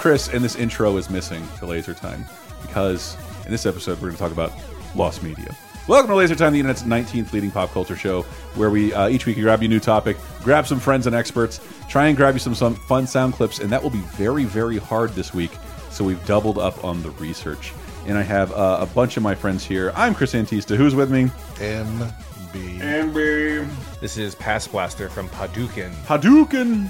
[0.00, 2.24] Chris, and this intro is missing to Laser Time
[2.62, 4.50] because in this episode we're going to talk about
[4.96, 5.54] lost media.
[5.88, 8.22] Welcome to Laser Time, the internet's 19th leading pop culture show,
[8.54, 11.60] where we uh, each week grab you a new topic, grab some friends and experts,
[11.90, 14.78] try and grab you some some fun sound clips, and that will be very very
[14.78, 15.52] hard this week.
[15.90, 17.74] So we've doubled up on the research,
[18.06, 19.92] and I have uh, a bunch of my friends here.
[19.94, 20.76] I'm Chris Antista.
[20.78, 21.24] Who's with me?
[21.56, 22.80] MB.
[22.80, 23.68] Amber
[24.00, 26.88] This is Pass Blaster from Paducah, Hadouken,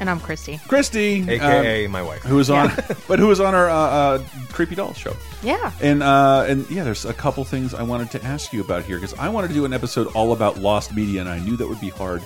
[0.00, 0.58] And I'm Christy.
[0.68, 2.22] Christy, aka um, my wife.
[2.22, 2.72] who was on,
[3.08, 5.14] but who was on our uh, uh, creepy dolls show.
[5.42, 5.72] Yeah.
[5.80, 8.96] And uh, and yeah, there's a couple things I wanted to ask you about here
[8.96, 11.68] because I wanted to do an episode all about lost media, and I knew that
[11.68, 12.22] would be hard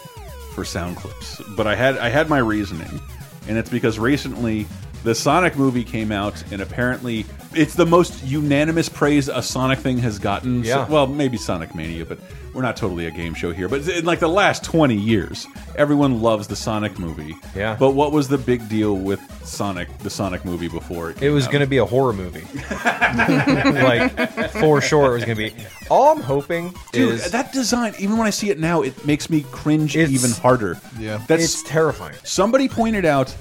[0.54, 1.42] for sound clips.
[1.56, 3.00] But I had I had my reasoning,
[3.46, 4.66] and it's because recently
[5.06, 9.98] the Sonic movie came out, and apparently it's the most unanimous praise a Sonic thing
[9.98, 10.64] has gotten.
[10.64, 10.88] So- Yeah.
[10.88, 12.18] well, maybe Sonic Mania, but
[12.52, 13.68] we're not totally a game show here.
[13.68, 15.46] But in like the last 20 years,
[15.76, 17.36] everyone loves the Sonic movie.
[17.54, 17.76] Yeah.
[17.78, 21.22] But what was the big deal with Sonic, the Sonic movie before it?
[21.22, 22.44] It was going to be a horror movie.
[23.20, 25.54] like, for sure, it was going to be.
[25.88, 27.30] All I'm hoping Dude, is.
[27.30, 30.80] that design, even when I see it now, it makes me cringe even harder.
[30.98, 31.22] Yeah.
[31.28, 32.16] That's it's terrifying.
[32.24, 33.34] somebody pointed out,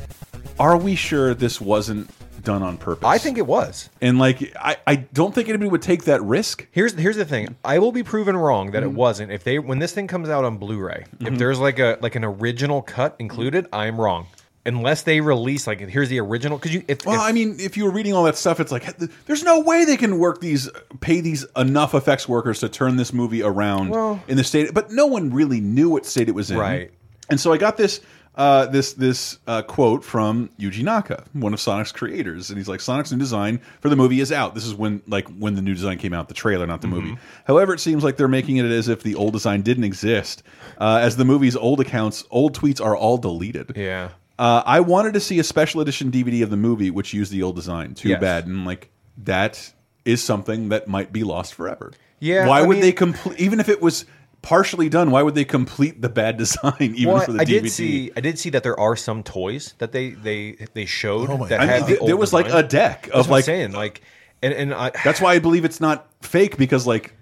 [0.59, 2.09] are we sure this wasn't
[2.43, 3.05] done on purpose?
[3.07, 3.89] I think it was.
[4.01, 6.67] And like I, I don't think anybody would take that risk.
[6.71, 7.55] Here's here's the thing.
[7.65, 8.95] I will be proven wrong that it Mm-hmm.
[8.95, 9.31] wasn't.
[9.31, 12.23] If they when this thing comes out on Blu-ray, if there's like a like an
[12.23, 14.27] original cut included, I'm wrong.
[14.67, 17.77] Unless they release like here's the original because you if, Well, if- I mean, if
[17.77, 20.67] you were reading all that stuff, it's like there's no way they can work these,
[21.01, 24.73] pay these enough effects workers to turn this movie around Well- in the state.
[24.73, 26.91] But no one really knew what state it was in, Right.
[27.29, 28.01] And so I got this,
[28.35, 32.81] uh, this, this uh, quote from Yuji Naka, one of Sonic's creators, and he's like,
[32.81, 34.55] "Sonic's new design for the movie is out.
[34.55, 36.95] This is when, like, when the new design came out, the trailer, not the Mm-hmm.
[37.09, 37.17] movie.
[37.45, 40.43] However, it seems like they're making it as if the old design didn't exist,
[40.79, 43.71] uh, as the movie's old accounts, old tweets are all deleted.
[43.75, 44.09] yeah.
[44.37, 47.41] Uh, I wanted to see a special edition DVD of the movie, which used the
[47.41, 47.93] old design.
[47.93, 48.19] Too Yes.
[48.19, 48.89] bad, and like
[49.23, 49.71] that
[50.03, 51.93] is something that might be lost forever.
[52.19, 53.39] Yeah, Why I would mean- they complete?
[53.39, 54.03] Even if it was
[54.45, 57.61] partially done, why would they complete the bad design even Well, for the I DVD?
[57.63, 61.29] did see I did see that there are some toys that they they they showed
[61.31, 63.17] Oh my that I had mean, the old there was like a deck That's of
[63.17, 63.45] what I'm like.
[63.45, 64.01] saying like
[64.43, 67.13] and and I That's why I believe it's not fake because like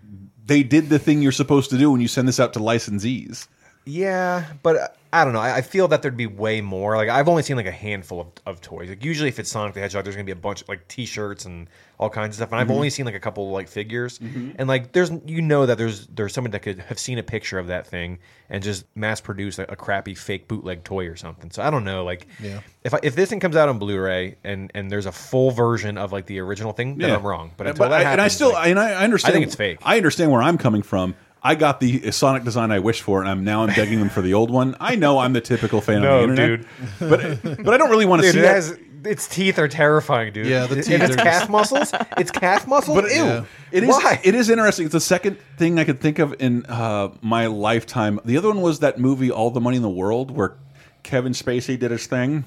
[0.45, 3.47] they did the thing you're supposed to do when you send this out to licensees.
[3.85, 5.39] Yeah, but uh, I don't know.
[5.39, 6.97] I, I feel that there'd be way more.
[6.97, 8.89] Like I've only seen like a handful of, of toys.
[8.89, 11.45] Like usually, if it's Sonic the Hedgehog, there's gonna be a bunch of like T-shirts
[11.45, 11.69] and
[11.99, 12.51] all kinds of stuff.
[12.51, 12.71] And Mm-hmm.
[12.71, 14.19] I've only seen like a couple like figures.
[14.57, 17.59] And like there's you know that there's there's someone that could have seen a picture
[17.59, 18.17] of that thing
[18.49, 21.51] and just mass produce a, a crappy fake bootleg toy or something.
[21.51, 22.03] So I don't know.
[22.03, 22.61] Like Yeah.
[22.83, 25.97] if I, if this thing comes out on Blu-ray and and there's a full version
[25.99, 27.51] of like the original thing, then I'm wrong.
[27.55, 29.31] But until that I, happens, and I still, like, and I I understand.
[29.31, 29.77] I think it's fake.
[29.83, 31.13] I understand where I'm coming from.
[31.43, 34.21] I got the Sonic design I wished for, and I'm now I'm begging them for
[34.21, 34.75] the old one.
[34.79, 36.65] I know I'm the typical fan No, of the internet,
[36.99, 38.55] but but I don't really want to see it that.
[38.55, 40.47] has its teeth are terrifying, dude.
[40.47, 41.91] Yeah, the And teeth its calf muscles.
[42.17, 42.95] It's calf muscles.
[43.01, 43.15] But Ew.
[43.23, 43.45] yeah.
[43.73, 43.89] It is.
[43.89, 44.21] Why?
[44.23, 44.85] It is interesting.
[44.85, 48.21] It's the second thing I could think of in uh, my lifetime.
[48.23, 50.55] The other one was that movie, All the Money in the World, where
[51.03, 52.45] Kevin Spacey did his thing.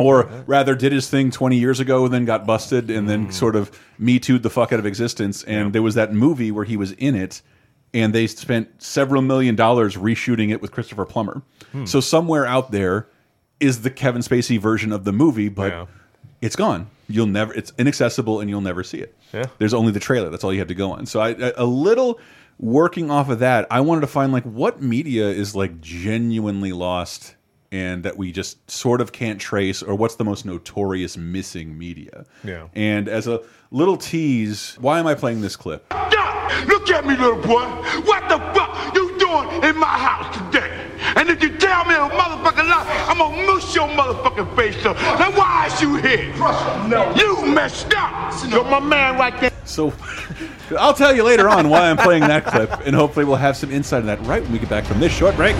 [0.00, 3.54] or rather, did his thing 20 years ago, and then got busted, and then sort
[3.54, 5.44] of me too'd the fuck out of existence.
[5.44, 7.40] And there was that movie where he was in it,
[7.94, 11.40] and they spent several million dollars reshooting it with Christopher Plummer.
[11.72, 11.86] Hmm.
[11.86, 13.08] So somewhere out there
[13.60, 15.86] is the Kevin Spacey version of the movie, but Yeah.
[16.42, 16.88] it's gone.
[17.08, 17.54] You'll never.
[17.54, 19.14] It's inaccessible, and you'll never see it.
[19.32, 19.46] Yeah.
[19.58, 20.28] There's only the trailer.
[20.30, 21.06] That's all you have to go on.
[21.06, 22.18] So I a- a little
[22.58, 23.66] working off of that.
[23.70, 27.34] I wanted to find like what media is like genuinely lost
[27.74, 32.24] and that we just sort of can't trace, or what's the most notorious missing media.
[32.44, 32.68] Yeah.
[32.72, 33.42] And as a
[33.72, 35.88] little tease, why am I playing this clip?
[35.88, 37.64] Doc, look at me, little boy.
[38.04, 40.88] What the fuck you doing in my house today?
[41.16, 44.96] And if you tell me a motherfucking lie, I'm gonna mush your motherfucking face up.
[45.18, 46.32] Then why is you here?
[46.86, 47.12] No.
[47.16, 48.32] You messed up.
[48.48, 49.50] You're my man right there.
[49.64, 49.92] So
[50.78, 53.72] I'll tell you later on why I'm playing that clip, and hopefully we'll have some
[53.72, 55.56] insight on that right when we get back from this short break.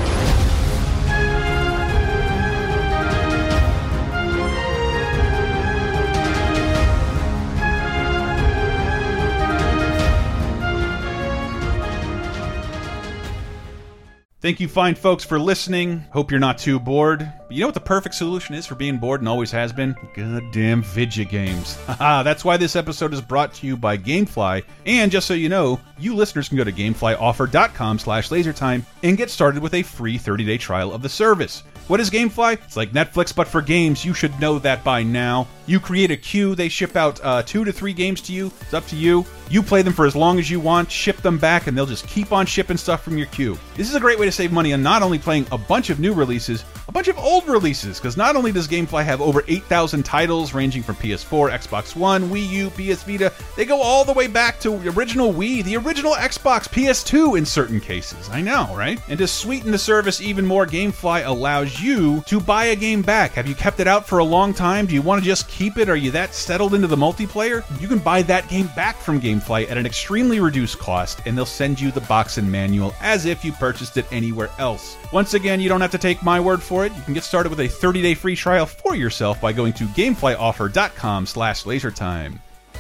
[14.45, 16.05] Thank you, fine folks, for listening.
[16.11, 17.21] Hope you're not too bored.
[17.21, 19.97] But you know what the perfect solution is for being bored and always has been?
[20.15, 21.77] Goddamn video games.
[21.87, 24.63] Haha, that's why this episode is brought to you by Gamefly.
[24.85, 29.31] And just so you know, you listeners can go to gameflyoffer.com slash lasertime and get
[29.31, 31.63] started with a free 30-day trial of the service.
[31.89, 32.55] What is Gamefly?
[32.65, 34.05] It's like Netflix, but for games.
[34.05, 35.47] You should know that by now.
[35.67, 38.53] You create a queue, they ship out uh, two to three games to you.
[38.61, 39.25] It's up to you.
[39.51, 42.07] You play them for as long as you want, ship them back, and they'll just
[42.07, 43.59] keep on shipping stuff from your queue.
[43.77, 46.01] This is a great way to save money on not only playing a bunch of
[46.01, 50.03] new releases, a bunch of old releases, because not only does Gamefly have over 8,000
[50.03, 54.27] titles ranging from PS4, Xbox One, Wii U, PS Vita, they go all the way
[54.27, 58.29] back to original Wii, the original Xbox, PS2 in certain cases.
[58.31, 59.01] I know, right?
[59.09, 63.33] And to sweeten the service even more, Gamefly allows you to buy a game back.
[63.33, 64.87] Have you kept it out for a long time?
[64.87, 65.89] Do you want to just keep it?
[65.89, 67.65] Are you that settled into the multiplayer?
[67.81, 71.47] You can buy that game back from Gamefly at an extremely reduced cost, and they'll
[71.47, 74.97] send you the box and manual as if you purchased it anywhere else.
[75.13, 76.95] Once again, you don't have to take my word for it.
[76.97, 81.27] You can get started with a 30-day free trial for yourself by going to gameflyoffer.com
[81.27, 82.41] slash lasertime.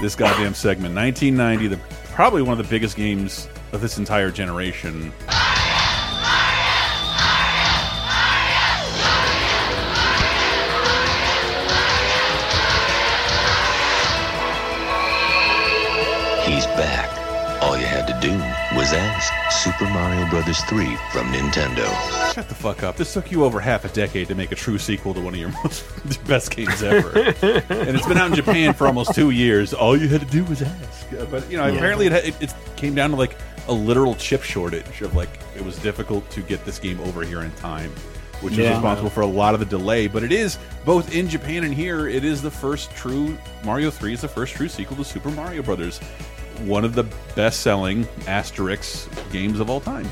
[0.00, 1.80] This goddamn segment, 1990, the
[2.12, 5.12] probably one of the biggest games of this entire generation.
[16.44, 17.03] He's back.
[18.94, 22.32] Was ask Super Mario Brothers 3 from Nintendo.
[22.34, 22.96] Shut the fuck up.
[22.96, 25.40] This took you over half a decade to make a true sequel to one of
[25.40, 25.84] your most
[26.26, 27.18] best games ever.
[27.42, 29.72] and it's been out in Japan for almost two years.
[29.74, 31.12] All you had to do was ask.
[31.12, 33.36] Uh, But, you know, apparently it, it, it came down to like
[33.68, 37.42] a literal chip shortage of like, it was difficult to get this game over here
[37.42, 37.92] in time.
[38.40, 38.72] Which is Yeah.
[38.74, 42.08] responsible for a lot of the delay, but it is both in Japan and here.
[42.08, 45.62] It is the first true Mario Three is the first true sequel to Super Mario
[45.62, 45.98] Brothers,
[46.60, 47.04] one of the
[47.34, 50.08] best-selling Asterix games of all time.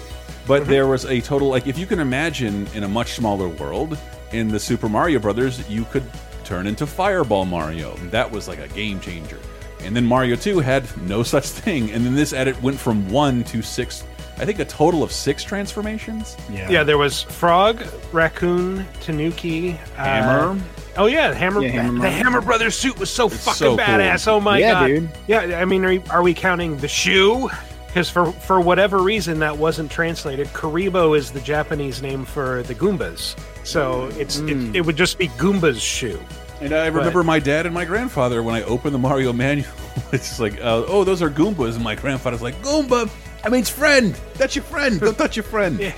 [0.47, 3.99] But there was a total like if you can imagine in a much smaller world
[4.33, 6.05] in the Super Mario Brothers, you could
[6.45, 7.95] turn into Fireball Mario.
[8.11, 9.39] That was like a game changer.
[9.81, 11.91] And then Mario 2 had no such thing.
[11.91, 14.05] And then this edit went from 1 to 6
[14.39, 16.37] I think a total of 6 transformations.
[16.51, 16.71] Yeah.
[16.71, 20.61] Yeah, there was Frog, Raccoon, Tanuki, uh, Hammer.
[20.97, 21.63] Oh yeah, Hammer.
[21.63, 23.79] Yeah, Hammer the Hammer Brothers suit was so fucking so cool.
[23.79, 24.29] badass.
[24.29, 25.11] Oh my Yeah, god, dude.
[25.27, 27.49] Yeah, I mean, are, are we counting the shoe?
[27.87, 32.75] Because for for whatever reason that wasn't translated, Kuribo is the Japanese name for the
[32.75, 33.37] Goombas.
[33.65, 36.21] So it's it, it would just be Goomba's shoe.
[36.61, 39.69] And I remember my dad and my grandfather when I opened the Mario manual.
[40.13, 43.11] It's like, uh, oh, those are Goombas, and my grandfather's like, Goomba.
[43.45, 44.15] I mean, it's friend.
[44.35, 45.01] That's your friend.
[45.01, 45.79] Don't touch your friend.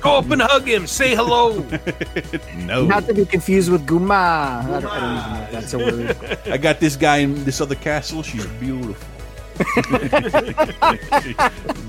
[0.00, 0.86] Go up and hug him.
[0.86, 1.64] Say hello.
[2.56, 2.84] No.
[2.86, 4.64] Not to be confused with Guma.
[4.64, 6.16] I don't, I don't even know if that's a word.
[6.46, 8.22] I got this guy in this other castle.
[8.22, 9.06] She's beautiful.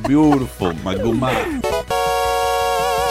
[0.07, 2.02] beautiful, my guma.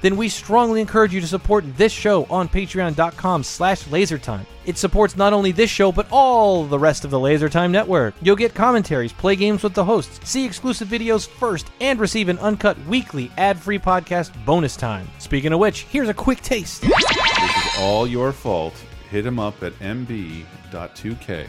[0.00, 4.46] Then we strongly encourage you to support this show on patreon.com slash lasertime.
[4.64, 8.14] It supports not only this show, but all the rest of the LaserTime network.
[8.22, 12.38] You'll get commentaries, play games with the hosts, see exclusive videos first, and receive an
[12.38, 15.08] uncut weekly ad-free podcast bonus time.
[15.18, 16.82] Speaking of which, here's a quick taste.
[16.82, 18.74] This is all your fault.
[19.10, 21.48] Hit him up at mb.2k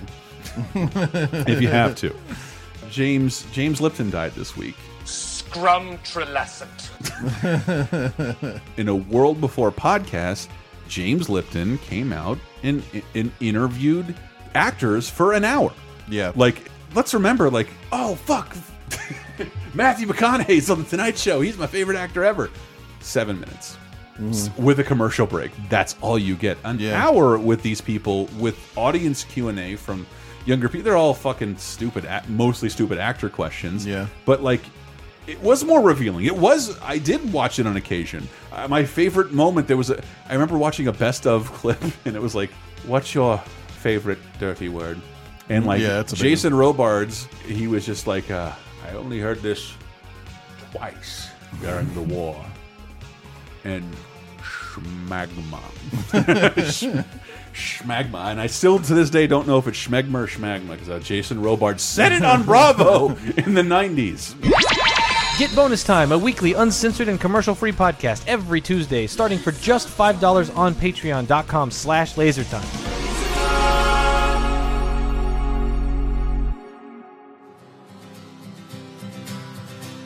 [1.47, 2.15] if you have to.
[2.89, 4.75] James James Lipton died this week.
[5.55, 6.89] Scrum Trelescent.
[8.77, 10.47] In a world before podcast,
[10.87, 12.81] James Lipton came out and,
[13.15, 14.15] and interviewed
[14.55, 15.73] actors for an hour.
[16.09, 16.31] Yeah.
[16.35, 18.55] Like, let's remember, like, oh fuck,
[19.73, 21.41] Matthew McConaughey's on the Tonight Show.
[21.41, 22.49] He's my favorite actor ever.
[23.01, 23.77] Seven minutes.
[24.29, 24.63] S- mm-hmm.
[24.63, 26.57] With a commercial break, that's all you get.
[26.63, 27.05] An Yeah.
[27.05, 30.07] hour with these people, with audience Q and A from
[30.45, 30.85] younger people.
[30.85, 33.85] They're all fucking stupid, mostly stupid actor questions.
[33.85, 34.07] Yeah.
[34.25, 34.61] but like
[35.27, 36.25] it was more revealing.
[36.25, 36.79] It was.
[36.81, 38.27] I did watch it on occasion.
[38.51, 40.01] Uh, my favorite moment there was a.
[40.27, 42.51] I remember watching a best of clip, and it was like,
[42.85, 43.37] "What's your
[43.79, 44.99] favorite dirty word?"
[45.49, 48.51] And like Yeah, Jason Robards, he was just like, uh,
[48.87, 49.73] "I only heard this
[50.71, 51.29] twice
[51.61, 52.43] during the war,"
[53.63, 53.83] and
[54.41, 55.59] schmagma,
[57.53, 60.89] schmagma, and I still to this day don't know if it's schmegma or schmagma because
[60.89, 64.35] uh, Jason Robards said it on Bravo in the '90s.
[65.41, 70.55] Get Bonus Time, a weekly uncensored and commercial-free podcast every Tuesday, starting for just $5
[70.55, 72.61] on patreon.com slash lasertime.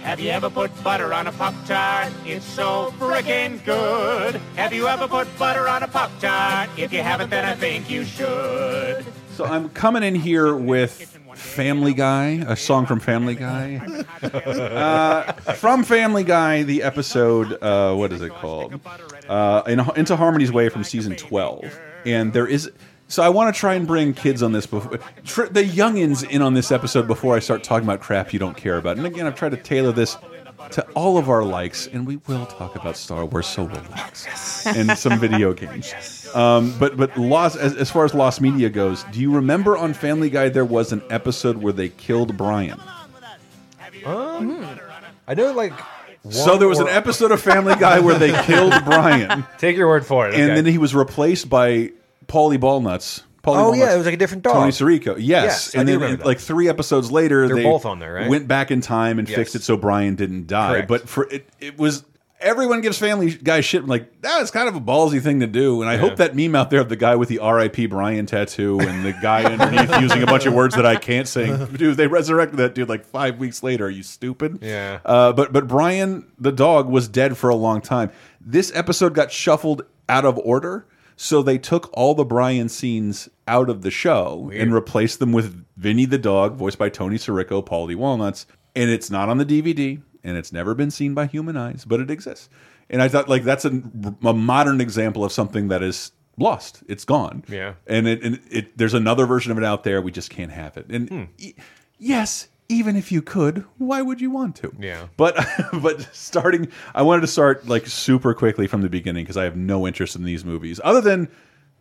[0.04, 2.14] Have you ever put butter on a Pop Tart?
[2.26, 4.36] It's so frickin' good.
[4.56, 6.70] Have you ever put butter on a Pop Tart?
[6.78, 9.06] If you haven't, then I think you should.
[9.34, 13.82] So I'm coming in here with Family Guy, a song from Family Guy.
[14.36, 18.80] Uh, from Family Guy, the episode, uh, what is it called?
[19.28, 21.80] Uh, in, Into Harmony's Way from season 12.
[22.06, 22.72] And there is.
[23.08, 26.54] So I want to try and bring kids on this before the youngins in on
[26.56, 28.98] this episode before I start talking about crap you don't care about.
[28.98, 30.18] And again, I've tried to tailor this
[30.72, 33.48] to all of our likes, and we will talk about Star Wars.
[33.48, 36.28] So relax and some video games.
[36.34, 39.94] Um, but but lost as, as far as lost media goes, do you remember on
[39.94, 42.80] Family Guy there was an episode where they killed Brian?
[45.28, 45.74] I know, like.
[46.30, 50.06] So there was an episode of Family Guy where they killed Brian, Take your word
[50.08, 50.34] for it.
[50.34, 50.56] and okay.
[50.56, 51.92] then he was replaced by
[52.28, 53.22] Paulie Ballnuts.
[53.48, 54.54] Oh, yeah, it was like a different dog.
[54.54, 58.14] Tony Sirico, yes, Yes, and then like three episodes later, They're they both on there,
[58.16, 58.30] right?
[58.30, 59.36] Went back in time and Yes.
[59.38, 60.72] fixed it so Brian didn't die.
[60.74, 60.88] Correct.
[60.88, 62.04] But for it, it was
[62.42, 63.88] everyone gives Family Guy shit.
[63.88, 66.56] Like that was kind of a ballsy thing to do, and I hope that meme
[66.56, 67.88] out there of the guy with the R.I.P.
[67.88, 71.46] Brian tattoo and the guy underneath using a bunch of words that I can't say.
[71.76, 73.86] Dude, they resurrected that dude like five weeks later.
[73.86, 74.60] Are you stupid?
[74.62, 75.00] Yeah.
[75.06, 78.12] Uh, but but Brian the dog was dead for a long time.
[78.42, 80.86] This episode got shuffled out of order,
[81.16, 85.66] so they took all the Brian scenes out of the show and replaced them with
[85.78, 88.46] Vinny the dog, voiced by Tony Sirico, Paulie Walnuts,
[88.76, 92.00] and it's not on the DVD and it's never been seen by human eyes, but
[92.00, 92.50] it exists.
[92.90, 93.82] And I thought like that's a,
[94.24, 96.84] a modern example of something that is lost.
[96.88, 97.44] It's gone.
[97.48, 97.76] Yeah.
[97.88, 100.02] And it, and it there's another version of it out there.
[100.02, 100.88] We just can't have it.
[100.90, 101.24] And Hmm.
[101.98, 104.74] yes, even if you could, why would you want to?
[104.80, 105.08] Yeah.
[105.18, 105.38] But
[105.82, 109.56] but starting, I wanted to start like super quickly from the beginning because I have
[109.56, 111.30] no interest in these movies other than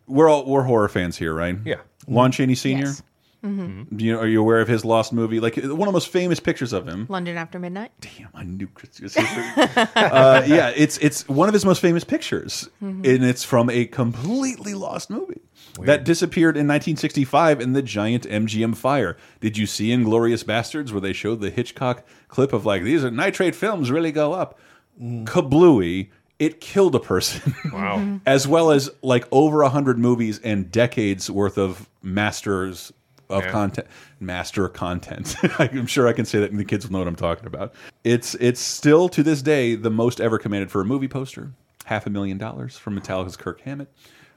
[0.07, 1.57] we're all we're horror fans here, right?
[1.65, 1.81] Yeah.
[2.07, 2.87] Lon Chaney Senior.
[2.87, 3.03] Yes.
[3.45, 5.39] Do you are you aware of his lost movie?
[5.39, 7.05] Like one of the most famous pictures of him.
[7.11, 7.93] London After Midnight.
[8.01, 12.71] Damn, I knew Chris was uh, yeah, it's it's one of his most famous pictures,
[12.81, 15.43] and it's from a completely lost movie
[15.83, 19.17] that disappeared in 1965 in the giant MGM fire.
[19.41, 23.11] Did you see Inglourious Basterds where they showed the Hitchcock clip of like these are
[23.11, 24.59] nitrate films really go up?
[25.01, 25.25] Mm.
[25.27, 26.11] Kablooey!
[26.39, 27.55] It killed a person.
[27.73, 28.21] Wow.
[28.27, 32.93] as well as like over a hundred movies and decades worth of masters
[33.31, 33.51] of Yeah.
[33.51, 33.87] content
[34.21, 37.17] master content i'm sure i can say that and the kids will know what i'm
[37.17, 37.73] talking about
[38.05, 41.51] it's it's still to this day the most ever commanded for a movie poster
[41.87, 43.89] half a million dollars from metallica's kirk hammett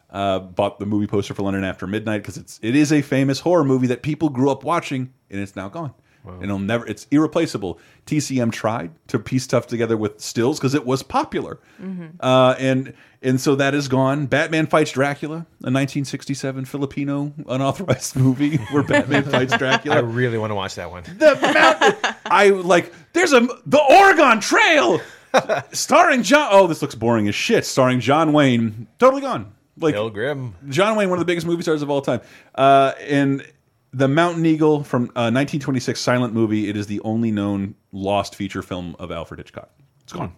[0.09, 3.39] uh, bought the movie poster for london after midnight because it's it is a famous
[3.41, 5.93] horror movie that people grew up watching and it's now gone
[6.25, 10.85] and it'll never it's irreplaceable tcm tried to piece stuff together with stills because it
[10.85, 11.57] was popular
[12.19, 14.27] uh, and and so that is gone.
[14.27, 19.95] Batman fights Dracula, a 1967 Filipino unauthorized movie where Batman fights Dracula.
[19.95, 21.01] I really want to watch that one.
[21.03, 22.13] the mountain.
[22.25, 22.93] I like.
[23.13, 25.01] There's a the Oregon Trail,
[25.71, 26.49] starring John.
[26.51, 27.65] Oh, this looks boring as shit.
[27.65, 28.87] Starring John Wayne.
[28.99, 29.51] Totally gone.
[29.77, 30.55] Like Bill Grimm.
[30.69, 32.21] John Wayne, one of the biggest movie stars of all time.
[32.55, 33.45] Uh, and
[33.93, 36.69] the Mountain Eagle from uh, 1926 silent movie.
[36.69, 39.69] It is the only known lost feature film of Alfred Hitchcock.
[40.03, 40.35] It's gone.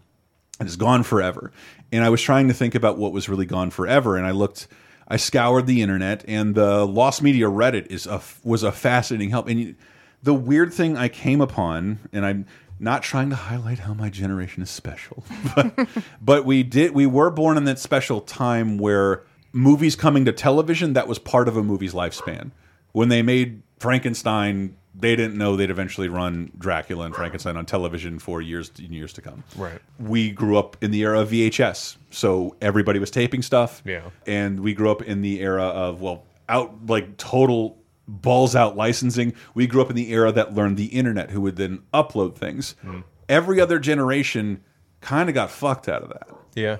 [0.59, 1.51] It is gone forever.
[1.91, 4.67] And I was trying to think about what was really gone forever, and I looked.
[5.11, 9.47] I scoured the internet, and the lost media Reddit is a was a fascinating help.
[9.47, 9.75] And you,
[10.21, 12.45] the weird thing I came upon, and I'm
[12.79, 15.23] not trying to highlight how my generation is special,
[15.55, 15.87] but,
[16.21, 20.93] but we did we were born in that special time where movies coming to television
[20.93, 22.51] that was part of a movie's lifespan.
[22.91, 28.19] When they made Frankenstein, they didn't know they'd eventually run Dracula and Frankenstein on television
[28.19, 29.43] for years and years to come.
[29.55, 29.79] Right.
[29.99, 33.81] We grew up in the era of VHS, so everybody was taping stuff.
[33.85, 34.01] Yeah.
[34.25, 37.77] And we grew up in the era of well, out like total
[38.07, 39.33] balls out licensing.
[39.53, 42.75] We grew up in the era that learned the internet, who would then upload things.
[42.81, 43.01] Hmm.
[43.29, 44.63] Every other generation
[45.01, 46.77] kind of got fucked out of that Yeah.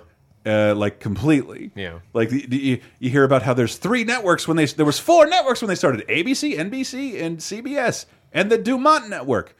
[0.50, 1.72] Uh, like completely.
[1.75, 2.00] Yeah.
[2.13, 5.00] Like the, the, you, you hear about how there's three networks when they there was
[5.00, 9.56] four networks when they started ABC, NBC, and CBS, and the Dumont network.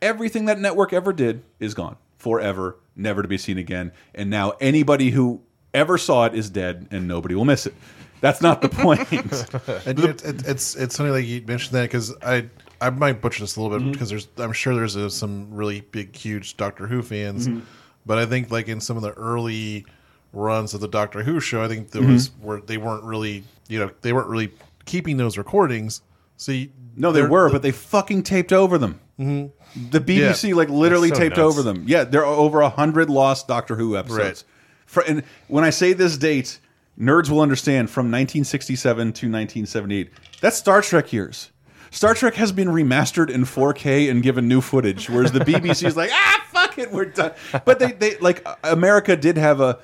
[0.00, 3.92] everything that network ever did is gone forever, never to be seen again.
[4.14, 5.40] And now anybody who
[5.74, 7.74] ever saw it is dead, and nobody will miss it.
[8.20, 9.00] That's not the point.
[9.86, 12.48] And it, it, it's it's funny that you mentioned that because I
[12.80, 13.92] I might butcher this a little bit Mm-hmm.
[13.92, 17.60] because there's I'm sure there's uh some really big huge Doctor Who fans, Mm-hmm.
[18.06, 19.86] but I think like in some of the early
[20.32, 22.12] runs of the Doctor Who show, I think there Mm-hmm.
[22.12, 24.52] was where they weren't really you know they weren't really
[24.84, 26.02] keeping those recordings.
[26.36, 29.00] So you, No, they they're- were, but they fucking taped over them.
[29.18, 30.54] The BBC Yeah.
[30.54, 31.40] like literally so taped nuts.
[31.56, 31.84] over them.
[31.86, 34.18] Yeah, there are over a hundred lost Doctor Who episodes.
[34.18, 34.44] Right.
[34.86, 36.60] For, and when I say this date,
[36.98, 40.10] nerds will understand from 1967 to 1978.
[40.40, 41.50] That's Star Trek years.
[41.90, 45.96] Star Trek has been remastered in 4K and given new footage, whereas the BBC is
[45.96, 47.32] like, ah, fuck it, we're done.
[47.64, 49.78] But they, they like America did have a,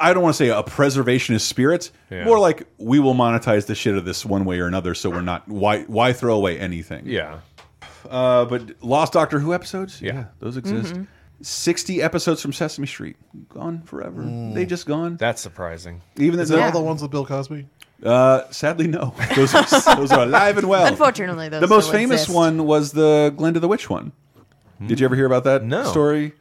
[0.00, 2.24] I don't want to say a preservationist spirit, Yeah.
[2.24, 5.20] more like we will monetize the shit of this one way or another, so we're
[5.20, 7.02] not why why throw away anything.
[7.06, 7.40] Yeah.
[8.08, 10.26] Uh, but Lost Doctor Who episodes, Yeah.
[10.40, 10.94] those exist.
[10.94, 11.04] Mm-hmm.
[11.42, 13.16] Sixty episodes from Sesame Street,
[13.50, 14.22] gone forever.
[14.22, 14.54] Mm.
[14.54, 15.16] They just gone.
[15.16, 16.00] That's surprising.
[16.16, 17.66] Even Is the, it all the ones with Bill Cosby?
[18.04, 19.14] uh, sadly, no.
[19.36, 20.86] Those are, those are alive and well.
[20.86, 22.34] Unfortunately, those the most still famous exist.
[22.36, 24.12] one was the Glenda the Witch one.
[24.86, 25.84] Did you ever hear about that No.
[25.84, 26.32] story?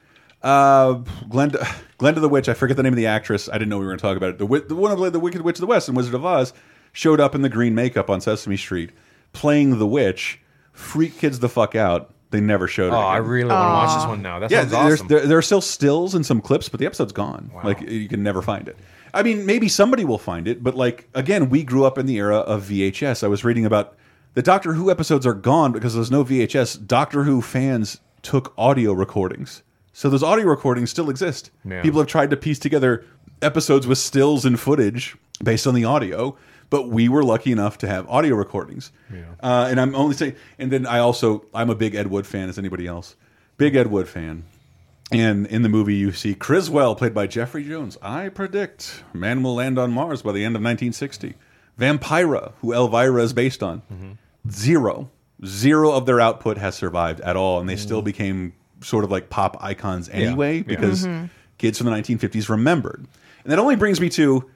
[0.44, 0.96] Uh,
[1.30, 1.60] Glenda,
[1.98, 2.50] Glenda the Witch.
[2.50, 3.48] I forget the name of the actress.
[3.50, 4.38] I didn't know we were going to talk about it.
[4.38, 6.26] The, wi- the one who played the Wicked Witch of the West and Wizard of
[6.26, 6.54] Oz
[6.92, 8.92] showed up in the green makeup on Sesame Street,
[9.32, 10.40] playing the witch.
[10.74, 12.14] Freak kids the fuck out.
[12.32, 12.96] They never showed it.
[12.96, 13.30] Oh, I again.
[13.30, 14.40] really want to watch this one now.
[14.40, 15.08] That Yeah, sounds there's, awesome.
[15.08, 17.52] there, there are still stills and some clips, but the episode's gone.
[17.64, 18.76] Like you can never find it.
[19.14, 22.16] I mean, maybe somebody will find it, but like again, we grew up in the
[22.18, 23.24] era of VHS.
[23.24, 23.96] I was reading about
[24.34, 26.88] the Doctor Who episodes are gone because there's no VHS.
[26.88, 29.62] Doctor Who fans took audio recordings,
[29.94, 31.52] so those audio recordings still exist.
[31.64, 31.82] Yeah.
[31.82, 33.06] People have tried to piece together
[33.42, 36.36] episodes with stills and footage based on the audio.
[36.70, 40.36] But we were lucky enough to have audio recordings, uh, and I'm only saying.
[40.58, 43.16] And then I also I'm a big Ed Wood fan, as anybody else.
[43.58, 44.44] Big Ed Wood fan.
[45.12, 48.00] And in the movie, you see Criswell, played by Jeffrey Jones.
[48.02, 51.36] I predict man will land on Mars by the end of 1960.
[51.80, 53.84] Vampira, who Elvira is based on,
[54.50, 55.12] zero,
[55.46, 59.30] zero of their output has survived at all, and they still became sort of like
[59.30, 60.64] pop icons anyway Yeah.
[60.64, 61.08] because
[61.58, 63.06] kids from the 1950s remembered.
[63.44, 64.50] And that only brings me to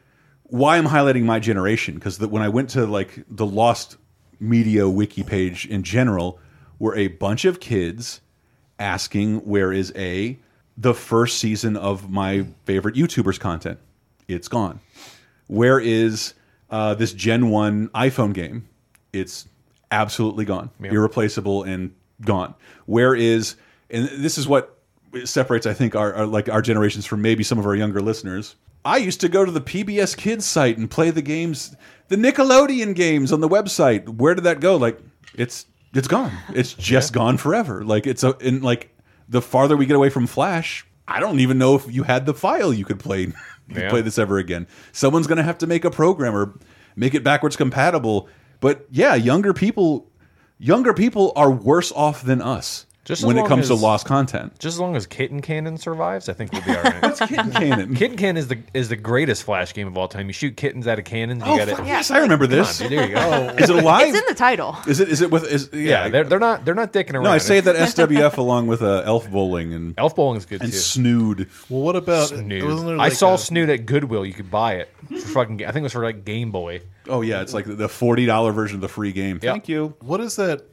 [0.43, 3.97] why I'm highlighting my generation because when I went to like the Lost
[4.39, 6.39] Media wiki page in general,
[6.79, 8.21] were a bunch of kids
[8.79, 10.37] asking where is a
[10.77, 13.79] the first season of my favorite YouTubers content.
[14.27, 14.79] It's gone.
[15.47, 16.33] Where is
[16.69, 18.67] uh, this Gen One iPhone game?
[19.11, 19.47] It's
[19.89, 22.53] absolutely gone, irreplaceable and gone.
[22.85, 23.55] Where is
[23.89, 24.78] and this is what
[25.26, 28.56] separates, I think, our, our like our generations from maybe some of our younger listeners.
[28.86, 31.76] I used to go to the PBS Kids site and play the games,
[32.08, 34.08] the Nickelodeon games on the website.
[34.08, 34.76] Where did that go?
[34.78, 35.00] Like
[35.36, 36.32] it's it's gone.
[36.54, 37.84] It's just gone forever.
[37.84, 38.95] Like it's a and like
[39.28, 42.34] the farther we get away from Flash, I don't even know if you had the
[42.34, 43.21] file you could play
[43.67, 43.89] you could Yeah.
[43.89, 44.67] play this ever again.
[44.93, 46.54] Someone's going to have to make a program or
[46.95, 48.30] make it backwards compatible.
[48.62, 50.10] But yeah, younger people
[50.60, 54.59] younger people are worse off than us Just when it long comes to lost content.
[54.59, 57.01] Just as long as Kitten Cannon survives, I think we'll be all right.
[57.01, 57.95] What's Kitten Cannon.
[57.95, 60.27] Kitten Cannon is the is the greatest Flash game of all time.
[60.27, 61.41] You shoot kittens out of cannons.
[61.45, 61.85] You Oh, got fuck it.
[61.87, 62.79] yes, I remember this.
[62.79, 63.55] There you go.
[63.57, 64.09] Is it alive?
[64.09, 64.75] It's in the title.
[64.87, 65.07] Is it?
[65.07, 65.45] Is it with?
[65.49, 67.23] Is, yeah, yeah, they're, they're not they're not dicking around.
[67.23, 70.61] no, I say that SWF along with uh, Elf Bowling and Elf Bowling is good
[70.61, 70.77] and too.
[70.77, 71.49] Snood.
[71.69, 72.63] Well, what about Snood.
[72.63, 74.25] wasn't there I saw a- Snood at Goodwill.
[74.25, 75.63] You could buy it for fucking.
[75.63, 76.81] I think it was for like Game Boy.
[77.07, 79.39] Oh yeah, it's like the forty dollar version of the free game.
[79.41, 79.51] Yeah.
[79.53, 79.95] Thank you.
[80.01, 80.63] What is that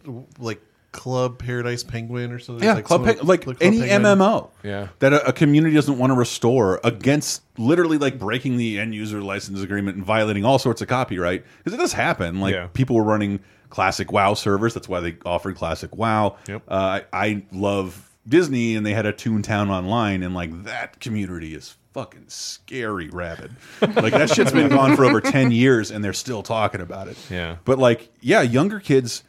[0.41, 0.61] like
[0.95, 2.65] Club Paradise Penguin or something?
[2.65, 4.03] Yeah, like Club some- like Club any Penguin?
[4.19, 4.51] MMO.
[4.63, 4.89] Yeah.
[5.01, 9.21] that a, a community doesn't want to restore against literally like breaking the end user
[9.21, 12.41] license agreement and violating all sorts of copyright because it does happen.
[12.41, 12.69] Like Yeah.
[12.73, 14.73] people were running classic WoW servers.
[14.73, 16.37] That's why they offered classic WoW.
[16.49, 16.63] Yep.
[16.69, 21.55] Uh, I, I love Disney, and they had a Toontown Online, and like that community
[21.55, 23.53] is fucking scary rabid.
[23.83, 27.19] like that shit's been gone for over ten years, and they're still talking about it.
[27.31, 27.57] Yeah.
[27.65, 29.25] But like, yeah, younger kids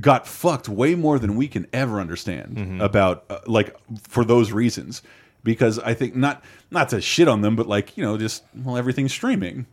[0.00, 2.80] got fucked way more than we can ever understand Mm-hmm.
[2.80, 3.76] about uh, like
[4.08, 5.02] for those reasons
[5.42, 8.76] because i think not not to shit on them but like you know just well
[8.76, 9.66] everything's streaming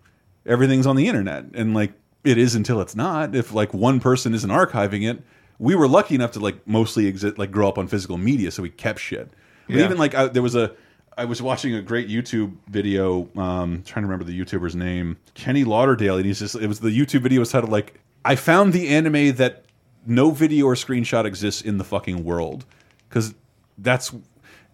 [0.46, 4.34] everything's on the internet and like it is until it's not if like one person
[4.34, 5.22] isn't archiving it
[5.60, 8.62] we were lucky enough to like mostly exist like grow up on physical media so
[8.64, 9.30] we kept shit
[9.68, 9.86] but Yeah.
[9.86, 10.74] even like I, there was a
[11.18, 13.28] I was watching a great YouTube video.
[13.36, 16.54] Um, trying to remember the YouTuber's name, Kenny Lauderdale, and he's just.
[16.54, 19.64] It was the YouTube video was titled like, "I found the anime that
[20.08, 22.66] no video or screenshot exists in the fucking world,"
[23.10, 23.34] because
[23.78, 24.14] that's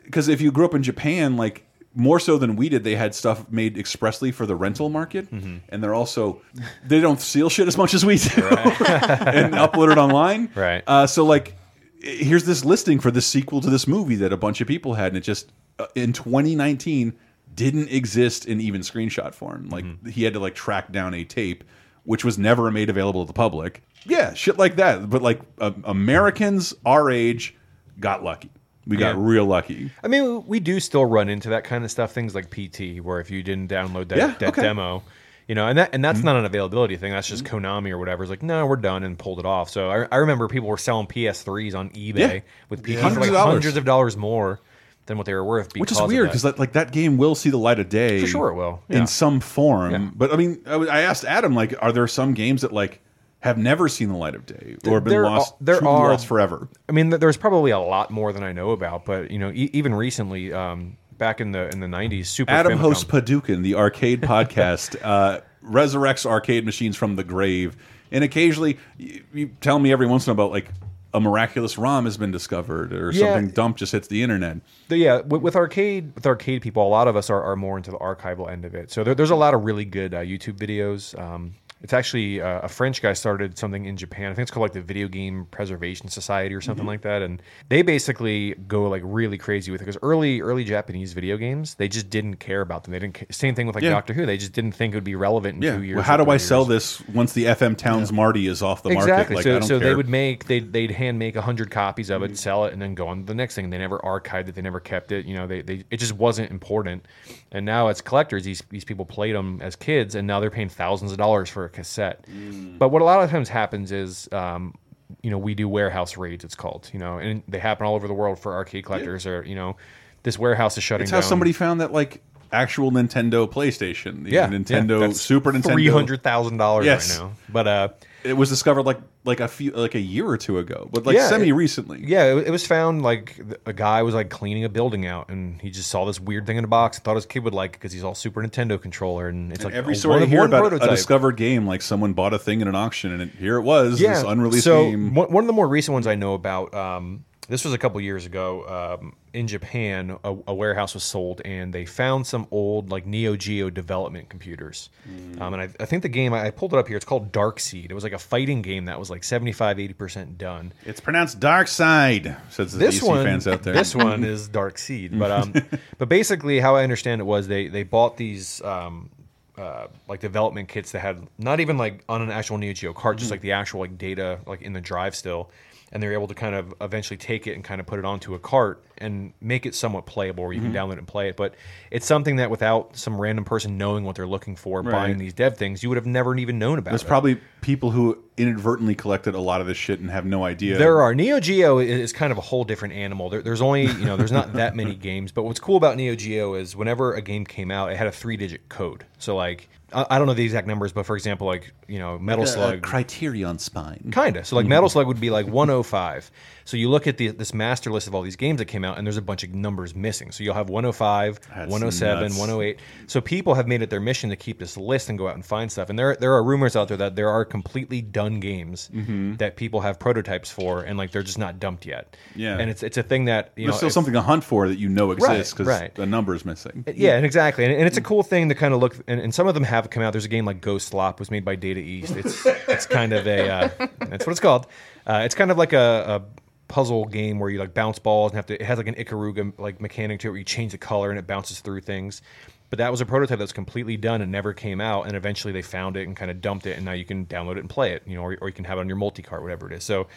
[0.04, 1.66] because if you grew up in Japan, like
[1.96, 5.58] more so than we did, they had stuff made expressly for the rental market, Mm-hmm.
[5.70, 6.42] and they're also
[6.86, 10.50] they don't steal shit as much as we do and upload it online.
[10.56, 10.84] Right.
[10.88, 11.56] Uh, so like
[12.02, 15.08] here's this listing for the sequel to this movie that a bunch of people had,
[15.10, 17.14] and it just uh, in 2019
[17.56, 19.70] didn't exist in even screenshot form.
[19.70, 21.64] Like he had to like track down a tape,
[22.04, 23.84] which was never made available to the public.
[24.06, 25.10] Yeah, shit like that.
[25.10, 27.56] But like uh, Americans our age
[28.00, 28.50] got lucky.
[28.86, 29.22] We got Yeah.
[29.26, 29.92] real lucky.
[30.04, 32.12] I mean, we do still run into that kind of stuff.
[32.12, 34.62] Things like PT, where if you didn't download that, Yeah, that okay.
[34.62, 35.04] demo,
[35.48, 36.26] you know, and that and that's Mm-hmm.
[36.26, 37.14] not an availability thing.
[37.14, 38.24] That's just Konami or whatever.
[38.24, 39.70] It's like, no, we're done and pulled it off.
[39.70, 42.40] So I, I remember people were selling PS3s on eBay Yeah.
[42.70, 43.54] with PT Hundreds for like of dollars.
[43.54, 44.60] hundreds of dollars more
[45.06, 45.74] than what they were worth.
[45.78, 46.42] Which is because of weird that.
[46.44, 48.20] because like that game will see the light of day.
[48.22, 49.92] For sure it will, in some form.
[49.92, 50.10] Yeah.
[50.14, 53.00] But I mean, I, I asked Adam like, are there some games that like
[53.44, 55.54] have never seen the light of day or been There lost?
[55.54, 56.68] are- there are- lost forever.
[56.88, 59.70] I mean, there's probably a lot more than I know about, but you know, e
[59.74, 63.76] even recently, um, back in the in the '90s, Super Adam Famicom- hosts Paducah, the
[63.76, 67.76] arcade podcast, uh, resurrects arcade machines from the grave,
[68.12, 70.70] and occasionally you, you tell me every once in a while about like
[71.16, 73.34] a miraculous ROM has been discovered or Yeah.
[73.34, 74.58] something dump just hits the internet.
[74.88, 77.78] The- yeah, with, with arcade with arcade people, a lot of us are, are more
[77.78, 78.90] into the archival end of it.
[78.90, 81.18] So there, there's a lot of really good uh, YouTube videos.
[81.22, 81.54] Um,
[81.84, 84.32] it's actually uh, a French guy started something in Japan.
[84.32, 86.88] I think it's called like the Video Game Preservation Society or something Mhm.
[86.88, 87.22] like that.
[87.22, 91.76] And they basically go like really crazy with it because early early Japanese video games
[91.76, 92.94] they just didn't care about them.
[92.94, 93.24] They didn't.
[93.32, 93.90] Same thing with like Yeah.
[93.92, 94.26] Doctor Who.
[94.26, 95.76] They just didn't think it would be relevant in Yeah.
[95.76, 95.96] two years.
[95.98, 98.90] Well, how do I three sell this once the FM Towns Marty is off the
[98.90, 99.36] exactly.
[99.36, 99.36] market?
[99.36, 102.28] Like, I so so they would make they'd, they'd hand make hundred copies of it,
[102.28, 102.36] Mm-hmm.
[102.36, 103.70] sell it, and then go on to the next thing.
[103.70, 104.56] They never archived it.
[104.56, 105.26] They never kept it.
[105.26, 107.06] You know, they, they it just wasn't important.
[107.52, 110.70] And now as collectors, these these people played them as kids, and now they're paying
[110.70, 112.26] thousands of dollars for a cassette.
[112.28, 112.78] Mm.
[112.78, 114.30] But what a lot of times happens is.
[114.32, 114.76] Um,
[115.22, 116.44] you know, we do warehouse raids.
[116.44, 116.90] It's called.
[116.92, 119.28] You know, and they happen all over the world for arcade collectors.
[119.28, 119.78] Or you know,
[120.24, 121.30] this warehouse is shutting It's how down.
[121.30, 126.24] somebody found that like actual Nintendo PlayStation, the yeah, Nintendo yeah, Super Nintendo, three hundred
[126.24, 127.20] thousand dollars Yes.
[127.20, 127.34] right now.
[127.50, 127.90] But uh,
[128.24, 131.16] it was discovered like like a few like a year or two ago, but like
[131.16, 132.02] Yeah, semi recently.
[132.04, 135.30] Yeah, it, it was found like th- a guy was like cleaning a building out,
[135.30, 136.98] and he just saw this weird thing in a box.
[136.98, 139.64] and Thought his kid would like it because he's all Super Nintendo controller, and it's
[139.66, 140.88] like Every a story one you of hear one about prototype.
[140.88, 143.64] a discovered game, like someone bought a thing in an auction, and it, here it
[143.64, 145.14] was, this unreleased so game.
[145.14, 146.74] One, one of the more recent ones I know about.
[146.74, 148.98] Um, this was a couple years ago.
[149.02, 153.36] Um, in Japan, a, a warehouse was sold, and they found some old like Neo
[153.36, 154.90] Geo development computers.
[155.10, 155.42] Mm.
[155.42, 156.96] Um, and I, I think the game I, I pulled it up here.
[156.96, 157.92] It's called Dark Seed.
[157.92, 160.72] It was like a fighting game that was like 75 80 percent done.
[160.86, 162.36] It's pronounced Dark Side.
[162.56, 163.74] The this DC one, fans out there.
[163.74, 165.54] This one is Dark Seed, but um,
[165.98, 169.10] but basically how I understand it was they they bought these um,
[169.58, 173.18] uh, like development kits that had not even like on an actual Neo Geo cart,
[173.18, 173.32] just Mhm.
[173.32, 175.50] like the actual like data like in the drive still,
[175.94, 178.34] and they're able to kind of eventually take it and kind of put it onto
[178.34, 180.72] a cart and make it somewhat playable, where you Mhm.
[180.72, 181.38] can download it and play it.
[181.38, 181.54] But
[181.92, 184.92] it's something that without some random person knowing what they're looking for, Right.
[184.92, 186.92] buying these dev things, you would have never even known about.
[186.92, 187.08] There's it.
[187.08, 190.78] probably people who inadvertently collected a lot of this shit and have no idea.
[190.78, 193.30] There are Neo Geo is is kind of a whole different animal.
[193.30, 196.16] There, there's only you know there's not that many games, but what's cool about Neo
[196.16, 199.06] Geo is whenever a game came out, it had a three digit code.
[199.20, 202.18] So like I, I don't know the exact numbers, but for example, like you know
[202.20, 204.12] Metal Like a- a Slug, Criterion spine.
[204.14, 204.44] Kinda.
[204.46, 204.70] So like Mhm.
[204.70, 206.32] Metal Slug would be like 105.
[206.66, 208.98] So you look at the, this master list of all these games that came out,
[208.98, 210.32] and there's a bunch of numbers missing.
[210.32, 212.38] So you'll have 105, That's 107, nuts.
[212.40, 212.80] 108.
[213.08, 215.46] So people have made it their mission to keep this list and go out and
[215.46, 215.90] find stuff.
[215.90, 219.38] And there there are rumors out there that there are completely done games Mhm.
[219.40, 222.16] that people have prototypes for, and like they're just not dumped yet.
[222.36, 222.58] Yeah.
[222.58, 224.68] And it's it's a thing that you There's know still if- something to hunt for
[224.68, 225.94] that you know exists because right.
[225.96, 226.86] the number is missing.
[226.96, 228.96] yeah, and exactly, and, and it's a cool thing to kind of look.
[229.08, 230.14] And, and some of them have come out.
[230.14, 232.16] There's a game like Ghostlop was made by Data East.
[232.16, 234.68] It's it's kind of a uh, that's what it's called.
[235.06, 238.38] Uh, it's kind of like a, a puzzle game where you like bounce balls and
[238.38, 238.56] have to.
[238.56, 241.20] It has like an Ikaruga like mechanic to it where you change the color and
[241.20, 242.22] it bounces through things.
[242.70, 245.06] But that was a prototype that's completely done and never came out.
[245.06, 247.58] And eventually they found it and kind of dumped it, and now you can download
[247.58, 248.04] it and play it.
[248.08, 249.84] You know, or, or you can have it on your multi cart, whatever it is.
[249.84, 250.08] So.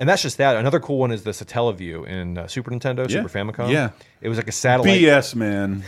[0.00, 0.56] And that's just that.
[0.56, 3.22] Another cool one is the Satellaview in uh, Super Nintendo, Yeah.
[3.22, 3.70] Super Famicom.
[3.70, 3.90] Yeah.
[4.22, 4.98] it was like a satellite.
[4.98, 5.84] BS, man.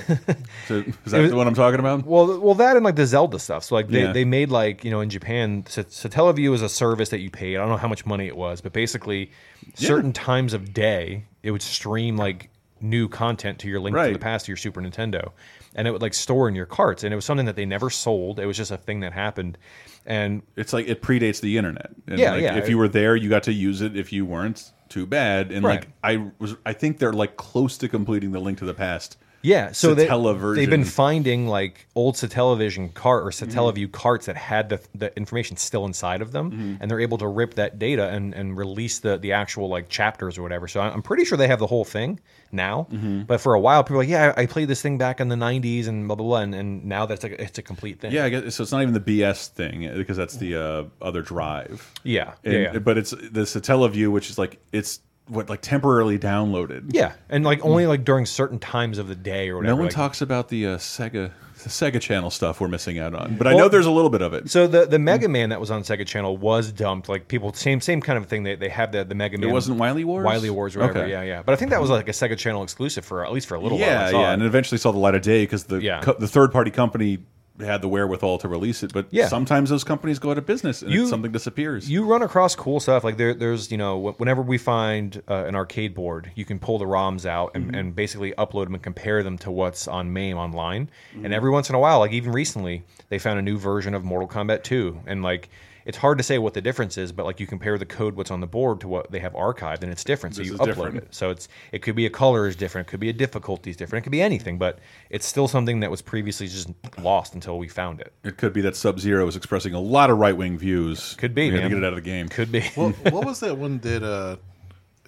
[0.69, 2.05] So, is that was- the one I'm talking about?
[2.07, 3.65] Well, well, that and like the Zelda stuff.
[3.65, 4.13] So like they, Yeah.
[4.13, 7.57] they made like you know in Japan, Sa- Satellaview is a service that you paid.
[7.57, 9.31] I don't know how much money it was, but basically,
[9.79, 9.89] Yeah.
[9.89, 12.51] certain times of day it would stream like
[12.83, 15.31] new content to your link to the past to your Super Nintendo,
[15.75, 17.05] and it would like store in your carts.
[17.05, 18.39] And it was something that they never sold.
[18.39, 19.59] It was just a thing that happened,
[20.07, 21.91] and It's like it predates the internet.
[22.07, 22.57] And Yeah, like, yeah.
[22.57, 23.97] If you were there, you got to use it.
[23.97, 25.51] If you weren't, too bad.
[25.53, 25.81] And Right.
[25.81, 29.17] like I was, I think they're like close to completing the Link to the Past.
[29.45, 33.59] Yeah, so they, they've been finding like old Satellavision cart or Mm-hmm.
[33.59, 36.75] Satellaview carts that had the, the information still inside of them, Mm-hmm.
[36.81, 40.39] and they're able to rip that data and, and release the, the actual like chapters
[40.39, 40.69] or whatever.
[40.69, 42.21] So I'm pretty sure they have the whole thing
[42.53, 42.87] now.
[42.93, 43.23] Mm-hmm.
[43.23, 45.29] But for a while, people were like, yeah, I I played this thing back in
[45.29, 48.13] the '90s and blah blah blah, and, and now that's like it's a complete thing.
[48.13, 48.63] Yeah, I guess so.
[48.63, 51.91] It's not even the BS thing uh, because that's the uh, other drive.
[52.05, 52.79] Yeah, And- yeah, yeah.
[52.79, 56.91] But it's the Satellaview, which is like it's what like temporarily downloaded.
[56.95, 59.73] Yeah, and like only like during certain times of the day or whatever.
[59.73, 61.31] No one like- talks about the uh, Sega
[61.69, 64.33] Sega Channel stuff we're missing out on, but I know there's a little bit of
[64.35, 64.51] it.
[64.51, 67.09] So the the Mega Man that was on Sega Channel was dumped.
[67.09, 68.43] Like people, same same kind of thing.
[68.43, 69.51] They they have the the Mega Man.
[69.53, 70.25] wasn't Wily Wars?
[70.25, 71.01] Wily Wars, whatever.
[71.01, 71.11] Okay.
[71.11, 71.43] Yeah, yeah.
[71.43, 73.61] But I think that was like a Sega Channel exclusive for at least for a
[73.61, 73.89] little while.
[73.89, 76.01] Yeah, yeah, and it eventually saw the light of day because the Yeah.
[76.01, 77.19] the third party company
[77.65, 78.93] had the wherewithal to release it.
[78.93, 79.29] But Yeah.
[79.29, 81.91] sometimes those companies go out of business and You- something disappears.
[81.91, 85.55] You run across cool stuff like there, there's you know whenever we find uh, an
[85.55, 87.75] arcade board, you can pull the ROMs out and, Mm-hmm.
[87.75, 90.89] and basically upload them and compare them to what's on MAME online.
[91.15, 91.25] Mm-hmm.
[91.27, 94.05] And every once in a while, like even recently, they found a new version of
[94.05, 95.49] Mortal Kombat 2, and like
[95.85, 98.31] it's hard to say what the difference is, but like you compare the code what's
[98.31, 100.37] on the board to what they have archived, and it's different.
[100.37, 100.97] So This you upload different.
[100.99, 101.15] it.
[101.15, 103.77] So it's it could be a color is different, it could be a difficulty is
[103.77, 104.79] different, it could be anything, but
[105.11, 108.13] it's still something that was previously just lost until we found it.
[108.25, 111.15] it could be that Sub Zero is expressing a lot of right wing views.
[111.15, 112.29] Could be, We had to get it out of the game.
[112.29, 112.63] Could be.
[112.75, 114.37] what, what was that one that uh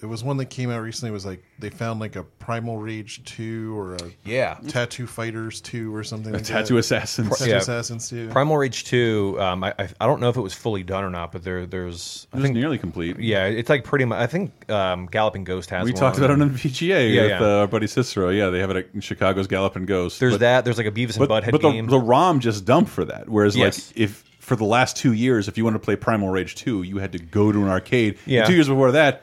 [0.05, 2.77] it was one that came out recently it was like they found like a primal
[2.77, 4.59] rage 2 or a Yeah.
[4.69, 6.81] tattoo fighters 2 or something like Tattoo that.
[6.81, 7.31] Assassins.
[7.39, 7.57] tattoo Yeah.
[7.57, 9.37] assassins 2 Primal Rage Two.
[9.41, 11.65] Um, I, I I don't know if it was fully done or not, but there
[11.67, 13.19] there's I It was think nearly complete.
[13.19, 14.19] yeah, it's like pretty much.
[14.21, 15.85] I think um, Galloping Ghost has.
[15.85, 16.01] We one.
[16.01, 17.41] talked about it on the VGA Yeah, with yeah.
[17.41, 18.29] Uh, our buddy Cicero.
[18.29, 20.21] Yeah, they have it at Chicago's Galloping Ghost.
[20.21, 20.65] There's But- that.
[20.65, 21.87] There's like a Beavis and but, Butthead but the, game.
[21.87, 23.29] the ROM just dumped for that.
[23.29, 23.89] Whereas, Yes.
[23.89, 26.83] like, if for the last two years, if you wanted to play Primal Rage 2,
[26.83, 28.19] you had to go to an arcade.
[28.25, 28.45] And Yeah.
[28.45, 29.23] two years before that,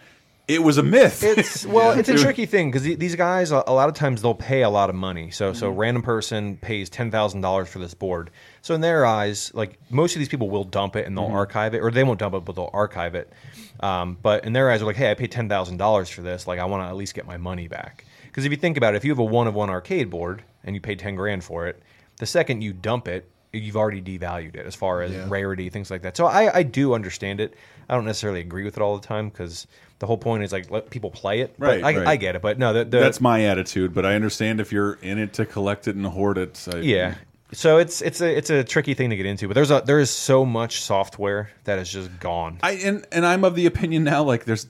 [0.56, 1.24] it was a myth.
[1.24, 4.34] It's well, it's a tricky thing because these guys a a lot of times they'll
[4.36, 5.32] pay a lot of money.
[5.32, 5.60] So Mm-hmm.
[5.60, 8.30] so a random person pays ten thousand dollars for this board.
[8.62, 11.36] So in their eyes, like most of these people will dump it and they'll Mm-hmm.
[11.36, 13.32] archive it, or they won't dump it, but they'll archive it.
[13.80, 16.48] Um, but in their eyes, they're like, hey, I paid ten thousand dollars for this.
[16.48, 18.06] Like I want to at least get my money back.
[18.26, 20.44] Because if you think about it, if you have a one of one arcade board
[20.64, 21.82] and you pay ten grand for it,
[22.18, 25.26] the second you dump it, you've already devalued it as far as Yeah.
[25.28, 26.16] rarity, things like that.
[26.16, 27.56] So I, I do understand it.
[27.90, 29.68] I don't necessarily agree with it all the time because
[30.02, 31.54] the whole point is like let people play it.
[31.60, 32.08] But Right, I, right.
[32.08, 34.94] I get it, but no, the, the, That's my attitude, but I understand if you're
[35.04, 36.68] in it to collect it and hoard it.
[36.74, 37.16] I, yeah.
[37.54, 40.00] So it's it's a it's a tricky thing to get into, but there's a there
[40.00, 42.58] is so much software that is just gone.
[42.64, 44.68] I and and I'm of the opinion now, like there's,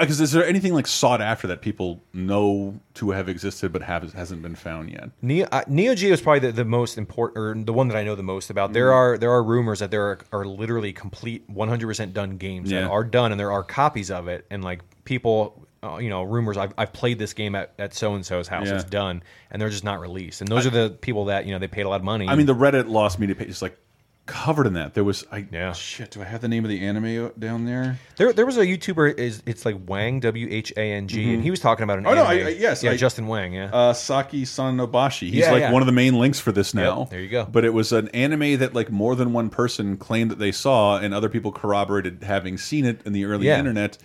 [0.00, 4.12] because is there anything like sought after that people know to have existed but have
[4.12, 5.10] hasn't been found yet?
[5.22, 8.04] Neo, uh, Neo Geo is probably the, the most important, or the one that I
[8.04, 8.72] know the most about.
[8.72, 8.94] There Mm-hmm.
[8.94, 12.82] are there are rumors that there are, are literally complete 100% done games Yeah.
[12.82, 16.22] that are done, and there are copies of it, and like people, uh, you know,
[16.22, 16.56] rumors.
[16.56, 18.66] I've, I've played this game at, at so and so's house.
[18.66, 18.74] Yeah.
[18.76, 20.40] It's done, and they're just not released.
[20.40, 22.28] And those are the people that you know they paid a lot of money.
[22.28, 23.78] I mean, the Reddit lost media page is like
[24.26, 24.94] covered in that.
[24.94, 25.72] There was, I Yeah.
[25.72, 26.10] shit.
[26.10, 27.98] Do I have the name of the anime down there?
[28.16, 29.18] There, there was a YouTuber.
[29.18, 32.06] Is it's like Whang W H A N G, and he was talking about an.
[32.06, 32.24] Oh, no.
[32.24, 33.70] I- I- yes, yeah, I- Justin Whang, yeah.
[33.72, 35.28] uh, Saki Sanobashi.
[35.30, 35.72] He's Yeah, like yeah.
[35.72, 37.04] one of the main links for this now.
[37.10, 37.46] there you go.
[37.50, 40.98] But it was an anime that like more than one person claimed that they saw,
[40.98, 43.58] and other people corroborated having seen it in the early Yeah.
[43.58, 43.96] internet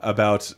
[0.00, 0.54] about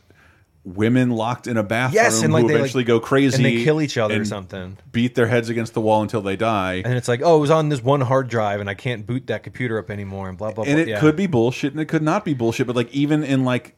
[0.63, 3.43] women locked in a bathroom Yes, and, like, who they, like- eventually go crazy and
[3.45, 4.77] they kill each other or something.
[4.91, 6.81] beat their heads against the wall until they die.
[6.85, 9.27] and it's like, oh, it was on this one hard drive, and I can't boot
[9.27, 10.63] that computer up anymore, and blah blah.
[10.65, 10.81] and blah.
[10.81, 10.99] it Yeah.
[10.99, 13.75] could be bullshit and it could not be bullshit but like even in like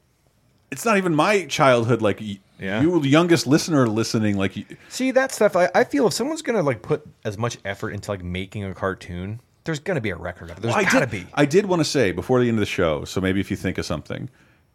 [0.71, 2.19] it's not even my childhood like
[2.59, 2.81] Yeah.
[2.81, 4.53] you the youngest listener listening like
[4.89, 5.55] See that stuff.
[5.55, 8.73] I, I feel if someone's gonna like put as much effort into like making a
[8.73, 10.61] cartoon, there's gonna be a record of it.
[10.61, 11.27] There's Well, gotta did, be.
[11.33, 13.55] I did want to say before the end of the show so maybe if you
[13.57, 14.29] think of something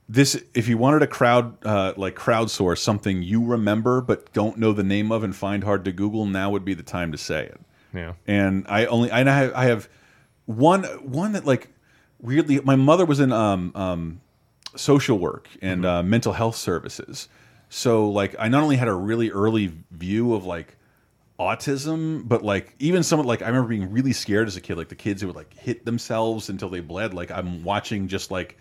[0.09, 4.73] this if you wanted to crowd uh, like crowdsource something you remember but don't know
[4.73, 7.45] the name of and find hard to google now would be the time to say
[7.45, 7.61] it.
[7.95, 8.15] Yeah.
[8.27, 9.89] and I only I have, I have
[10.47, 11.69] one one that like
[12.21, 14.21] weirdly my mother was in um um
[14.77, 17.29] social work and uh, mental health services.
[17.69, 20.77] So like I not only had a really early view of like
[21.39, 24.89] autism but like even some like I remember being really scared as a kid like
[24.89, 27.13] the kids who would like hit themselves until they bled.
[27.13, 28.59] Like I'm watching just like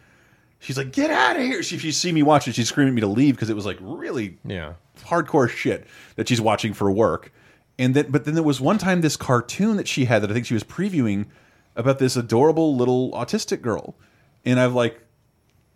[0.60, 2.96] she's like get out of here she, if you see me watching she's screaming at
[2.96, 4.74] me to leave because it was like really Yeah.
[5.06, 7.32] hardcore shit that she's watching for work.
[7.80, 10.34] And then, but then there was one time this cartoon that she had that I
[10.34, 11.28] think she was previewing
[11.76, 13.96] about this adorable little autistic girl,
[14.46, 15.00] and I've like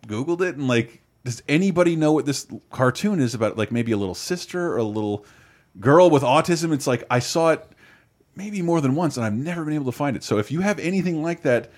[0.08, 3.56] Googled it and like, does anybody know what this cartoon is about?
[3.56, 5.24] Like maybe a little sister or a little
[5.78, 6.72] girl with autism.
[6.72, 7.64] It's like I saw it
[8.34, 10.24] maybe more than once, and I've never been able to find it.
[10.24, 11.70] So if you have anything like that.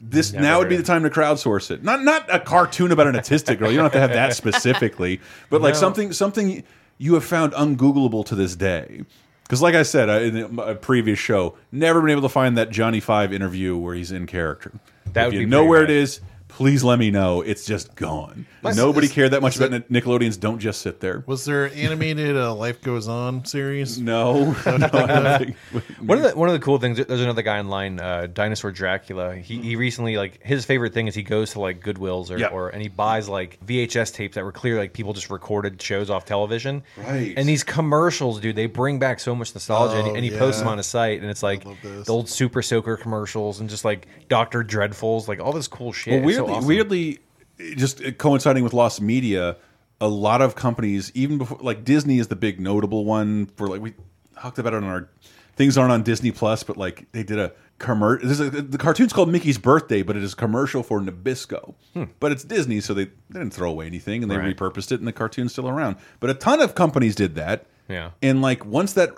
[0.00, 1.82] This Never now would be the time to crowdsource it.
[1.84, 3.70] Not not a cartoon about an autistic girl.
[3.70, 5.80] You don't have to have that specifically, but like No.
[5.80, 6.62] something something
[6.98, 9.02] you have found ungoogleable to this day.
[9.42, 13.00] Because, like I said in a previous show, never been able to find that Johnny
[13.00, 14.72] Five interview where he's in character.
[15.12, 15.90] That if would you be know where bad.
[15.90, 16.20] it is,
[16.52, 17.40] please let me know.
[17.42, 18.46] It's just gone.
[18.62, 20.36] My- Nobody is- cared that much is about Nickelodeon's.
[20.36, 21.24] Don't just sit there.
[21.26, 23.98] Was there an animated uh, Life Goes On series?
[23.98, 25.38] No, no, I don't
[25.72, 26.98] think- One of the one of the cool things.
[27.04, 29.36] There's another guy online, uh, Dinosaur Dracula.
[29.36, 32.48] He he recently like his favorite thing is he goes to like Goodwills or, Yeah.
[32.48, 36.10] or and he buys like VHS tapes that were clear like people just recorded shows
[36.10, 36.82] off television.
[36.96, 37.34] Right.
[37.36, 39.96] And these commercials, dude, they bring back so much nostalgia.
[39.96, 42.28] and, he- Oh, and he posts them on his site, and it's like the old
[42.28, 46.22] Super Soaker commercials and just like Doctor Dreadfuls, like all this cool shit.
[46.22, 46.68] Well, It's so weirdly, awesome.
[46.68, 49.56] weirdly, just coinciding with lost media,
[50.00, 53.80] a lot of companies, even before, like Disney is the big notable one for like
[53.80, 53.94] we
[54.40, 55.08] talked about it on our
[55.56, 58.28] things aren't on Disney Plus, but like they did a commercial.
[58.50, 61.74] The cartoon's called Mickey's Birthday, but it is a commercial for Nabisco.
[62.18, 64.42] But it's Disney, so they, they didn't throw away anything, and they Hmm.
[64.46, 64.56] Right.
[64.56, 65.96] repurposed it, and the cartoon's still around.
[66.18, 67.66] But a ton of companies did that.
[67.88, 68.10] Yeah.
[68.22, 69.10] And like once that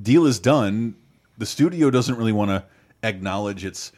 [0.00, 0.94] deal is done,
[1.38, 2.64] the studio doesn't really want to
[3.02, 3.90] acknowledge its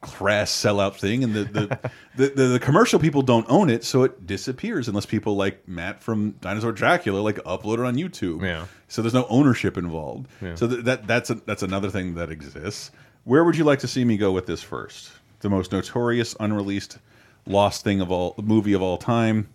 [0.00, 4.02] crass sellout thing, and the the, the, the the commercial people don't own it, so
[4.04, 8.42] it disappears unless people like Matt from Dinosaur Dracula like upload it on YouTube.
[8.42, 8.66] Yeah.
[8.88, 10.28] So there's no ownership involved.
[10.40, 10.54] Yeah.
[10.54, 12.90] So th that that's a, that's another thing that exists.
[13.24, 15.10] Where would you like to see me go with this first?
[15.40, 16.98] The most notorious unreleased
[17.46, 19.48] lost thing of all the movie of all time,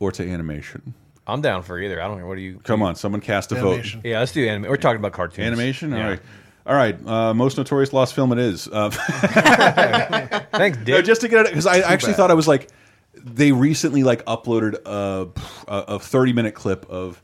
[0.00, 0.94] or to animation?
[1.28, 2.00] I'm down for either.
[2.00, 2.26] I don't know.
[2.26, 2.60] What do you?
[2.64, 4.00] Come on, someone cast a Animation.
[4.04, 4.68] Yeah, let's do anime.
[4.70, 5.46] We're talking about cartoons.
[5.46, 5.92] Animation.
[5.92, 6.08] All Yeah.
[6.10, 6.20] right.
[6.66, 8.66] All right, uh, most notorious lost film it is.
[8.66, 8.90] Uh,
[10.52, 11.04] Thanks, No, Dick.
[11.04, 12.16] just to get it because I actually bad.
[12.16, 12.68] thought I was like
[13.14, 15.28] they recently like uploaded a
[15.68, 17.22] a, thirty minute clip of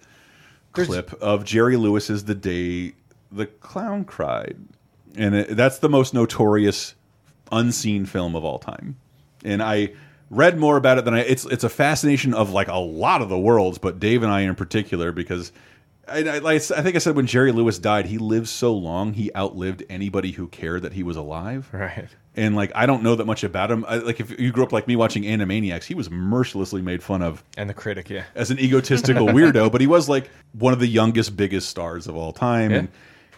[0.72, 2.94] clip of Jerry Lewis's "The Day
[3.32, 4.56] the Clown Cried,"
[5.16, 6.94] and it, that's the most notorious
[7.50, 8.96] unseen film of all time.
[9.44, 9.92] And I
[10.30, 11.20] read more about it than I.
[11.20, 14.42] It's it's a fascination of like a lot of the worlds, but Dave and I
[14.42, 15.50] in particular because.
[16.08, 19.14] I, I, like I think I said when Jerry Lewis died, he lived so long,
[19.14, 21.68] he outlived anybody who cared that he was alive.
[21.72, 22.08] Right.
[22.34, 23.84] And like I don't know that much about him.
[23.86, 27.22] I, like if you grew up like me watching Animaniacs, he was mercilessly made fun
[27.22, 28.24] of And the critic, yeah.
[28.34, 32.16] as an egotistical weirdo, but he was like one of the youngest, biggest stars of
[32.16, 32.70] all time.
[32.70, 32.78] Yeah.
[32.78, 32.88] And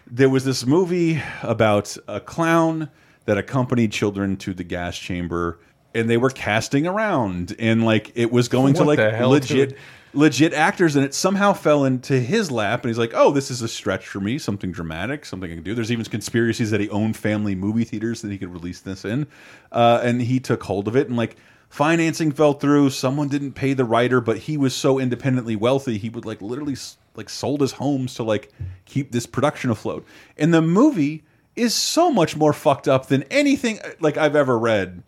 [0.07, 2.89] there was this movie about a clown
[3.27, 5.59] that accompanied children to the gas chamber,
[5.95, 9.71] and they were casting around, and like it was going to like legit.
[9.71, 9.79] dude?
[10.15, 13.63] Legit actors, and it somehow fell into his lap, and he's like, "Oh, this is
[13.63, 16.89] a stretch for me, something dramatic, something I can do." There's even conspiracies that he
[16.91, 19.27] owned family movie theaters that he could release this in,
[19.73, 21.37] uh, and he took hold of it, and like
[21.75, 26.09] financing fell through someone didn't pay the writer but he was so independently wealthy he
[26.09, 26.77] would like literally
[27.17, 28.49] like sold his homes to like
[28.85, 30.07] keep this production afloat
[30.39, 31.25] and the movie
[31.57, 35.03] is so much more fucked up than anything uh, like i've ever read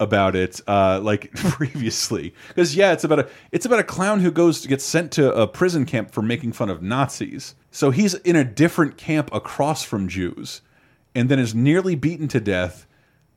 [0.00, 4.30] about it uh like previously because yeah it's about a it's about a clown who
[4.30, 8.14] goes to get sent to a prison camp for making fun of nazis so he's
[8.14, 10.62] in a different camp across from jews
[11.14, 12.86] and then is nearly beaten to death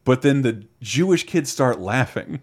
[0.05, 2.41] but then the jewish kids start laughing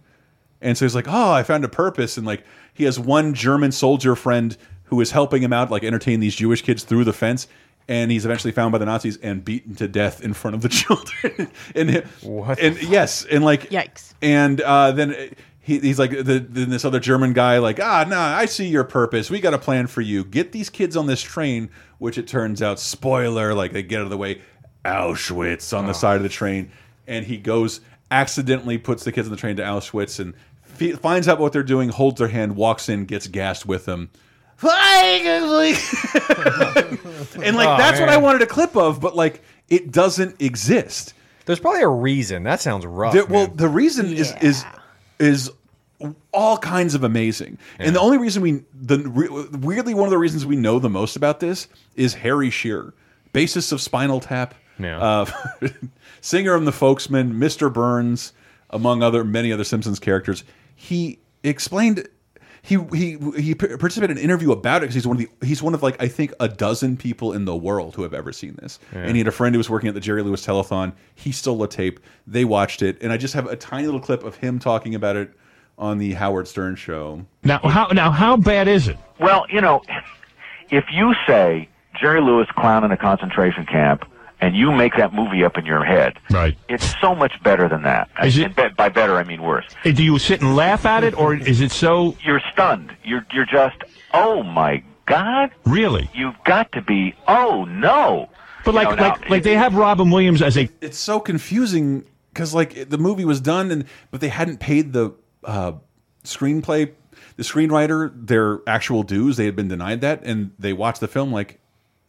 [0.60, 3.72] and so he's like, "Oh, I found a purpose." And like he has one German
[3.72, 7.46] soldier friend who is helping him out, like entertain these Jewish kids through the fence.
[7.90, 10.68] And he's eventually found by the Nazis and beaten to death in front of the
[10.80, 11.50] children.
[11.74, 11.90] and
[12.22, 14.14] What and yes, and like Yikes.
[14.22, 18.18] And uh, then he, he's like, the, then this other German guy, like, ah, no,
[18.18, 19.30] I see your purpose.
[19.30, 20.24] We got a plan for you.
[20.24, 24.04] Get these kids on this train, which it turns out, spoiler, like they get out
[24.04, 24.40] of the way,
[24.84, 26.70] Auschwitz on the side of the train,
[27.06, 30.34] and he goes accidentally puts the kids on the train to Auschwitz and
[30.98, 34.10] finds out what they're doing, holds their hand, walks in, gets gassed with them.
[37.42, 41.14] and like Oh, that's what I wanted a clip of, but like it doesn't exist.
[41.46, 42.42] There's probably a reason.
[42.42, 43.12] That sounds rough.
[43.12, 43.56] There- well, man.
[43.56, 44.64] the reason is is
[45.18, 45.50] is
[46.32, 50.46] all kinds of amazing, and the only reason we the weirdly one of the reasons
[50.46, 52.94] we know the most about this is Harry Shearer,
[53.34, 54.98] bassist of Spinal Tap, Yeah.
[55.00, 55.26] uh,
[56.20, 57.72] singer of the Folksmen, Mr.
[57.72, 58.32] Burns,
[58.70, 60.44] among other many other Simpsons characters.
[60.74, 62.08] He explained.
[62.62, 65.62] He he he participated in an interview about it because he's one of the he's
[65.62, 68.56] one of like I think a dozen people in the world who have ever seen
[68.60, 68.78] this.
[68.92, 70.92] And he had a friend who was working at the Jerry Lewis Telethon.
[71.14, 72.00] He stole a tape.
[72.26, 75.16] They watched it, and I just have a tiny little clip of him talking about
[75.16, 75.32] it
[75.78, 77.24] on the Howard Stern show.
[77.42, 78.98] Now, how now how bad is it?
[79.18, 79.82] Well, you know,
[80.70, 81.68] if you say
[81.98, 84.04] Jerry Lewis clown in a concentration camp
[84.40, 86.56] and you make that movie up in your head, Right.
[86.68, 88.08] it's so much better than that.
[88.24, 89.66] Is it- And be- by better, I mean worse.
[89.84, 92.94] Do you sit and laugh at it, or is it so You're stunned.
[93.04, 93.76] You're you're just,
[94.14, 96.08] oh my god, really?
[96.14, 98.28] you've got to be, oh no.
[98.64, 101.18] But like You know, now, like like they have Robin Williams as a it's so
[101.20, 105.12] confusing because like the movie was done and but they hadn't paid the
[105.44, 105.72] uh,
[106.24, 106.90] screenplay
[107.36, 111.32] the screenwriter their actual dues they had been denied that and they watched the film
[111.32, 111.58] like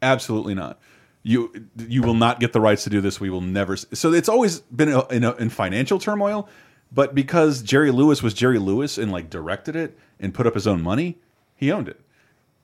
[0.01, 0.77] absolutely not
[1.23, 1.51] you
[1.87, 4.59] you will not get the rights to do this we will never so it's always
[4.61, 6.47] been in, a, in, financial turmoil
[6.91, 10.67] But because Jerry Lewis was Jerry Lewis and like directed it and put up his
[10.67, 11.17] own money,
[11.55, 12.01] he owned it.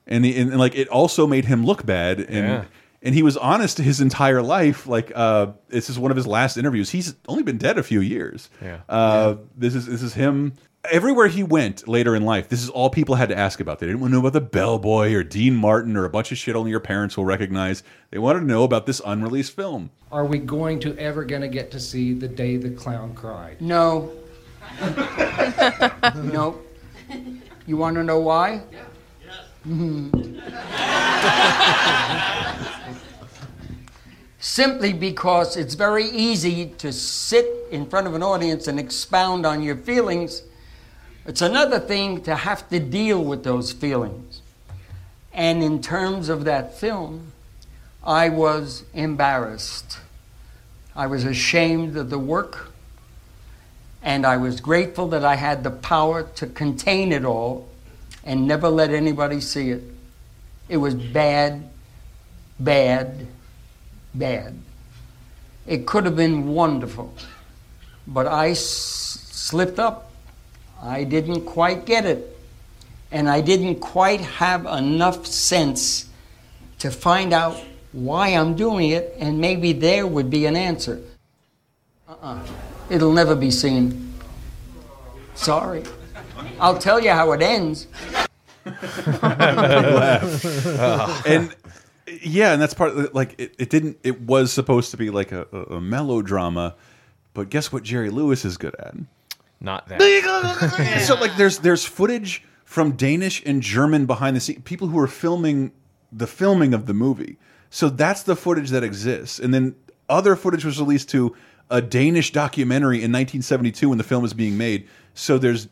[0.06, 2.64] And, he, and, and, like it also made him look bad and Yeah.
[3.02, 6.56] and he was honest his entire life like uh this is one of his last
[6.56, 8.80] interviews he's only been dead a few years Yeah.
[8.88, 10.54] uh this is this is him
[10.84, 13.86] everywhere he went later in life this is all people had to ask about they
[13.86, 16.54] didn't want to know about the bellboy or dean martin or a bunch of shit
[16.54, 20.38] only your parents will recognize they wanted to know about this unreleased film Are we
[20.38, 23.60] going to ever going to get to see the day the clown cried?
[23.60, 24.12] No.
[26.14, 26.58] no.
[27.66, 28.62] You want to know why?
[29.66, 30.40] Mhm.
[34.40, 39.62] Simply because it's very easy to sit in front of an audience and expound on
[39.62, 40.42] your feelings.
[41.28, 44.40] It's another thing to have to deal with those feelings.
[45.34, 47.32] And in terms of that film,
[48.02, 49.98] I was embarrassed.
[50.96, 52.72] I was ashamed of the work,
[54.02, 57.68] and I was grateful that I had the power to contain it all
[58.24, 59.82] and never let anybody see it.
[60.70, 61.68] It was bad,
[62.58, 63.26] bad,
[64.14, 64.58] bad.
[65.66, 67.12] It could have been wonderful,
[68.06, 70.07] but I s- slipped up.
[70.82, 72.36] I didn't quite get it,
[73.10, 76.08] and I didn't quite have enough sense
[76.78, 77.60] to find out
[77.92, 81.00] why I'm doing it, and maybe there would be an answer.
[82.08, 82.46] Uh-uh.
[82.90, 84.14] It'll never be seen.
[85.34, 85.84] Sorry.
[86.60, 87.86] I'll tell you how it ends.
[88.64, 88.76] and
[92.22, 93.98] yeah, and that's part of like it, it didn't.
[94.02, 96.74] It was supposed to be like a, a, a melodrama,
[97.34, 97.82] but guess what?
[97.82, 98.94] Jerry Lewis is good at.
[99.60, 99.98] Not that.
[101.06, 105.06] so like, there's there's footage from Danish and German behind the scenes people who are
[105.06, 105.72] filming
[106.12, 107.38] the filming of the movie.
[107.70, 109.74] So that's the footage that exists, and then
[110.08, 111.34] other footage was released to
[111.70, 114.88] a Danish documentary in 1972 when the film was being made.
[115.14, 115.68] So there's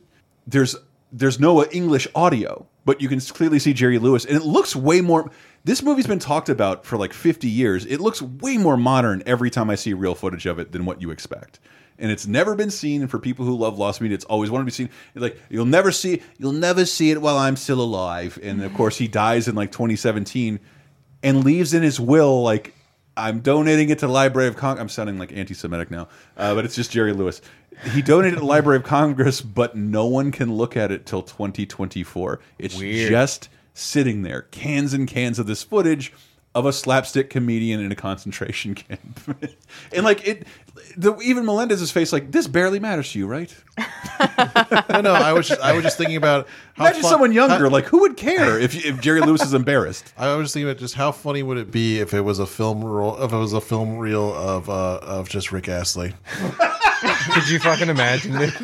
[0.46, 0.76] there's
[1.12, 5.00] there's no English audio, but you can clearly see Jerry Lewis, and it looks way
[5.00, 5.30] more.
[5.64, 7.84] This movie's been talked about for like 50 years.
[7.86, 11.02] It looks way more modern every time I see real footage of it than what
[11.02, 11.58] you expect.
[11.98, 13.00] And it's never been seen.
[13.02, 14.90] And for people who love Lost Media, it's always wanted to be seen.
[15.14, 18.38] Like you'll never see, you'll never see it while I'm still alive.
[18.42, 20.60] And of course, he dies in like 2017,
[21.22, 22.74] and leaves in his will like
[23.16, 24.82] I'm donating it to the Library of Congress.
[24.82, 27.40] I'm sounding like anti-Semitic now, uh, but it's just Jerry Lewis.
[27.92, 31.22] He donated to the Library of Congress, but no one can look at it till
[31.22, 32.40] 2024.
[32.58, 33.10] It's Weird.
[33.10, 36.12] just sitting there, cans and cans of this footage
[36.54, 39.20] of a slapstick comedian in a concentration camp,
[39.92, 40.46] and like it.
[40.98, 43.54] The, even Melendez's face, like this, barely matters to you, right?
[44.88, 45.12] no, no.
[45.12, 47.84] I was just, I was just thinking about how Imagine fun- someone younger, how- like
[47.84, 50.14] who would care if if Jerry Lewis is embarrassed?
[50.18, 52.46] I was just thinking about just how funny would it be if it was a
[52.46, 56.14] film roll, if it was a film reel of uh, of just Rick Astley.
[57.34, 58.54] Could you fucking imagine it?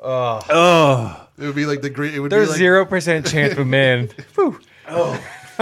[0.00, 0.40] oh.
[0.50, 1.28] oh.
[1.38, 2.14] It would be like the great.
[2.14, 4.60] It would There's be like, zero percent chance, but man, whew.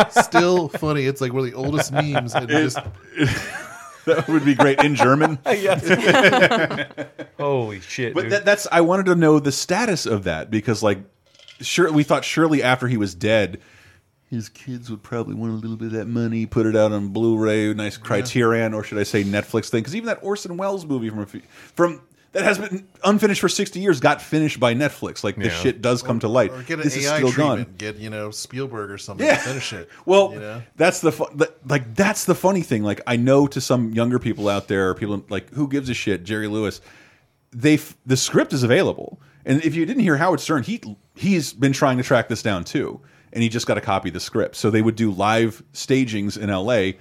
[0.09, 1.05] Still funny.
[1.07, 2.35] It's like one of the oldest memes.
[2.35, 2.77] And It- just,
[4.07, 5.39] that would be great in German.
[7.39, 8.15] Holy shit!
[8.15, 8.33] But dude.
[8.33, 10.99] that, that's I wanted to know the status of that because like
[11.61, 13.61] sure we thought surely after he was dead
[14.31, 17.09] his kids would probably want a little bit of that money, put it out on
[17.09, 19.81] Blu-ray, nice Criterion, or should I say Netflix thing?
[19.81, 21.41] Because even that Orson Welles movie from a few,
[21.75, 22.01] from
[22.33, 25.25] that has been unfinished for sixty years got finished by Netflix.
[25.25, 25.59] Like this Yeah.
[25.61, 26.53] shit does come to light.
[26.53, 27.67] or get an this is still treatment.
[27.69, 27.75] gone.
[27.79, 29.37] Get you know Spielberg or something Yeah.
[29.37, 29.89] to finish it.
[30.07, 30.63] Well, you know?
[30.77, 31.27] that's the fu-
[31.67, 32.83] like that's the funny thing.
[32.85, 36.25] Like I know to some younger people out there, people like who gives a shit,
[36.25, 36.81] Jerry Lewis.
[37.53, 40.81] They the script is available, and if you didn't hear Howard Stern, he
[41.17, 43.01] he's been trying to track this down too,
[43.33, 44.55] and he just got to copy the script.
[44.55, 46.97] So they would do live stagings in L.A.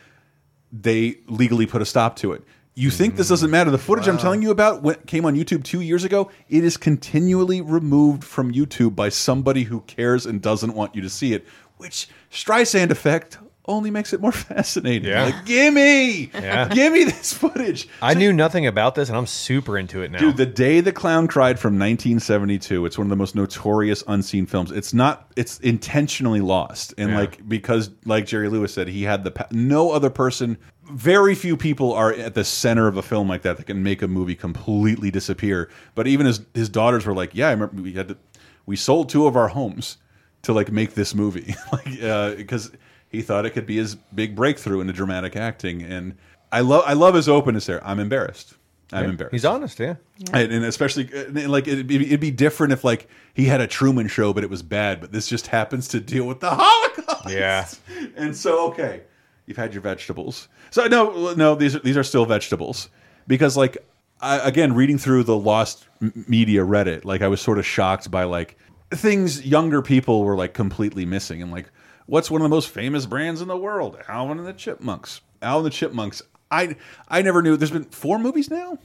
[0.72, 2.44] They legally put a stop to it.
[2.80, 3.72] You think this doesn't matter?
[3.72, 6.32] The footage I'm telling you about went, came on YouTube two years ago.
[6.48, 11.10] It is continually removed from YouTube by somebody who cares and doesn't want you to
[11.10, 15.10] see it, which Streisand effect only makes it more fascinating.
[15.10, 15.26] Yeah.
[15.26, 16.70] Like, gimme, Yeah.
[16.70, 17.90] gimme this footage.
[18.02, 20.20] I knew nothing about this, and I'm super into it now.
[20.20, 22.86] Dude, The Day the Clown Cried from 1972.
[22.86, 24.72] It's one of the most notorious unseen films.
[24.72, 25.30] It's not.
[25.36, 27.20] It's intentionally lost, and Yeah.
[27.20, 30.58] like because, like Jerry Lewis said, he had the no other person.
[30.90, 34.02] Very few people are at the center of a film like that that can make
[34.02, 35.70] a movie completely disappear.
[35.96, 38.18] But even his his daughters were like, "Yeah, I remember we had to,
[38.66, 39.98] we sold two of our homes
[40.44, 42.72] to like make this movie, like uh, because
[43.10, 46.16] he thought it could be his big breakthrough into dramatic acting." And
[46.52, 47.86] I love I love his openness there.
[47.86, 48.56] I'm embarrassed.
[48.92, 49.10] I'm Yeah.
[49.12, 49.34] embarrassed.
[49.34, 49.96] He's honest, yeah.
[50.34, 53.68] And, and especially and, like it'd be, it'd be different if like he had a
[53.68, 55.00] Truman Show, but it was bad.
[55.00, 57.30] But this just happens to deal with the Holocaust.
[57.30, 57.68] Yeah.
[58.16, 59.04] And so okay,
[59.50, 60.48] you've had your vegetables.
[60.70, 62.90] So no, no, these are these are still vegetables
[63.28, 63.78] because like
[64.22, 68.24] I, again reading through the lost media Reddit, like I was sort of shocked by
[68.24, 68.58] like
[68.92, 71.70] things younger people were like completely missing and like
[72.06, 73.98] what's one of the most famous brands in the world?
[74.08, 75.22] Alvin and the Chipmunks.
[75.42, 76.22] Alvin and the Chipmunks.
[76.52, 76.76] I
[77.08, 77.58] I never knew.
[77.58, 78.78] There's been four movies now.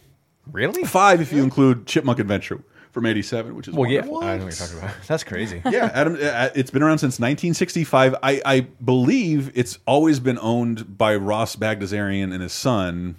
[0.50, 0.84] Really?
[0.84, 2.62] Five if you include Chipmunk Adventure
[2.94, 4.22] from '87, which is Well, yeah, wonderful.
[4.24, 4.94] I know what you're talking about.
[5.06, 5.60] That's crazy.
[5.70, 6.14] yeah, Adam.
[6.14, 8.14] uh, It's been around since 1965.
[8.22, 13.16] I, I believe it's always been owned by Ross Bagdasarian and his son,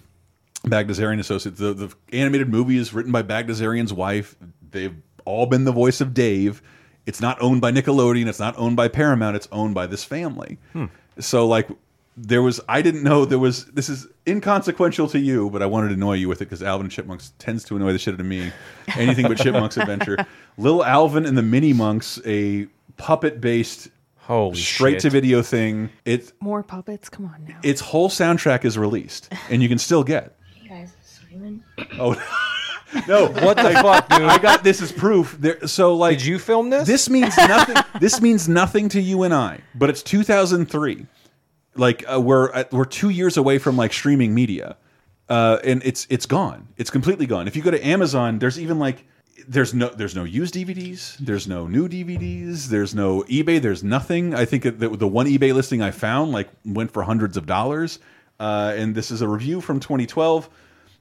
[0.64, 1.58] Bagdasarian Associates.
[1.60, 4.34] The, the animated movie is written by Bagdasarian's wife.
[4.70, 6.62] They've all been the voice of Dave.
[7.04, 8.26] It's not owned by Nickelodeon.
[8.26, 9.36] It's not owned by Paramount.
[9.36, 10.58] It's owned by this family.
[10.72, 10.86] Hmm.
[11.20, 11.68] So like.
[12.18, 15.88] There was I didn't know there was this is inconsequential to you, but I wanted
[15.88, 18.20] to annoy you with it because Alvin and Chipmunks tends to annoy the shit out
[18.20, 18.52] of me.
[18.96, 20.16] Anything but Chipmunks Adventure.
[20.56, 25.00] Little Alvin and the Mini Munks, a puppet based Holy straight shit.
[25.02, 25.90] to video thing.
[26.06, 27.08] It More puppets.
[27.10, 27.58] Come on now.
[27.62, 30.34] its whole soundtrack is released and you can still get.
[30.62, 31.62] You guys screaming.
[31.98, 32.12] Oh
[33.08, 33.26] no!
[33.44, 34.22] What the fuck, dude?
[34.22, 35.36] I got this as proof.
[35.38, 36.86] There, so like, Did you film this?
[36.86, 37.76] this means nothing.
[38.00, 39.60] this means nothing to you and I.
[39.74, 41.06] But it's 2003.
[41.78, 44.76] Like uh, we're at, we're two years away from like streaming media,
[45.28, 46.68] uh, and it's it's gone.
[46.76, 47.46] It's completely gone.
[47.48, 49.04] If you go to Amazon, there's even like
[49.48, 51.16] there's no there's no used DVDs.
[51.18, 52.66] There's no new DVDs.
[52.66, 53.60] There's no eBay.
[53.60, 54.34] There's nothing.
[54.34, 57.46] I think that the, the one eBay listing I found like went for hundreds of
[57.46, 57.98] dollars.
[58.38, 60.48] Uh, and this is a review from 2012.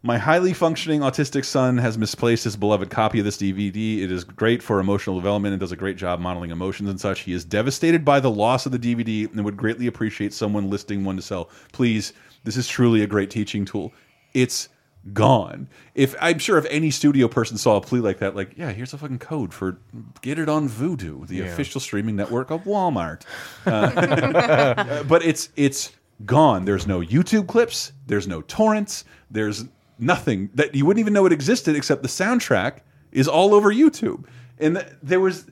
[0.06, 4.04] My highly functioning autistic son has misplaced his beloved copy of this DVD.
[4.04, 7.22] It is great for emotional development and does a great job modeling emotions and such.
[7.22, 11.04] He is devastated by the loss of the DVD and would greatly appreciate someone listing
[11.04, 11.50] one to sell.
[11.72, 13.94] Please, this is truly a great teaching tool.
[14.36, 14.70] It's
[15.12, 15.68] gone.
[15.96, 18.94] If I'm sure if any studio person saw a plea like that, like, yeah, here's
[18.94, 19.80] a fucking code for
[20.22, 21.46] get it on Vudu, the Yeah.
[21.46, 23.24] official streaming network of Walmart.
[23.66, 25.94] Uh, but it's it's
[26.26, 26.66] gone.
[26.66, 27.92] There's no YouTube clips.
[28.06, 29.04] There's no torrents.
[29.32, 29.66] There's
[30.00, 32.80] nothing that you wouldn't even know it existed except the soundtrack
[33.12, 34.26] is all over YouTube.
[34.60, 35.46] And th there was.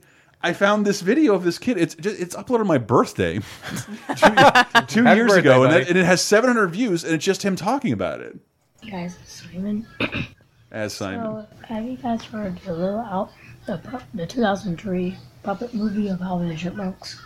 [0.46, 1.78] I found this video of this kid.
[1.78, 3.36] It's just, it's uploaded on my birthday
[4.18, 7.44] two, two years birthday, ago, and, that, and it has 700 views, and it's just
[7.44, 8.36] him talking about it
[8.82, 9.86] You guys screaming.
[10.72, 11.24] as Simon.
[11.24, 13.32] So, have you guys heard the little out
[13.66, 13.80] the
[14.14, 17.22] the 2003 puppet movie of Alvin and Chipmunks?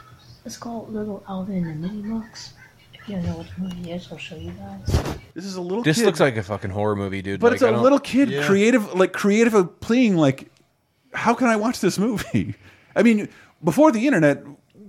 [0.45, 2.51] It's called Little Alvin and the Mini Munks.
[3.07, 5.17] If you know what movie is, I'll show you guys.
[5.33, 5.81] This is a little.
[5.81, 7.39] This kid, looks like a fucking horror movie, dude.
[7.39, 8.45] but Like, it's a little kid, Yeah.
[8.45, 10.49] creative, like creative, of pleading, like,
[11.13, 12.55] how can I watch this movie?
[12.97, 13.29] I mean,
[13.63, 14.43] before the internet,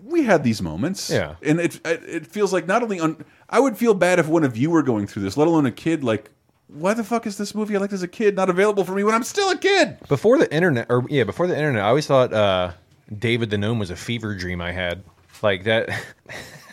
[0.05, 1.37] we had these moments, Yeah.
[1.43, 3.25] and it it it feels like not only on.
[3.49, 5.71] I would feel bad if one of you were going through this, let alone a
[5.71, 6.03] kid.
[6.03, 6.31] Like,
[6.67, 9.05] why the fuck is this movie I liked as a kid not available for me
[9.05, 9.97] when I'm still a kid?
[10.09, 12.73] Before the internet, or yeah, before the internet, I always thought uh,
[13.17, 15.05] David the Gnome was a fever dream I had.
[15.41, 15.91] Like that.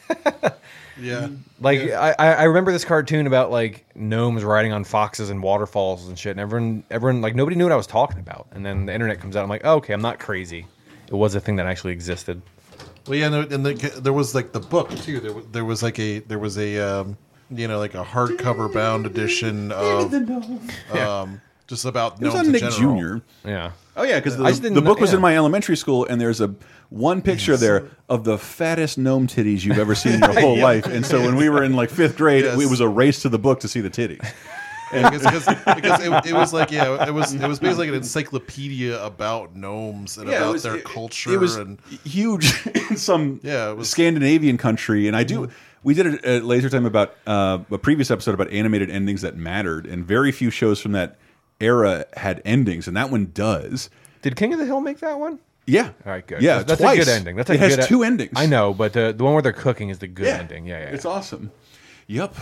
[1.00, 1.30] Yeah.
[1.60, 6.08] Like I, I I remember this cartoon about like gnomes riding on foxes and waterfalls
[6.08, 8.48] and shit, and everyone, everyone, like nobody knew what I was talking about.
[8.52, 10.66] And then the internet comes out, I'm like, oh, okay, I'm not crazy.
[11.08, 12.42] It was a thing that actually existed.
[13.08, 15.20] Well, yeah, no, and the, there was like the book too.
[15.20, 17.18] There, there was like a there was a um,
[17.52, 20.12] you know like a hardcover bound edition of
[20.92, 23.20] um, just about It was on in Nick general.
[23.20, 23.48] Jr.
[23.48, 23.72] Yeah.
[23.96, 26.54] Oh yeah, because I the, the book was in my elementary school, and there's a
[26.96, 30.64] one picture there of the fattest gnome titties you've ever seen in your whole Yeah.
[30.64, 30.86] life.
[30.86, 32.60] And so when we were in like fifth grade, Yes.
[32.62, 34.26] it was a race to the book to see the titties.
[34.94, 37.96] And because, because, because it, it was like yeah, it was it was basically an
[37.96, 42.66] encyclopedia about gnomes and Yeah, it about was- their it- culture It was and huge
[42.90, 45.50] in some Yeah, it was- Scandinavian country, and I do.
[45.84, 49.36] We did a, a laser time about uh, a previous episode about animated endings that
[49.36, 51.18] mattered, and very few shows from that
[51.60, 53.90] era had endings, and that one does.
[54.22, 55.40] Did King of the Hill make that one?
[55.68, 55.86] Yeah.
[56.06, 56.42] All right, good.
[56.42, 56.98] Yeah, that's twice.
[56.98, 57.36] a good ending.
[57.36, 58.34] That's a it has good e- two endings.
[58.36, 60.38] I know, but the the one where they're cooking is the good Yeah.
[60.38, 60.66] ending.
[60.66, 60.86] Yeah, yeah.
[60.90, 61.52] It's awesome.
[62.08, 62.36] Yep.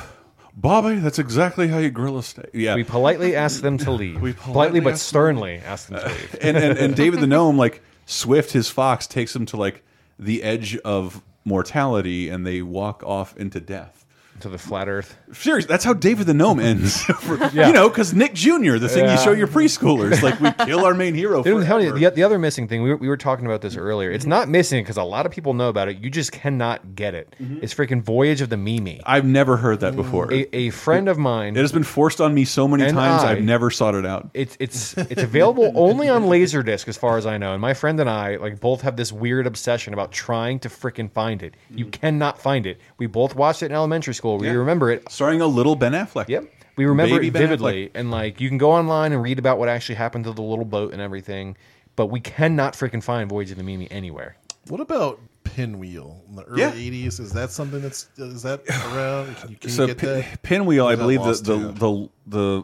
[0.56, 2.50] Bobby, that's exactly how you grill a steak.
[2.54, 2.76] Yeah.
[2.76, 4.22] We politely ask them to leave.
[4.22, 6.38] We politely, politely but sternly ask them to leave.
[6.42, 9.84] and, and and David the gnome, like Swift, his fox, takes him to like
[10.20, 14.06] the edge of mortality, and they walk off into death.
[14.42, 15.18] to the flat Earth.
[15.34, 17.02] Seriously, that's how David the gnome ends.
[17.04, 17.68] For- Yeah.
[17.68, 20.96] You know, because Nick Jr., the thing you show your preschoolers, like we kill our
[20.96, 21.44] main hero.
[21.44, 24.10] Dude, the, the other missing thing, we were, we were talking about this earlier.
[24.12, 25.98] It's not missing because a lot of people know about it.
[26.00, 27.36] You just cannot get it.
[27.40, 27.60] Mm-hmm.
[27.62, 29.02] It's freaking Voyage of the Mimi.
[29.06, 30.34] I've never heard that before.
[30.34, 31.56] A, a friend of mine.
[31.56, 33.24] It has been forced on me so many times.
[33.24, 34.30] I- I've never sought it out.
[34.34, 37.54] It's it's it's available only on Laserdisc, as far as I know.
[37.54, 41.12] And my friend and I like both have this weird obsession about trying to freaking
[41.12, 41.56] find it.
[41.70, 41.92] You mm-hmm.
[41.92, 42.80] cannot find it.
[42.98, 44.38] We both watched it in elementary school.
[44.38, 44.54] We Yeah.
[44.54, 45.10] remember it.
[45.24, 46.28] Starring a little Ben Affleck.
[46.28, 46.52] Yep.
[46.76, 49.70] We remember Baby it vividly, and like you can go online and read about what
[49.70, 51.56] actually happened to the little boat and everything,
[51.96, 54.36] but we cannot freaking find Voyage of the Mimi anywhere.
[54.68, 56.72] What about Pinwheel in the early Yeah.
[56.72, 57.22] '80s?
[57.22, 58.64] Is that something that's is that
[58.94, 59.34] around?
[59.38, 60.42] Can you, can so you get Pin- that?
[60.42, 62.64] Pinwheel, I believe the lost the, the the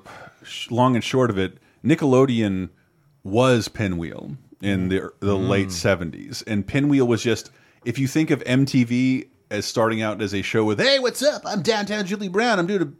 [0.69, 2.69] long and short of it, Nickelodeon
[3.23, 5.47] was Pinwheel in the the Mm.
[5.47, 7.51] late seventies, and Pinwheel was just
[7.85, 11.43] if you think of MTV as starting out as a show with "Hey, what's up?
[11.45, 12.59] I'm downtown Julie Brown.
[12.59, 12.91] I'm doing a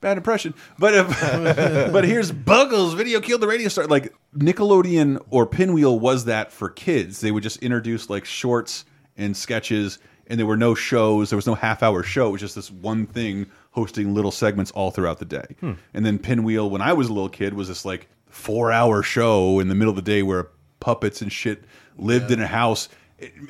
[0.00, 1.08] bad impression," but if,
[1.92, 2.94] but here's Buggles.
[2.94, 3.86] Video killed the radio star.
[3.86, 7.20] Like Nickelodeon or Pinwheel was that for kids.
[7.20, 8.84] They would just introduce like shorts
[9.16, 11.30] and sketches, and there were no shows.
[11.30, 12.28] There was no half hour show.
[12.28, 15.56] It was just this one thing hosting little segments all throughout the day.
[15.60, 15.72] Hmm.
[15.94, 19.60] And then Pinwheel, when I was a little kid, was this like four hour show
[19.60, 20.48] in the middle of the day where
[20.80, 21.64] puppets and shit
[21.96, 22.88] lived in a house.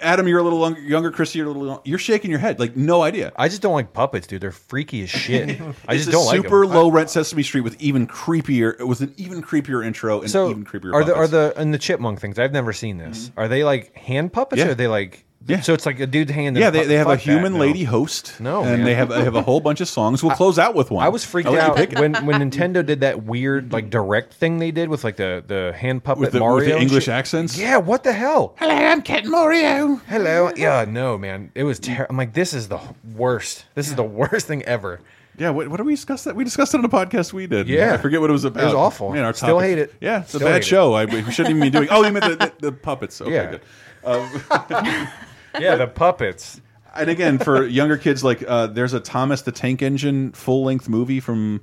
[0.00, 1.10] Adam, you're a little longer, younger.
[1.10, 1.82] Chrissy, you're a little.
[1.84, 3.32] You're shaking your head, like no idea.
[3.36, 4.40] I just don't like puppets, dude.
[4.40, 5.60] They're freaky as shit.
[5.88, 6.42] I just don't like 'em.
[6.44, 8.78] super low rent Sesame Street with even creepier.
[8.80, 10.94] It was an even creepier intro and So even creepier.
[10.94, 12.38] are the are the and the chipmunk things?
[12.38, 13.28] I've never seen this.
[13.28, 13.40] Mm-hmm.
[13.40, 14.60] Are they like hand puppets?
[14.60, 14.68] Yeah.
[14.68, 15.60] Or are they like Yeah.
[15.62, 16.56] So it's like a dude hand.
[16.56, 17.58] yeah, they, they have a Fuck that, human no.
[17.58, 18.38] lady host.
[18.38, 18.84] No, and man.
[18.84, 20.22] they have they have a whole bunch of songs.
[20.22, 21.04] We'll close out with one.
[21.04, 24.70] I was freaked I'll out when when Nintendo did that weird like direct thing they
[24.70, 27.14] did with like the the hand puppet with the, Mario with the English shit.
[27.14, 27.58] accents.
[27.58, 28.54] Yeah, what the hell?
[28.58, 29.96] Hello, I'm Cat Mario.
[30.06, 30.50] Hello.
[30.54, 31.50] Yeah, no, man.
[31.54, 32.06] It was terrible.
[32.10, 32.80] I'm like, this is the
[33.16, 33.64] worst.
[33.74, 35.00] This is the worst thing ever.
[35.38, 36.34] Yeah, what, what did we discuss that?
[36.34, 37.68] We discussed it on a podcast we did.
[37.68, 37.94] Yeah.
[37.94, 38.60] I forget what it was about.
[38.60, 39.12] It was awful.
[39.12, 39.94] Man, our Still topic- hate it.
[40.00, 40.64] Yeah, it's a Still hate bad it.
[40.64, 40.94] show.
[40.94, 41.86] I, we shouldn't even be doing.
[41.92, 43.20] Oh, you meant the, the, the puppets.
[43.20, 43.50] Okay, Yeah.
[43.52, 43.60] good.
[44.04, 45.08] Um,
[45.60, 46.60] Yeah, the puppets.
[46.94, 50.88] and again, for younger kids, like uh, there's a Thomas the Tank Engine full length
[50.88, 51.60] movie from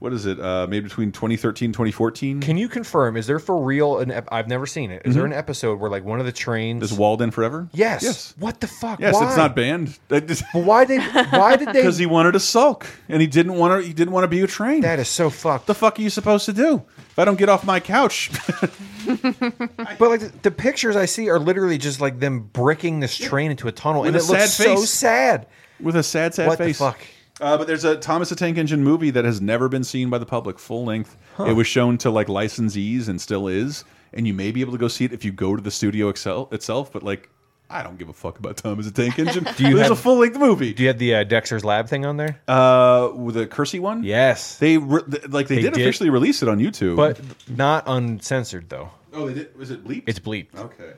[0.00, 0.40] what is it?
[0.40, 2.40] Uh, maybe between 2013 2014.
[2.40, 3.16] Can you confirm?
[3.16, 4.10] Is there for real an?
[4.10, 5.02] Ep- I've never seen it.
[5.04, 5.26] Is there Mhm.
[5.26, 7.68] an episode where like one of the trains Is Walden forever?
[7.72, 8.02] Yes.
[8.02, 8.34] Yes.
[8.38, 8.98] What the fuck?
[8.98, 9.28] Yes, Why?
[9.28, 9.96] it's not banned.
[10.08, 11.72] But why did why did they?
[11.80, 13.86] Because he wanted to sulk and he didn't want to.
[13.86, 14.80] He didn't want to be a train.
[14.80, 15.66] That is so fucked.
[15.66, 16.82] The fuck are you supposed to do?
[17.10, 18.30] If I don't get off my couch,
[19.06, 23.50] But like the, the pictures I see are literally just like them bricking this train
[23.50, 25.46] into a tunnel, With and a it looks sad so sad.
[25.80, 26.78] with a sad, sad What the face.
[26.78, 26.98] fuck?
[27.40, 30.18] Uh, but there's a Thomas the Tank Engine movie that has never been seen by
[30.18, 31.16] the public, full length.
[31.36, 31.44] Huh.
[31.44, 34.78] It was shown to like licensees and still is, and you may be able to
[34.78, 36.92] go see it if you go to the studio excel itself.
[36.92, 37.30] But like,
[37.70, 39.44] I don't give a fuck about Thomas the Tank Engine.
[39.56, 40.74] Do you There's have- a full length movie.
[40.74, 42.40] Do you have the uh, Dexter's Lab thing on there?
[42.48, 44.02] Uh, with the Kersey one.
[44.04, 45.82] Yes, They re like they, They did, did.
[45.82, 48.90] officially release it on YouTube, but not uncensored though.
[49.12, 49.56] oh, they did.
[49.56, 50.04] Was it bleeped?
[50.06, 50.54] It's bleeped.
[50.56, 50.92] Okay.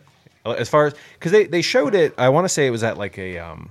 [0.45, 2.99] As far as because they they showed it, I want to say it was at
[2.99, 3.71] like a um,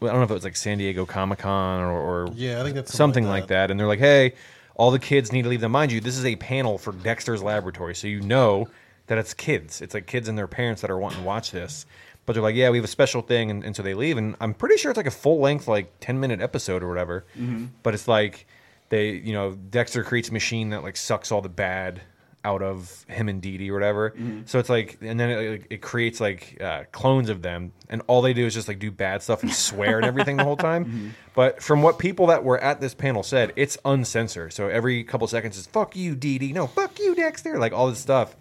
[0.00, 2.62] I don't know if it was like San Diego Comic Con or, or Yeah, I
[2.64, 3.70] think that's something, something like like that.
[3.70, 4.34] And they're like, hey,
[4.76, 5.72] all the kids need to leave them.
[5.72, 8.68] Mind you, this is a panel for Dexter's Laboratory, so you know
[9.06, 9.80] that it's kids.
[9.82, 11.86] It's like kids and their parents that are wanting to watch this.
[12.26, 14.16] But they're like, yeah, we have a special thing, and, and so they leave.
[14.16, 17.24] And I'm pretty sure it's like a full length, like 10 minute episode or whatever.
[17.38, 17.68] Mhm.
[17.82, 18.46] But it's like
[18.88, 22.00] they, you know, Dexter creates a machine that like sucks all the bad
[22.44, 24.10] out of him and Dee Dee or whatever.
[24.10, 24.46] Mhm.
[24.48, 28.20] So it's like, and then it, it creates like uh, clones of them, and all
[28.22, 30.84] they do is just like do bad stuff and swear and everything the whole time.
[30.84, 31.08] Mm-hmm.
[31.34, 34.52] But from what people that were at this panel said, it's uncensored.
[34.52, 37.88] So every couple seconds is "fuck you, Dee Dee," no, "fuck you, Dexter," like all
[37.88, 38.36] this stuff.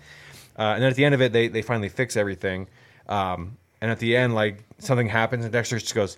[0.59, 2.67] Uh, and then at the end of it, they they finally fix everything.
[3.07, 6.17] Um, and at the end, like something happens, and Dexter just goes.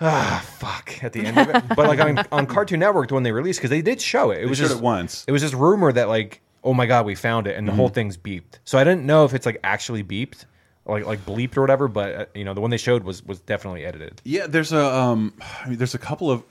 [0.00, 1.02] Ah, fuck!
[1.04, 3.70] At the end of it, but like on, on Cartoon Network when they released, because
[3.70, 4.38] they did show it.
[4.38, 5.24] It They was just it once.
[5.28, 7.90] It was just rumor that like, oh my god, we found it, and the whole
[7.90, 7.94] Mhm.
[7.94, 8.58] thing's beeped.
[8.64, 10.44] So I didn't know if it's like actually beeped,
[10.86, 11.86] like like bleeped or whatever.
[11.88, 14.20] But uh, you know, the one they showed was was definitely edited.
[14.24, 15.34] Yeah, there's a um,
[15.64, 16.42] I mean, there's a couple of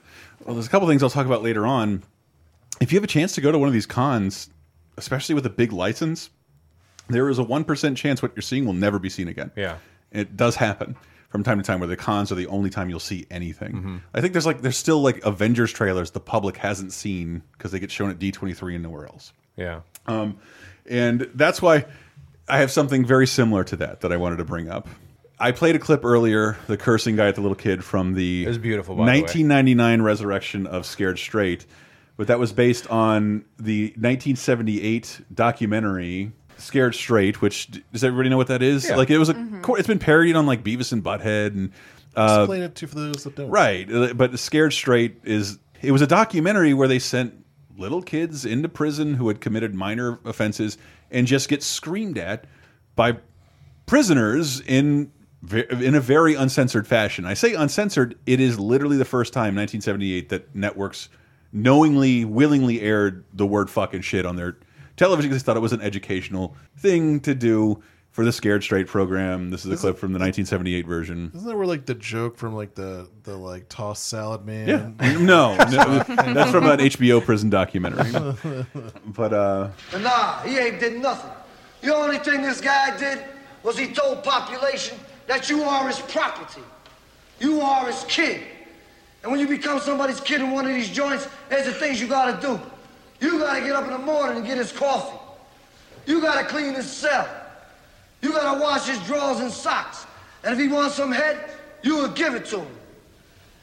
[0.44, 2.02] well, there's a couple things I'll talk about later on.
[2.80, 4.50] If you have a chance to go to one of these cons,
[4.96, 6.30] especially with a big license,
[7.08, 9.50] there is a one percent chance what you're seeing will never be seen again.
[9.56, 9.76] Yeah.
[10.12, 10.94] it does happen
[11.28, 13.72] from time to time where the cons are the only time you'll see anything.
[13.72, 13.96] Mm-hmm.
[14.14, 17.80] I think there's like there's still like Avengers trailers the public hasn't seen because they
[17.80, 19.32] get shown at D23 and nowhere else.
[19.56, 19.80] Yeah.
[20.06, 20.38] Um,
[20.86, 21.86] and that's why
[22.48, 24.88] I have something very similar to that that I wanted to bring up.
[25.38, 28.48] I played a clip earlier, the cursing guy at the little kid from the It
[28.48, 31.66] was beautiful, by the 1999 resurrection of Scared Straight,
[32.16, 37.42] but that was based on the 1978 documentary Scared Straight.
[37.42, 38.88] Which does everybody know what that is?
[38.88, 38.96] Yeah.
[38.96, 39.72] Like it was a, Mm-hmm.
[39.76, 41.72] it's been parodied on like Beavis and Butthead and
[42.16, 43.50] uh, Explain it to for those that don't.
[43.50, 47.43] Right, uh, but Scared Straight is it was a documentary where they sent
[47.76, 50.78] little kids into prison who had committed minor offenses
[51.10, 52.46] and just get screamed at
[52.94, 53.16] by
[53.86, 55.10] prisoners in
[55.52, 57.26] in a very uncensored fashion.
[57.26, 61.10] I say uncensored, it is literally the first time 1978 that networks
[61.52, 64.56] knowingly willingly aired the word fucking shit on their
[64.96, 67.82] television because they thought it was an educational thing to do
[68.14, 69.50] for the Scared Straight program.
[69.50, 71.32] This is a clip from the 1978 version.
[71.34, 74.68] Isn't that where like the joke from like the the like tossed salad man?
[74.68, 75.18] Yeah.
[75.18, 78.12] No, no, that's from an HBO prison documentary.
[79.06, 81.30] But uh nah, he ain't did nothing.
[81.80, 83.24] The only thing this guy did
[83.64, 84.96] was he told population
[85.26, 86.62] that you are his property.
[87.40, 88.42] You are his kid.
[89.24, 92.06] And when you become somebody's kid in one of these joints, there's the things you
[92.06, 92.60] gotta do.
[93.20, 95.18] You gotta get up in the morning and get his coffee.
[96.06, 97.28] You gotta clean his cell.
[98.24, 100.06] You gotta wash his drawers and socks.
[100.42, 101.50] And if he wants some head,
[101.82, 102.68] you'll give it to him.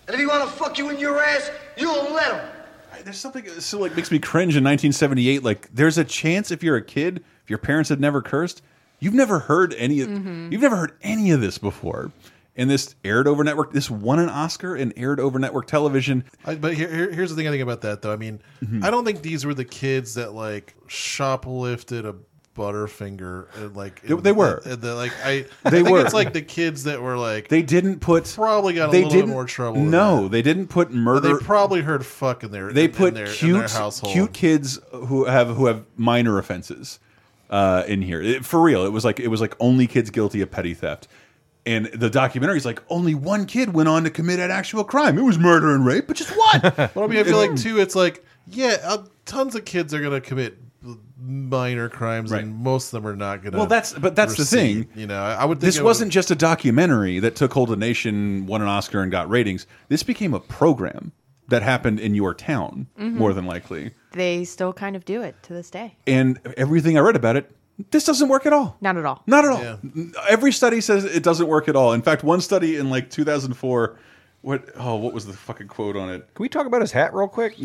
[0.07, 3.03] And if he wanna fuck you in your ass, you'll let him.
[3.03, 5.43] There's something that still like makes me cringe in 1978.
[5.43, 8.61] Like, there's a chance if you're a kid, if your parents had never cursed,
[8.99, 10.51] you've never heard any of Mhm.
[10.51, 12.11] you've never heard any of this before.
[12.55, 13.71] And this aired over network.
[13.73, 16.25] This won an Oscar and aired over network television.
[16.45, 18.13] I, but here, here, here's the thing I think about that though.
[18.13, 18.83] I mean, Mhm.
[18.83, 22.13] I don't think these were the kids that like shoplifted a
[22.57, 24.61] Butterfinger and like They- they were.
[24.65, 25.29] and the, like I
[25.63, 26.01] They I think were.
[26.05, 29.11] it's like the kids that were like They didn't put probably got a they little
[29.11, 29.81] bit didn't more trouble.
[29.81, 31.37] No, they didn't put murder.
[31.37, 34.13] They probably heard fuck in their they in, put in their, in cute their household.
[34.13, 36.99] cute kids who have who have minor offenses
[37.49, 38.85] uh, in here It- for real.
[38.85, 41.07] It was like it was like only kids guilty of petty theft.
[41.63, 45.19] And the documentary is like only one kid went on to commit an actual crime.
[45.19, 46.61] It was murder and rape, but just one.
[46.75, 50.01] But I mean, I feel like too, it's like yeah, uh, tons of kids are
[50.01, 50.57] gonna commit
[51.21, 53.57] minor crimes, and most of them are not gonna.
[53.57, 54.87] Well, that's but that's the thing.
[54.95, 55.59] You know, I, I would.
[55.59, 58.61] Think This it would- wasn't just a documentary that took hold of the nation, won
[58.61, 59.67] an Oscar, and got ratings.
[59.89, 61.11] This became a program
[61.49, 63.13] that happened in your town, Mhm.
[63.15, 63.91] more than likely.
[64.13, 65.95] They still kind of do it to this day.
[66.07, 67.51] And everything I read about it,
[67.91, 68.77] this doesn't work at all.
[68.79, 69.21] Not at all.
[69.27, 69.79] Not at all.
[70.29, 71.91] Every study says it doesn't work at all.
[71.93, 73.97] In fact, one study in like 2004,
[74.41, 76.27] what oh, what was the fucking quote on it?
[76.33, 77.55] Can we talk about his hat real quick?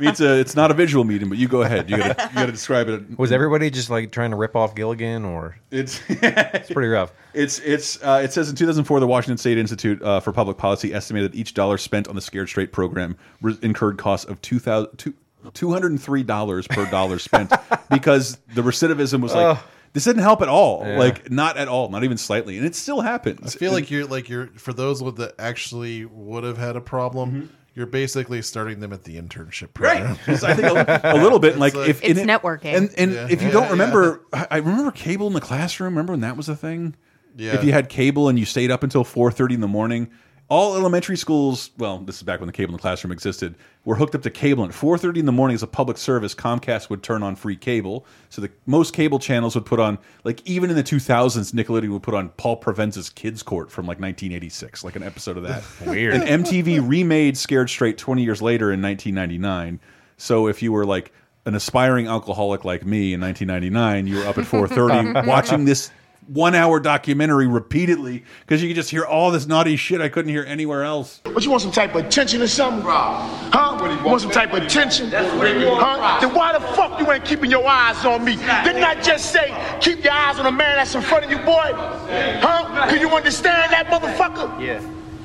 [0.00, 1.88] It's a it's not a visual medium, but you go ahead.
[1.88, 3.18] You gotta you gotta describe it.
[3.18, 7.12] Was everybody just like trying to rip off Gilligan, or it's it's pretty rough?
[7.32, 10.92] It's it's uh, it says in 2004 the Washington State Institute uh, for Public Policy
[10.92, 14.96] estimated each dollar spent on the Scared Straight program re- incurred costs of two thousand
[14.98, 15.14] two.
[15.54, 17.52] Two hundred and three dollars per dollar spent
[17.90, 19.58] because the recidivism was like.
[19.92, 20.98] This didn't help at all, Yeah.
[20.98, 23.54] like not at all, not even slightly, and it still happens.
[23.54, 26.80] I feel like you're like you're for those with that actually would have had a
[26.80, 27.30] problem.
[27.30, 27.46] Mm-hmm.
[27.74, 30.06] You're basically starting them at the internship program.
[30.08, 30.18] Right.
[30.26, 32.76] 'Cause I think a, a little bit like, if It's in it- networking.
[32.76, 33.28] and and Yeah.
[33.30, 35.94] if you Yeah, don't remember, I I remember cable in the classroom.
[35.94, 36.96] Remember when that was a thing?
[37.36, 37.54] Yeah.
[37.54, 40.10] If you had cable and you stayed up until four thirty in the morning,
[40.50, 41.70] all elementary schools.
[41.76, 43.54] Well, this is back when the cable in the classroom existed.
[43.84, 45.98] Were hooked up to cable and at four thirty in the morning as a public
[45.98, 46.34] service.
[46.34, 50.46] Comcast would turn on free cable, so the most cable channels would put on like
[50.46, 54.00] even in the two thousands, Nickelodeon would put on Paul Provenza's Kids Court from like
[54.00, 55.62] nineteen eighty six, like an episode of that.
[55.86, 56.14] Weird.
[56.14, 59.80] And MTV remade Scared Straight 20 years later in 1999.
[60.16, 61.12] So if you were like
[61.46, 65.90] an aspiring alcoholic like me in 1999, you were up at 4:30 watching this
[66.28, 70.44] one-hour documentary repeatedly because you could just hear all this naughty shit I couldn't hear
[70.44, 71.20] anywhere else.
[71.24, 72.82] What you want some type of attention or something?
[72.84, 73.96] Huh?
[73.98, 75.10] You want some type of attention?
[75.10, 76.20] Huh?
[76.20, 78.36] Then why the fuck you ain't keeping your eyes on me?
[78.36, 81.38] Didn't I just say keep your eyes on the man that's in front of you,
[81.38, 81.72] boy?
[81.72, 82.88] Huh?
[82.88, 84.60] Can you understand that, motherfucker?
[84.60, 84.82] Yeah.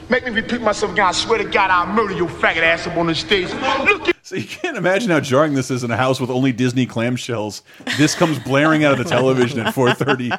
[0.10, 1.06] Make me repeat myself again.
[1.06, 3.50] I swear to God, I'll murder your faggot ass up on the stage.
[3.52, 6.52] Look at So you can't imagine how jarring this is in a house with only
[6.52, 7.62] Disney clamshells.
[7.98, 10.38] This comes blaring out of the television at 4:30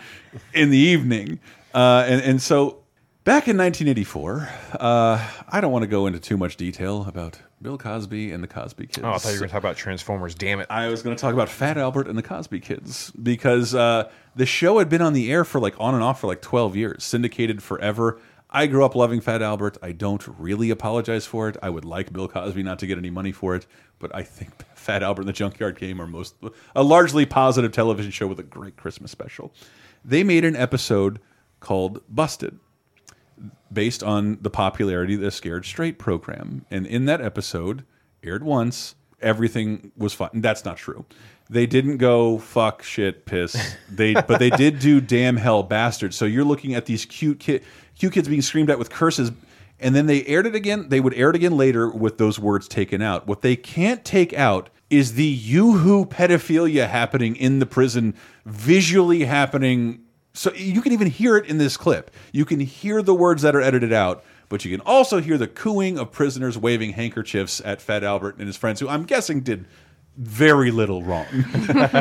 [0.55, 1.39] in the evening,
[1.75, 2.79] uh, and and so
[3.25, 4.49] back in 1984,
[4.81, 8.49] uh, I don't want to go into too much detail about Bill Cosby and the
[8.49, 9.01] Cosby Kids.
[9.03, 10.35] Oh, I thought you were going to talk about Transformers.
[10.35, 10.67] Damn it!
[10.71, 14.47] I was going to talk about Fat Albert and the Cosby Kids because uh, the
[14.47, 17.05] show had been on the air for like on and off for like 12 years,
[17.05, 18.19] syndicated forever.
[18.55, 19.79] I grew up loving Fat Albert.
[19.83, 21.57] I don't really apologize for it.
[21.61, 23.67] I would like Bill Cosby not to get any money for it,
[23.99, 26.37] but I think Fat Albert and the Junkyard Gang are most
[26.77, 29.53] a largely positive television show with a great Christmas special.
[30.05, 31.21] They made an episode
[31.59, 32.61] called Busted
[33.73, 36.65] based on the popularity of the Scared Straight program.
[36.71, 37.85] And in that episode,
[38.23, 40.31] aired once, everything was fine.
[40.35, 41.07] That's not true.
[41.55, 43.77] They didn't go fuck shit piss.
[43.89, 46.13] They but they did do damn hell bastard.
[46.13, 47.63] So you're looking at these cute kid
[47.97, 49.31] cute kids being screamed at with curses
[49.79, 50.89] and then they aired it again.
[50.89, 53.29] They would air it again later with those words taken out.
[53.29, 60.01] What they can't take out is the yoo-hoo pedophilia happening in the prison, visually happening
[60.33, 62.11] so you can even hear it in this clip.
[62.33, 65.47] You can hear the words that are edited out, but you can also hear the
[65.47, 69.67] cooing of prisoners waving handkerchiefs at Fat Albert and his friends, who I'm guessing did
[70.17, 71.27] very little wrong.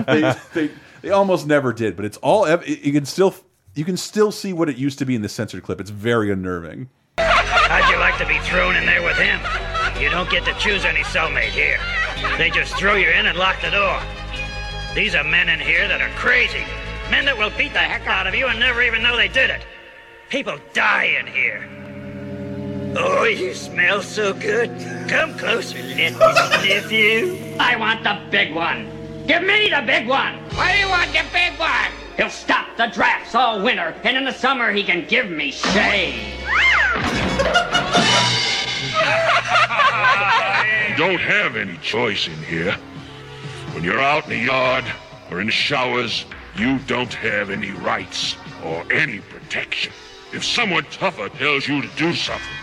[0.07, 0.70] they, they,
[1.01, 3.36] they almost never did, but it's all you can still
[3.76, 5.82] you can still see what it used to be in the censored clip.
[5.82, 6.89] It's very unnerving.
[7.18, 9.39] How'd you like to be thrown in there with him?
[10.01, 11.80] You don't get to choose any cellmate here.
[12.38, 13.99] They just throw you in and lock the door.
[14.93, 16.64] These are men in here that are crazy.
[17.09, 19.49] Men that will beat the heck out of you and never even know they did
[19.49, 19.66] it.
[20.30, 21.68] People die in here.
[22.96, 24.70] Oh, you smell so good.
[25.10, 27.56] Come closer, let me sniff you.
[27.60, 28.88] I want the big one.
[29.26, 30.36] Give me the big one.
[30.56, 31.91] Why do you want the big one?
[32.18, 36.22] He'll stop the drafts all winter, and in the summer he can give me shade.
[40.89, 42.74] You don't have any choice in here.
[43.74, 44.86] When you're out in the yard
[45.32, 46.26] or in the showers,
[46.56, 49.91] you don't have any rights or any protection.
[50.32, 52.62] If someone tougher tells you to do something,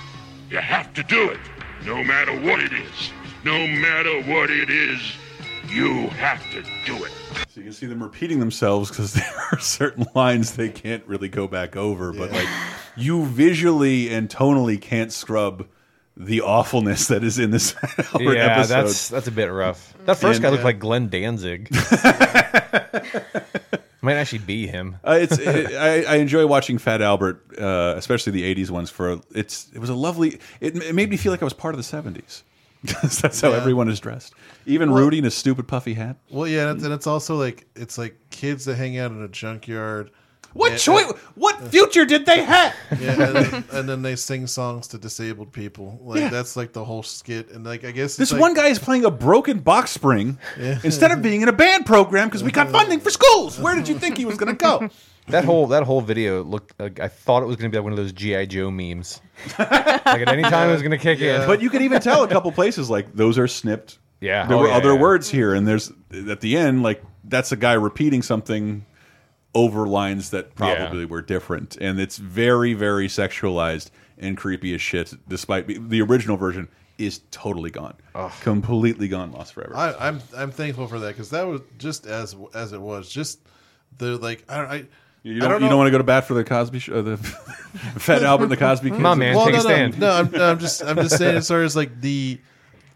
[0.51, 1.39] you have to do it,
[1.87, 3.11] no matter what it is.
[3.45, 5.01] No matter what it is,
[5.69, 7.13] you have to do it.
[7.49, 11.29] So you can see them repeating themselves because there are certain lines they can't really
[11.29, 12.13] go back over.
[12.13, 12.49] But like,
[12.97, 15.67] you visually and tonally can't scrub
[16.17, 17.75] the awfulness that is in this
[18.15, 18.75] Albert yeah, episode.
[18.85, 19.95] that's that's a bit rough.
[20.05, 21.71] That first And, guy looked uh, like Glenn Danzig.
[24.03, 24.97] Might actually be him.
[25.05, 28.89] Uh, it's it, I, I enjoy watching Fat Albert, uh, especially the '80s ones.
[28.91, 30.41] For it's it was a lovely.
[30.61, 32.43] It, it made me feel like I was part of the '70s.
[33.21, 33.57] that's how Yeah.
[33.59, 34.33] everyone is dressed.
[34.65, 36.17] Even Well- Rudy in his stupid puffy hat.
[36.31, 39.23] Well, yeah, and it's, and it's also like it's like kids that hang out in
[39.23, 40.11] a junkyard.
[40.53, 41.05] What And- choice?
[41.37, 42.75] What future did they have?
[43.01, 46.01] Yeah, and then, and then they sing songs to disabled people.
[46.03, 46.29] Like Yeah.
[46.29, 47.51] that's like the whole skit.
[47.51, 50.79] And like I guess This like, one guy is playing a broken box spring Yeah.
[50.83, 53.59] instead of being in a band program because we got funding for schools.
[53.61, 54.89] Where did you think he was going to go?
[55.29, 57.85] That whole that whole video looked like I thought it was going to be like
[57.85, 59.21] one of those GI Joe memes.
[59.59, 61.47] like at any time it was going to kick in.
[61.47, 63.99] But you can even tell a couple places like those are snipped.
[64.21, 64.47] Yeah.
[64.47, 65.01] there Oh, were yeah, other yeah.
[65.01, 65.93] words here, and there's
[66.29, 68.85] at the end like that's a guy repeating something
[69.55, 75.13] over lines that probably were different, and it's very very sexualized and creepy as shit.
[75.29, 77.95] Despite the original version is totally gone,
[78.43, 79.77] completely gone, lost forever.
[79.77, 83.11] I, I'm I'm thankful for that because that was just as as it was.
[83.11, 83.41] Just
[83.99, 84.87] the like I I.
[85.23, 87.17] You don't, don't you don't want to go to bat for the Cosby show, the
[87.99, 88.95] Fat Albert and the Cosby hmm.
[88.95, 89.37] Kids.
[89.37, 92.01] well, no, no, No, I'm, no, I'm just I'm just saying as far as like
[92.01, 92.41] the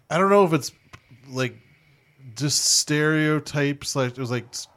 [0.09, 0.72] I don't know if it's
[1.28, 1.59] like
[2.34, 4.68] just stereotypes like it was like s-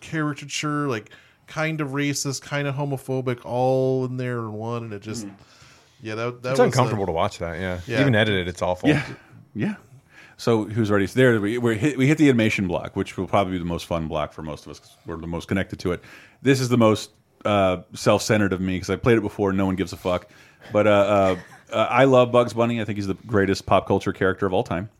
[0.00, 1.10] caricature like
[1.46, 5.26] kind of racist kind of homophobic all in there in one and it just
[6.02, 7.58] yeah that that it's was uncomfortable a, to watch that.
[7.60, 7.80] Yeah.
[7.86, 8.00] Yeah.
[8.00, 8.88] even edited, it's awful.
[8.88, 9.04] Yeah,
[9.54, 9.74] yeah.
[10.38, 11.06] So who's ready?
[11.06, 13.86] There we we hit, we hit the animation block, which will probably be the most
[13.86, 14.80] fun block for most of us.
[14.80, 16.02] 'cause we're the most connected to it.
[16.42, 17.10] This is the most
[17.44, 19.52] uh, self-centered of me because I played it before.
[19.52, 20.28] No one gives a fuck.
[20.72, 21.36] But uh, uh,
[21.72, 22.80] uh, I love Bugs Bunny.
[22.80, 24.90] I think he's the greatest pop culture character of all time.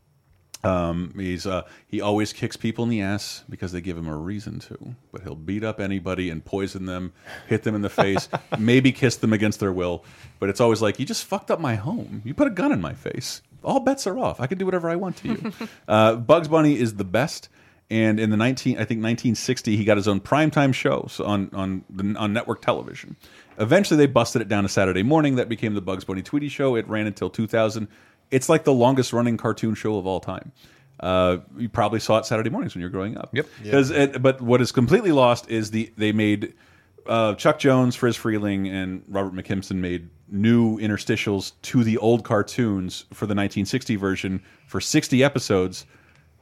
[0.67, 4.17] Um, he's uh, he always kicks people in the ass because they give him a
[4.17, 4.97] reason to.
[5.13, 7.13] But he'll beat up anybody and poison them,
[7.47, 10.05] hit them in the face, maybe kiss them against their will.
[10.39, 12.23] But it's always like you just fucked up my home.
[12.25, 13.43] You put a gun in my face.
[13.63, 14.41] All bets are off.
[14.41, 15.53] I can do whatever I want to you.
[15.89, 17.49] uh, Bugs Bunny is the best.
[17.89, 21.85] And in the 19, I think 1960, he got his own primetime show on on
[21.89, 23.15] the, on network television.
[23.59, 25.37] Eventually, they busted it down to Saturday morning.
[25.37, 26.75] That became the Bugs Bunny Tweety Show.
[26.75, 27.87] It ran until 2000.
[28.31, 30.53] It's like the longest running cartoon show of all time.
[30.99, 33.31] Uh, you probably saw it Saturday mornings when you were growing up.
[33.33, 33.47] Yep.
[33.63, 36.55] Because but what is completely lost is the they made
[37.07, 43.05] uh, Chuck Jones, Friz Freleng, and Robert McKimson made new interstitials to the old cartoons
[43.13, 45.87] for the 1960 version for 60 episodes,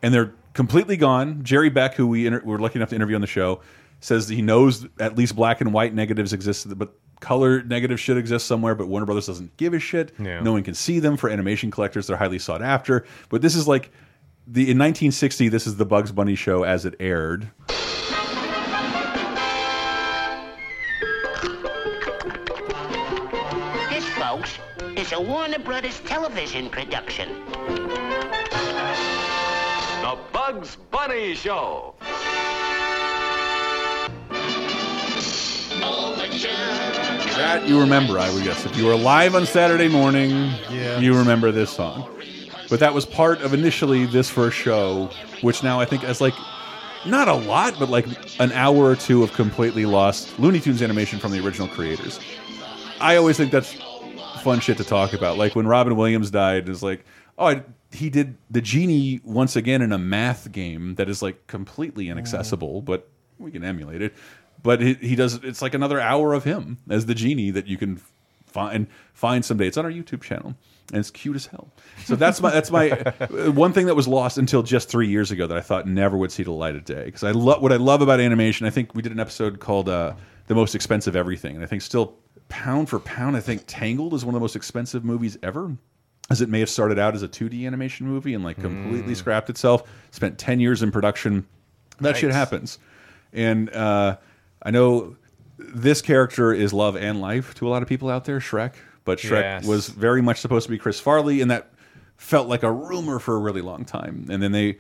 [0.02, 1.42] and they're completely gone.
[1.42, 3.60] Jerry Beck, who we inter were lucky enough to interview on the show,
[4.00, 6.94] says that he knows at least black and white negatives exist, but
[7.24, 8.74] color negatives should exist somewhere.
[8.74, 10.12] But Warner Brothers doesn't give a shit.
[10.18, 10.40] Yeah.
[10.40, 12.06] No one can see them for animation collectors.
[12.06, 13.06] They're highly sought after.
[13.30, 13.90] But this is like
[14.46, 15.48] the in 1960.
[15.48, 17.50] This is the Bugs Bunny show as it aired.
[23.90, 24.58] This, folks,
[24.96, 27.28] is a Warner Brothers television production.
[30.02, 31.94] The Bugs Bunny Show.
[37.36, 38.64] That you remember, I would guess.
[38.64, 40.30] If you were alive on Saturday morning,
[40.70, 41.00] Yeah.
[41.00, 42.08] you remember this song.
[42.70, 45.10] But that was part of initially this first show,
[45.40, 46.34] which now I think has like
[47.04, 48.06] not a lot, but like
[48.40, 52.20] an hour or two of completely lost Looney Tunes animation from the original creators.
[53.00, 53.74] I always think that's
[54.42, 55.36] fun shit to talk about.
[55.36, 57.04] Like when Robin Williams died, is like,
[57.36, 61.46] oh, I, he did the genie once again in a math game that is like
[61.46, 62.84] completely inaccessible, mm.
[62.84, 63.08] but
[63.38, 64.14] we can emulate it.
[64.64, 65.34] But he, he does.
[65.44, 68.00] It's like another hour of him as the genie that you can
[68.46, 69.68] find find someday.
[69.68, 70.54] It's on our YouTube channel,
[70.90, 71.68] and it's cute as hell.
[72.06, 72.88] So that's my that's my
[73.54, 76.32] one thing that was lost until just three years ago that I thought never would
[76.32, 77.04] see the light of day.
[77.04, 78.66] Because I love what I love about animation.
[78.66, 80.14] I think we did an episode called uh,
[80.48, 82.14] "The Most Expensive Everything," and I think still
[82.48, 85.76] pound for pound, I think Tangled is one of the most expensive movies ever.
[86.30, 89.16] As it may have started out as a 2D animation movie and like completely Mm.
[89.16, 89.82] scrapped itself.
[90.10, 91.46] Spent 10 years in production.
[92.00, 92.78] That shit happens.
[93.34, 94.16] And uh,
[94.64, 95.16] I know
[95.58, 98.74] this character is love and life to a lot of people out there, Shrek.
[99.04, 99.66] But Shrek Yes.
[99.66, 101.70] was very much supposed to be Chris Farley, and that
[102.16, 104.26] felt like a rumor for a really long time.
[104.30, 104.78] And then they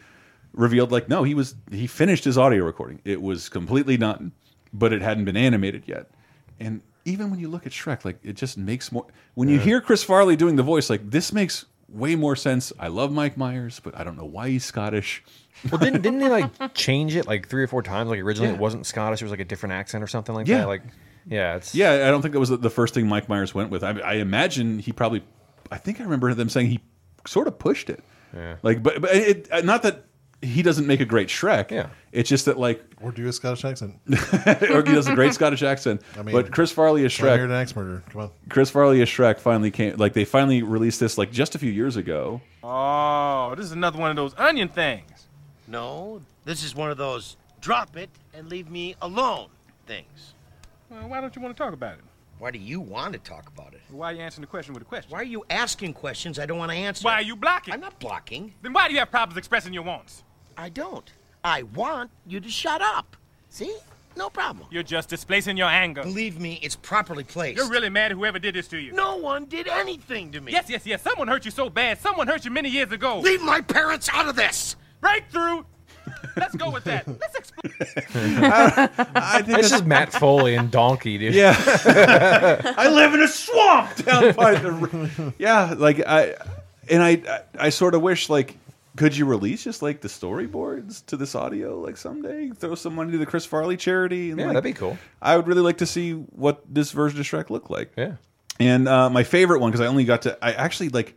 [0.52, 3.00] revealed, like, no, he was he finished his audio recording.
[3.04, 4.32] It was completely done,
[4.72, 6.10] but it hadn't been animated yet.
[6.58, 9.06] And even when you look at Shrek, like it just makes more.
[9.34, 9.62] When you Yeah.
[9.64, 12.72] hear Chris Farley doing the voice, like this makes way more sense.
[12.78, 15.22] I love Mike Myers, but I don't know why he's Scottish.
[15.70, 18.10] Well, didn't didn't they like change it like three or four times?
[18.10, 18.54] Like originally Yeah.
[18.56, 20.58] it wasn't Scottish; it was like a different accent or something like Yeah.
[20.58, 20.66] that.
[20.68, 20.82] Like,
[21.26, 23.82] yeah, it's Yeah, I don't think that was the first thing Mike Myers went with.
[23.82, 25.22] I, I imagine he probably.
[25.70, 26.80] I think I remember them saying he
[27.26, 28.02] sort of pushed it.
[28.36, 28.56] Yeah.
[28.62, 30.04] Like, but but it, uh, not that
[30.42, 31.70] he doesn't make a great Shrek.
[31.70, 31.86] Yeah.
[32.12, 33.98] It's just that like, or do a Scottish accent,
[34.68, 36.02] or he does a great Scottish accent.
[36.18, 37.52] I mean, but Chris Farley as When I heard Shrek.
[37.52, 38.02] an axe murder.
[38.10, 38.30] Come on.
[38.50, 39.96] Chris Farley as Shrek finally came.
[39.96, 42.42] Like they finally released this like just a few years ago.
[42.62, 45.28] Oh, this is another one of those onion things.
[45.66, 49.48] No, this is one of those drop it and leave me alone
[49.86, 50.34] things.
[50.90, 52.04] Well, why don't you want to talk about it?
[52.38, 53.80] Why do you want to talk about it?
[53.90, 55.10] Why are you answering the question with a question?
[55.10, 57.04] Why are you asking questions I don't want to answer?
[57.04, 57.72] Why are you blocking?
[57.72, 58.52] I'm not blocking.
[58.62, 60.24] Then why do you have problems expressing your wants?
[60.56, 61.10] I don't.
[61.42, 63.16] I want you to shut up.
[63.48, 63.74] See?
[64.16, 64.68] No problem.
[64.70, 66.02] You're just displacing your anger.
[66.02, 67.56] Believe me, it's properly placed.
[67.56, 68.92] You're really mad at whoever did this to you.
[68.92, 70.52] No one did anything to me.
[70.52, 71.02] Yes, yes, yes.
[71.02, 71.98] Someone hurt you so bad.
[71.98, 73.20] Someone hurt you many years ago.
[73.20, 74.76] Leave my parents out of this.
[75.04, 75.64] Breakthrough.
[76.36, 77.06] Let's go with that.
[77.06, 77.72] Let's explain.
[78.42, 81.34] I think This is Matt Foley and Donkey, dude.
[81.34, 81.54] Yeah.
[82.78, 85.34] I live in a swamp down by the.
[85.38, 86.34] Yeah, like I,
[86.90, 88.56] and I, I sort of wish like,
[88.96, 92.50] could you release just like the storyboards to this audio like someday?
[92.50, 94.30] Throw some money to the Chris Farley charity.
[94.30, 94.96] And, Yeah, like, that'd be cool.
[95.20, 97.92] I would really like to see what this version of Shrek looked like.
[97.96, 98.14] Yeah.
[98.58, 101.14] And uh, my favorite one because I only got to, I actually like,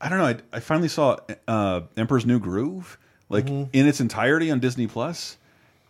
[0.00, 2.98] I don't know, I, I finally saw uh, Emperor's New Groove
[3.28, 3.70] like mm-hmm.
[3.72, 5.36] in its entirety on Disney Plus.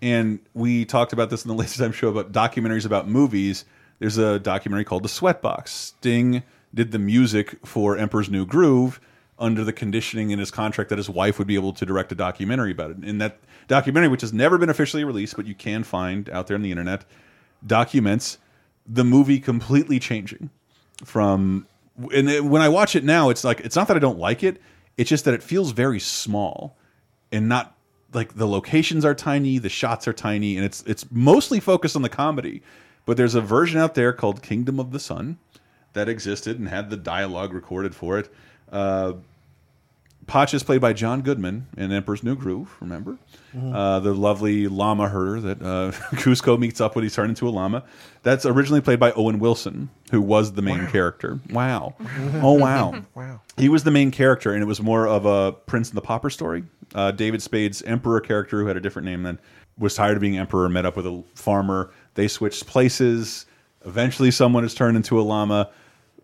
[0.03, 3.64] And we talked about this in the latest time show about documentaries about movies.
[3.99, 5.68] There's a documentary called The Sweatbox.
[5.68, 6.43] Sting
[6.74, 9.01] did the music for Emperor's New Groove
[9.39, 12.14] under the conditioning in his contract that his wife would be able to direct a
[12.14, 12.99] documentary about it.
[12.99, 16.57] And that documentary, which has never been officially released, but you can find out there
[16.57, 17.05] on the internet,
[17.66, 18.39] documents
[18.87, 20.51] the movie completely changing
[21.05, 21.66] from
[22.12, 24.61] and when I watch it now, it's like it's not that I don't like it.
[24.97, 26.76] It's just that it feels very small
[27.35, 27.76] and not
[28.12, 32.03] like the locations are tiny, the shots are tiny, and it's it's mostly focused on
[32.03, 32.62] the comedy.
[33.07, 35.39] But there's a version out there called Kingdom of the Sun
[35.93, 38.32] that existed and had the dialogue recorded for it.
[38.72, 39.14] Uh,
[40.26, 42.74] Pacha is played by John Goodman in Emperor's New Groove.
[42.80, 43.18] Remember
[43.54, 43.74] Mhm.
[43.74, 47.50] uh, the lovely llama herder that uh, Kuzco meets up when he's turned into a
[47.50, 47.84] llama.
[48.22, 51.38] That's originally played by Owen Wilson, who was the main character.
[51.50, 51.94] Wow!
[52.42, 52.94] Oh wow!
[53.14, 53.40] Wow.
[53.56, 56.30] He was the main character, and it was more of a Prince and the Pauper
[56.30, 56.64] story.
[56.94, 59.38] Uh, David Spade's Emperor character, who had a different name then,
[59.78, 61.90] was tired of being Emperor, met up with a farmer.
[62.14, 63.46] They switched places.
[63.84, 65.70] Eventually, someone is turned into a llama.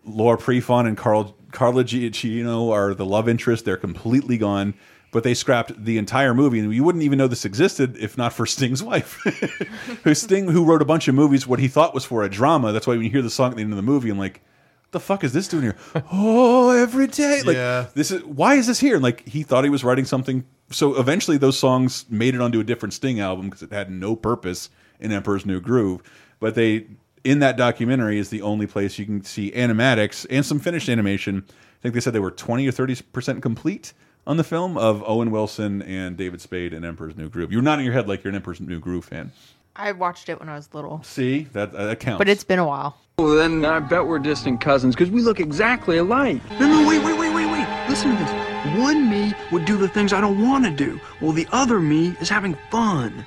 [0.03, 3.65] Laura Prepon and Carl Carla Gugino are the love interest.
[3.65, 4.73] They're completely gone,
[5.11, 8.33] but they scrapped the entire movie, and you wouldn't even know this existed if not
[8.33, 9.13] for Sting's wife,
[10.03, 11.45] who Sting, who wrote a bunch of movies.
[11.47, 12.71] What he thought was for a drama.
[12.71, 14.41] That's why when you hear the song at the end of the movie, I'm like,
[14.83, 15.75] what the fuck is this doing here?
[16.11, 17.41] oh, every day.
[17.43, 17.87] Like Yeah.
[17.93, 18.95] this is why is this here?
[18.95, 20.45] And like he thought he was writing something.
[20.69, 24.15] So eventually those songs made it onto a different Sting album because it had no
[24.15, 26.01] purpose in Emperor's New Groove.
[26.39, 26.87] But they
[27.23, 31.43] in that documentary is the only place you can see animatics and some finished animation.
[31.47, 33.93] I think they said they were 20 or 30 percent complete
[34.27, 37.51] on the film of Owen Wilson and David Spade and Emperor's New Groove.
[37.51, 39.31] You're nodding your head like you're an Emperor's New Groove fan.
[39.75, 42.17] I watched it when I was little, See that uh, that counts.
[42.17, 42.97] but it's been a while.
[43.17, 46.41] Well, then I bet we're distant cousins because we look exactly alike.
[46.59, 47.85] No, no, wait, wait, wait, wait, wait.
[47.89, 48.77] Listen to this.
[48.79, 52.09] One me would do the things I don't want to do, while the other me
[52.19, 53.25] is having fun.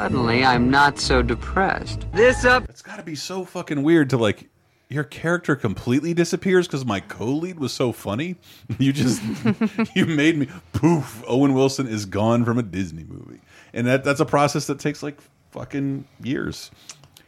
[0.00, 2.04] Suddenly, I'm not so depressed.
[2.12, 2.68] This up.
[2.68, 4.50] It's got to be so fucking weird to like
[4.90, 8.36] your character completely disappears because my co-lead was so funny.
[8.78, 9.22] You just
[9.96, 11.24] you made me poof.
[11.26, 13.40] Owen Wilson is gone from a Disney movie,
[13.72, 15.16] and that that's a process that takes like
[15.52, 16.70] fucking years.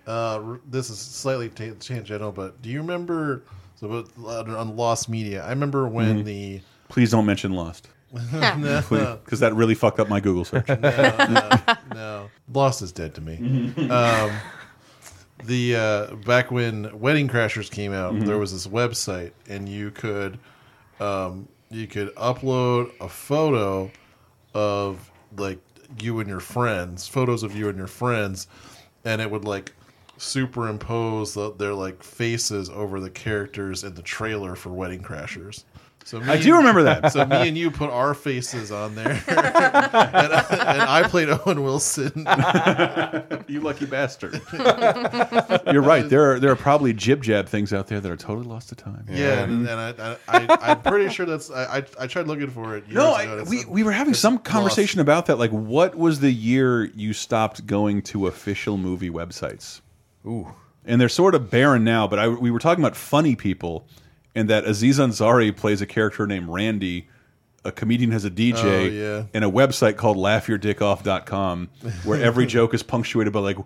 [0.06, 3.44] Uh, this is slightly ta tangential, but do you remember
[3.76, 5.42] so with- on Lost Media?
[5.42, 6.24] I remember when Mhm.
[6.26, 6.60] the
[6.90, 7.88] Please don't mention Lost.
[8.32, 9.18] No.
[9.24, 10.68] because that really fucked up my Google search.
[10.68, 11.50] no, no,
[11.94, 12.30] no.
[12.52, 13.36] Lost is dead to me.
[13.38, 13.90] Mhm.
[13.90, 14.36] um,
[15.44, 18.26] the uh, back when Wedding Crashers came out, Mhm.
[18.26, 20.38] there was this website, and you could
[21.00, 23.90] um, you could upload a photo
[24.54, 25.58] of like
[26.00, 28.46] you and your friends, photos of you and your friends,
[29.04, 29.72] and it would like
[30.16, 35.64] superimpose the, their like faces over the characters in the trailer for Wedding Crashers.
[36.08, 37.12] So me I do and- remember that.
[37.12, 41.62] So me and you put our faces on there, and, I, and I played Owen
[41.62, 42.12] Wilson.
[43.46, 44.40] you lucky bastard.
[45.70, 46.08] You're right.
[46.08, 49.04] There are there are probably JibJab things out there that are totally lost to time.
[49.10, 51.50] Yeah, and, and I, I, I, I'm pretty sure that's.
[51.50, 52.88] I, I, I tried looking for it.
[52.88, 54.44] No, years I, ago, and we it's- we were having it's some lost.
[54.44, 55.38] conversation about that.
[55.38, 59.82] Like, what was the year you stopped going to official movie websites?
[60.26, 60.54] Ooh,
[60.86, 62.08] and they're sort of barren now.
[62.08, 63.86] But I, we were talking about funny people,
[64.38, 67.08] and that Aziz Ansari plays a character named Randy.
[67.64, 69.24] A comedian has a DJ Oh, yeah.
[69.34, 71.68] and a website called laughyourdickoff.com
[72.04, 73.58] where every joke is punctuated by like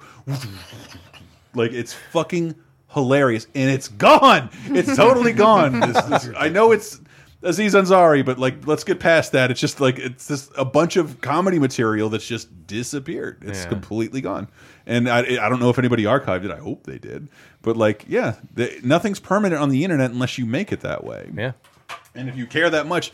[1.54, 2.54] like it's fucking
[2.88, 4.48] hilarious and it's gone.
[4.66, 5.80] It's totally gone.
[5.80, 7.00] This- this- I know it's
[7.43, 9.51] Aziz Ansari, but like let's get past that.
[9.51, 13.43] It's just like it's just a bunch of comedy material that's just disappeared.
[13.43, 13.68] It's Yeah.
[13.68, 14.49] completely gone.
[14.86, 16.51] And I I don't know if anybody archived it.
[16.51, 17.28] I hope they did.
[17.62, 21.30] But like yeah, the, nothing's permanent on the internet unless you make it that way.
[21.36, 21.53] Yeah.
[22.14, 23.12] And if you care that much,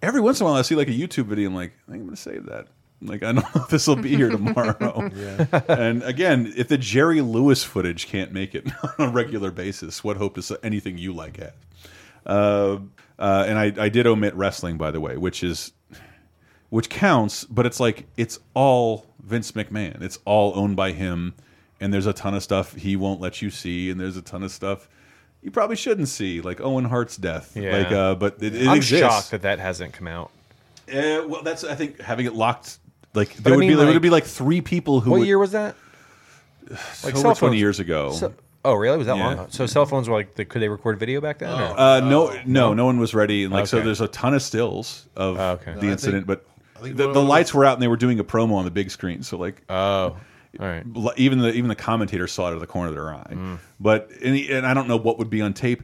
[0.00, 1.48] every once in a while I see like a YouTube video.
[1.48, 2.66] I'm like, I think I'm going to save that.
[3.00, 5.10] Like I don't know if this will be here tomorrow.
[5.16, 5.46] Yeah.
[5.68, 8.66] And again, if the Jerry Lewis footage can't make it
[8.98, 11.54] on a regular basis, what hope does anything you like have?
[12.24, 12.78] Uh,
[13.22, 15.72] uh, and I, I did omit wrestling, by the way, which is
[16.70, 20.02] which counts, but it's like it's all Vince McMahon.
[20.02, 21.34] It's all owned by him,
[21.80, 24.42] and there's a ton of stuff he won't let you see, and there's a ton
[24.42, 24.88] of stuff
[25.42, 27.56] you probably shouldn't see, like Owen Hart's death.
[27.56, 27.76] Yeah.
[27.76, 29.04] Like, uh, but it, it I'm exists.
[29.06, 30.30] shocked that that hasn't come out.
[30.88, 32.78] Uh, well, that's I think having it locked.
[33.14, 35.10] Like But there I would mean, be there like- would be like three people who.
[35.10, 35.76] What would, year was that?
[37.04, 38.12] Over cell 20 years ago.
[38.12, 38.34] So-
[38.64, 38.98] oh, really?
[38.98, 39.34] Was that Yeah.
[39.34, 39.50] long?
[39.50, 41.50] So cell phones were like, the, could they record video back then?
[41.50, 43.84] or- Uh, no, no, no one was ready, and like so, Okay.
[43.86, 45.74] there's a ton of stills of Oh, okay.
[45.74, 46.42] the No, I incident, think- I
[46.74, 48.54] but think the, one the of lights were out, and they were doing a promo
[48.54, 49.22] on the big screen.
[49.22, 50.16] So like, oh, all
[50.58, 50.84] right.
[51.16, 53.26] even the even the commentators saw it out of the corner of their eye.
[53.30, 53.58] Mm.
[53.80, 55.82] But and, and I don't know what would be on tape.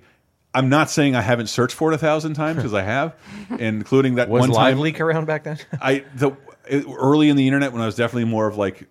[0.55, 3.15] I'm not saying I haven't searched for it a thousand times because I have,
[3.59, 4.81] including that Was one Live time.
[4.81, 5.59] Leak around back then?
[5.81, 6.33] I the
[6.69, 8.89] it- early in the internet when I was definitely more of like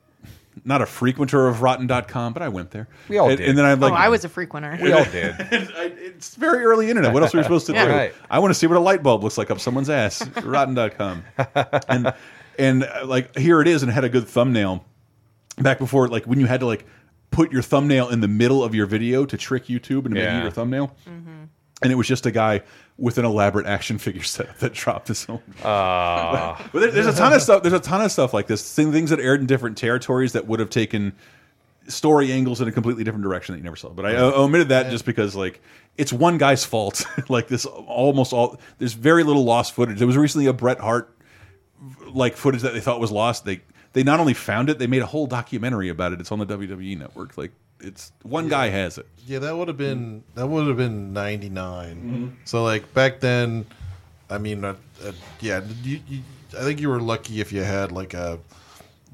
[0.68, 2.88] not a frequenter of rotten.com, but I went there.
[3.08, 3.50] We all and, did.
[3.50, 4.78] And then I like oh, I was a frequenter.
[4.82, 5.36] We all did.
[5.40, 7.14] it's very early internet.
[7.14, 7.86] What else are we supposed to Yeah.
[7.86, 7.92] do?
[7.92, 8.14] Right.
[8.30, 10.28] I want to see what a light bulb looks like up someone's ass.
[10.44, 11.24] Rotten.com.
[11.88, 12.14] and
[12.60, 14.84] and uh, like here it is, and it had a good thumbnail
[15.58, 16.86] back before, like when you had to like
[17.32, 20.24] put your thumbnail in the middle of your video to trick YouTube and to make
[20.24, 20.40] Yeah.
[20.40, 20.96] it your thumbnail.
[21.84, 22.62] And it was just a guy
[22.98, 25.42] with an elaborate action figure set that dropped his own.
[25.64, 27.62] Uh, But there- there's a ton of stuff.
[27.64, 28.74] There's a ton of stuff like this.
[28.74, 31.14] Things that aired in different territories that would have taken
[31.88, 33.90] story angles in a completely different direction that you never saw.
[33.90, 35.62] But I uh, omitted that just because like
[35.98, 37.06] it's one guy's fault.
[37.30, 39.98] like this, almost all there's very little lost footage.
[39.98, 41.14] There was recently a Bret Hart
[42.10, 43.46] like footage that they thought was lost.
[43.46, 43.62] They
[43.94, 46.20] they not only found it, they made a whole documentary about it.
[46.20, 47.38] It's on the WWE network.
[47.38, 49.08] Like it's one guy has it.
[49.26, 51.96] Yeah, that would have been that would have been '99.
[51.96, 52.28] Mm-hmm.
[52.46, 53.66] So like back then,
[54.30, 54.76] I mean, uh,
[55.06, 55.12] uh,
[55.42, 56.22] yeah, you, you,
[56.58, 58.40] I think you were lucky if you had like a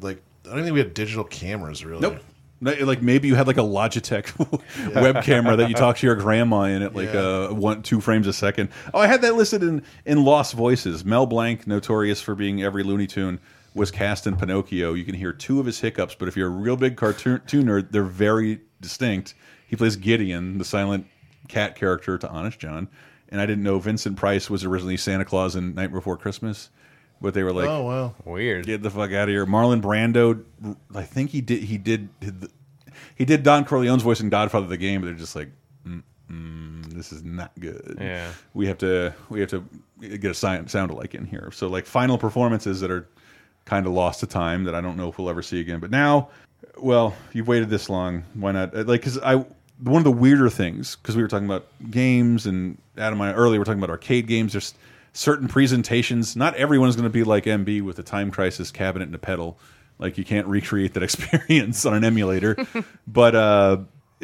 [0.02, 2.02] like I don't think we had digital cameras really.
[2.02, 2.20] Nope.
[2.62, 6.62] Like maybe you had like a Logitech web camera that you talk to your grandma
[6.64, 7.48] in at like Yeah.
[7.50, 8.70] uh, one two frames a second.
[8.94, 11.04] Oh, I had that listed in in Lost Voices.
[11.04, 13.42] Mel Blanc, notorious for being every Looney Tune,
[13.76, 14.94] was cast in Pinocchio.
[14.94, 17.92] You can hear two of his hiccups, but if you're a real big cartoon nerd,
[17.92, 19.34] they're very distinct.
[19.68, 21.08] He plays Gideon, the silent
[21.48, 22.88] cat character to Honest John.
[23.30, 26.70] And I didn't know Vincent Price was originally Santa Claus in Night Before Christmas,
[27.20, 28.66] but they were like, oh wow, weird.
[28.66, 29.46] Get the fuck out of here.
[29.46, 30.44] Marlon Brando,
[30.94, 31.64] I think he did.
[31.64, 32.10] He did.
[33.16, 35.50] He did Don Corleone's voice in Godfather the game, but they're just like,
[35.88, 37.98] mm, mm, this is not good.
[38.00, 38.32] Yeah.
[38.54, 39.68] we have to we have to
[40.00, 41.50] get a sound, sound alike in here.
[41.52, 43.08] So like final performances that are
[43.66, 45.80] kind of lost to time that I don't know if we'll ever see again.
[45.80, 46.30] But now,
[46.78, 48.24] well, you've waited this long.
[48.34, 48.76] Why not?
[48.76, 49.46] Like, because I
[49.84, 53.34] one of the weirder things because we were talking about games and Adam and I
[53.34, 54.54] earlier we're talking about arcade games.
[54.54, 54.74] There's
[55.14, 56.36] certain presentations.
[56.36, 59.20] Not everyone is going to be like MB with a Time Crisis cabinet and a
[59.20, 59.58] pedal.
[60.00, 62.58] Like you can't recreate that experience on an emulator.
[63.08, 63.78] but uh,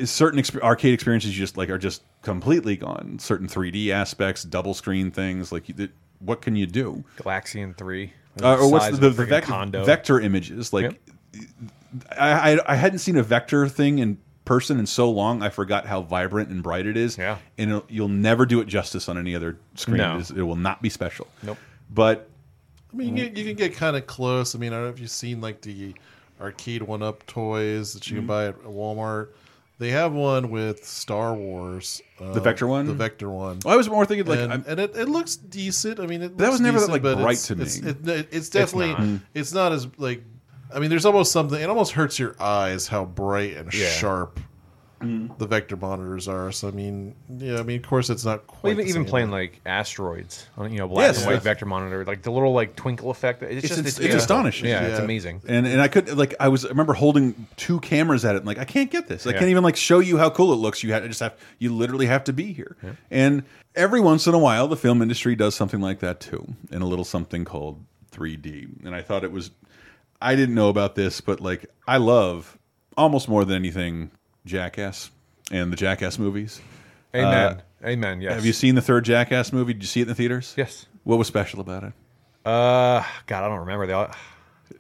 [0.06, 3.18] certain exp arcade experiences you just like are just completely gone.
[3.20, 5.52] Certain 3D aspects, double screen things.
[5.52, 7.04] Like, you, what can you do?
[7.18, 8.14] Galaxian 3.
[8.44, 9.84] Uh, or what's Size the, the, a condo.
[9.86, 10.72] vector images?
[10.74, 11.00] Like,
[12.18, 15.42] I, I I hadn't seen a vector thing in person in so long.
[15.44, 17.18] I forgot how vibrant and bright it is.
[17.18, 19.98] Yeah, and it'll, you'll never do it justice on any other screen.
[19.98, 20.18] No.
[20.18, 21.28] It, is, it will not be special.
[21.44, 21.58] Nope.
[21.90, 22.30] But
[22.94, 24.56] I mean, you, you can get kind of close.
[24.56, 25.94] I mean, I don't know if you've seen like the
[26.42, 28.28] arcade one up toys that you can Mhm.
[28.28, 29.30] buy at Walmart.
[29.80, 32.02] They have one with Star Wars.
[32.20, 32.86] uh, The Vector one?
[32.86, 33.60] The Vector one.
[33.66, 36.00] I was more thinking, like, and, and it, it looks decent.
[36.02, 37.64] I mean, it That was never that, decent, like, but bright it's, to me.
[37.64, 39.22] It's, it, it's It's definitely not.
[39.34, 39.72] it's not.
[39.72, 40.22] as like.
[40.72, 41.60] I mean, there's almost something.
[41.60, 43.88] It almost hurts your eyes how bright and Yeah.
[43.90, 44.40] sharp
[45.00, 45.38] Mm.
[45.38, 46.52] the vector monitors are.
[46.52, 47.60] So I mean, yeah.
[47.60, 49.62] I mean, of course, it's not quite Well, even the even same, playing but- like
[49.66, 51.18] asteroids on you know black Yes.
[51.20, 51.44] and white Yes.
[51.44, 53.42] vector monitor, like the little like twinkle effect.
[53.44, 54.16] It's, it's, just it's, yeah.
[54.16, 54.68] astonishing.
[54.70, 55.42] Yeah, it's amazing.
[55.48, 58.46] And and I could like I was I remember holding two cameras at it and
[58.48, 59.26] like I can't get this.
[59.26, 59.40] I Yeah.
[59.40, 60.84] can't even like show you how cool it looks.
[60.84, 62.76] You had just have you literally have to be here.
[63.10, 63.44] And
[63.76, 66.86] every once in a while the film industry does something like that too in a
[66.86, 68.84] little something called 3D.
[68.86, 69.52] And I thought it was
[70.22, 72.58] I didn't know about this, but like I love
[72.98, 74.12] almost more than anything
[74.46, 75.12] Jackass
[75.52, 76.62] and the Jackass movies.
[77.16, 77.62] Amen.
[77.84, 78.34] Amen, yes.
[78.34, 79.74] Have you seen the third Jackass movie?
[79.74, 80.54] Did you see it in the theaters?
[80.58, 80.86] Yes.
[81.04, 81.94] What was special about it?
[82.46, 83.88] Uh, God, I don't remember.
[83.88, 84.12] They all,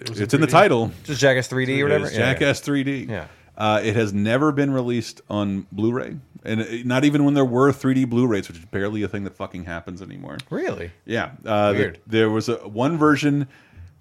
[0.01, 0.91] it's in the title.
[1.03, 2.05] Just Jackass 3D or whatever.
[2.05, 2.33] Yeah, yeah.
[2.33, 3.09] Jackass 3D.
[3.09, 3.27] Yeah.
[3.57, 6.15] Uh, it has never been released on Blu-ray,
[6.45, 9.35] and it- not even when there were 3D Blu-rays, which is barely a thing that
[9.35, 10.37] fucking happens anymore.
[10.49, 10.91] Really?
[11.05, 11.31] Yeah.
[11.45, 11.99] Uh, Weird.
[12.07, 13.47] there was a one version,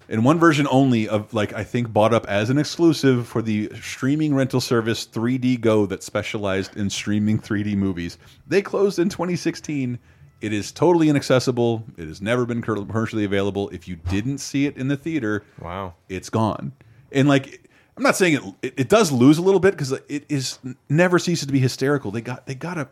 [0.09, 3.71] and one version only of like I think bought up as an exclusive for the
[3.79, 8.17] streaming rental service 3D Go that specialized in streaming 3D movies.
[8.47, 9.99] They closed in 2016.
[10.41, 11.83] It is totally inaccessible.
[11.97, 13.69] It has never been commercially available.
[13.69, 16.71] If you didn't see it in the theater, wow, it's gone.
[17.11, 18.43] And like, I'm not saying it.
[18.61, 22.09] It, it does lose a little bit because it is never ceases to be hysterical.
[22.09, 22.87] They got they got a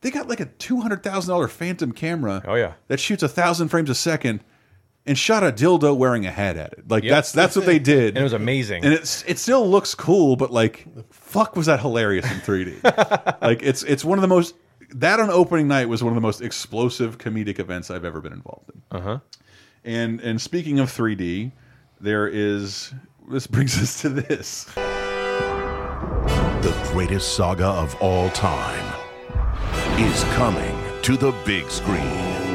[0.00, 2.42] they got like a two hundred thousand dollar Phantom camera.
[2.46, 4.40] Oh yeah, that shoots a thousand frames a second.
[5.08, 6.88] And shot a dildo wearing a hat at it.
[6.88, 8.08] Like that's that's what they did.
[8.08, 8.84] And it was amazing.
[8.84, 13.40] And it's it still looks cool, but like, fuck, was that hilarious in 3D?
[13.42, 14.54] like it's it's one of the most
[14.90, 18.34] that on opening night was one of the most explosive comedic events I've ever been
[18.34, 18.82] involved in.
[18.90, 19.18] Uh huh.
[19.82, 21.52] And and speaking of 3D,
[22.00, 22.92] there is
[23.30, 24.64] this brings us to this.
[26.60, 28.94] The greatest saga of all time
[29.98, 32.47] is coming to the big screen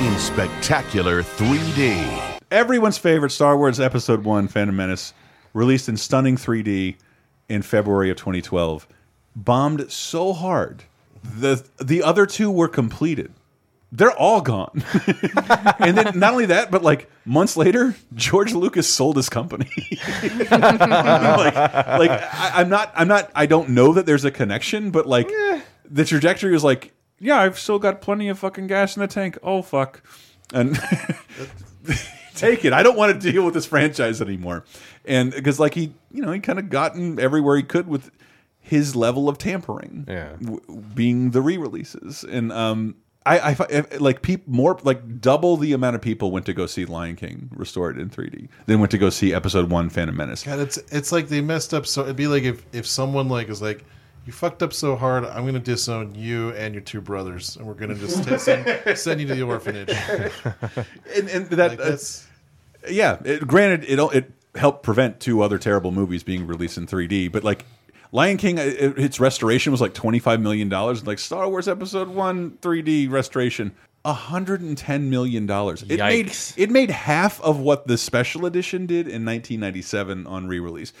[0.00, 2.40] in spectacular 3D.
[2.50, 5.14] Everyone's favorite Star Wars Episode 1 Phantom Menace
[5.52, 6.96] released in stunning 3D
[7.48, 8.86] in February of 2012
[9.36, 10.84] bombed so hard.
[11.22, 13.32] The the other two were completed.
[13.92, 14.82] They're all gone.
[15.78, 19.70] and then not only that, but like months later, George Lucas sold his company.
[20.50, 25.06] like, like I, I'm not I'm not I don't know that there's a connection, but
[25.06, 25.60] like eh.
[25.88, 29.38] the trajectory was like, yeah, I've still got plenty of fucking gas in the tank.
[29.42, 30.02] Oh fuck.
[30.52, 30.78] And
[32.34, 32.72] take it.
[32.72, 34.64] I don't want to deal with this franchise anymore.
[35.04, 38.10] And because like he, you know, he kind of gotten everywhere he could with
[38.60, 40.04] his level of tampering.
[40.08, 40.36] Yeah.
[40.40, 40.60] w-
[40.94, 42.24] being the re-releases.
[42.24, 42.96] And um
[43.26, 46.66] I, I fi- like peop more like double the amount of people went to go
[46.66, 50.42] see Lion King restored in 3D than went to go see Episode One Phantom Menace.
[50.42, 51.86] God, it's it's like they messed up.
[51.86, 53.82] So it'd be like if if someone like is like,
[54.26, 57.74] you fucked up so hard, I'm gonna disown you and your two brothers, and we're
[57.74, 59.90] gonna just t- send, send you to the orphanage.
[61.14, 62.26] and, and that Like, uh, that's
[62.88, 63.18] yeah.
[63.24, 67.44] It, granted, it it helped prevent two other terrible movies being released in 3D, but
[67.44, 67.64] like
[68.12, 71.06] Lion King, uh, it, its restoration was like 25 million dollars.
[71.06, 73.74] Like Star Wars Episode One 3D restoration.
[74.04, 75.82] 110 million dollars.
[75.88, 80.92] It made it made half of what the special edition did in 1997 on re-release.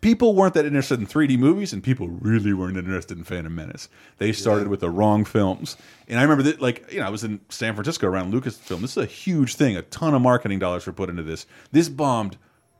[0.00, 3.88] People weren't that interested in 3D movies, and people really weren't interested in Phantom Menace.
[4.18, 5.76] They started with the wrong films.
[6.06, 8.80] And I remember that, like, you know, I was in San Francisco around Lucasfilm.
[8.80, 9.76] This is a huge thing.
[9.76, 11.46] A ton of marketing dollars were put into this.
[11.72, 12.36] This bombed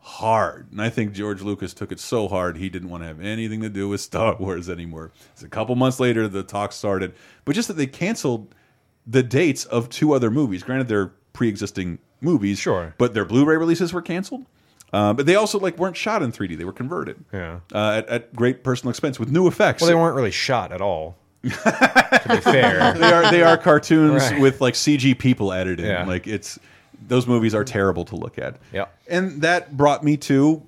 [0.08, 3.20] hard, and I think George Lucas took it so hard he didn't want to have
[3.20, 5.12] anything to do with Star Wars anymore.
[5.32, 7.14] It's a couple months later the talks started,
[7.44, 8.54] but just that they canceled
[9.06, 10.62] the dates of two other movies.
[10.62, 14.46] Granted, they're pre-existing movies, sure, but their Blu-ray releases were canceled.
[14.92, 17.22] Uh, but they also like weren't shot in 3D; they were converted.
[17.32, 17.60] Yeah.
[17.74, 19.82] uh, at, at great personal expense with new effects.
[19.82, 21.16] Well, they weren't really shot at all.
[21.42, 21.48] to
[22.28, 24.40] be fair, they are they are cartoons Right.
[24.40, 25.86] with like CG people added in.
[25.86, 26.04] Yeah.
[26.04, 26.58] Like it's
[27.06, 28.56] those movies are terrible to look at.
[28.72, 28.86] Yeah.
[29.08, 30.62] and that brought me to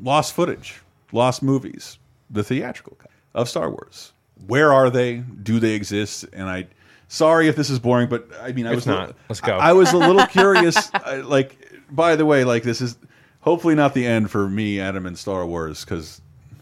[0.00, 0.80] lost footage,
[1.12, 1.98] lost movies,
[2.30, 4.12] the theatrical cut of Star Wars.
[4.46, 5.16] Where are they?
[5.18, 6.24] Do they exist?
[6.32, 6.66] And I,
[7.08, 9.14] sorry if this is boring, but I mean, I It's was not.
[9.28, 9.56] Let's go.
[9.56, 10.90] I, I was a little curious.
[10.94, 11.56] I, like,
[11.90, 12.96] by the way, like this is
[13.42, 16.20] hopefully not the end for me, Adam, and Star Wars because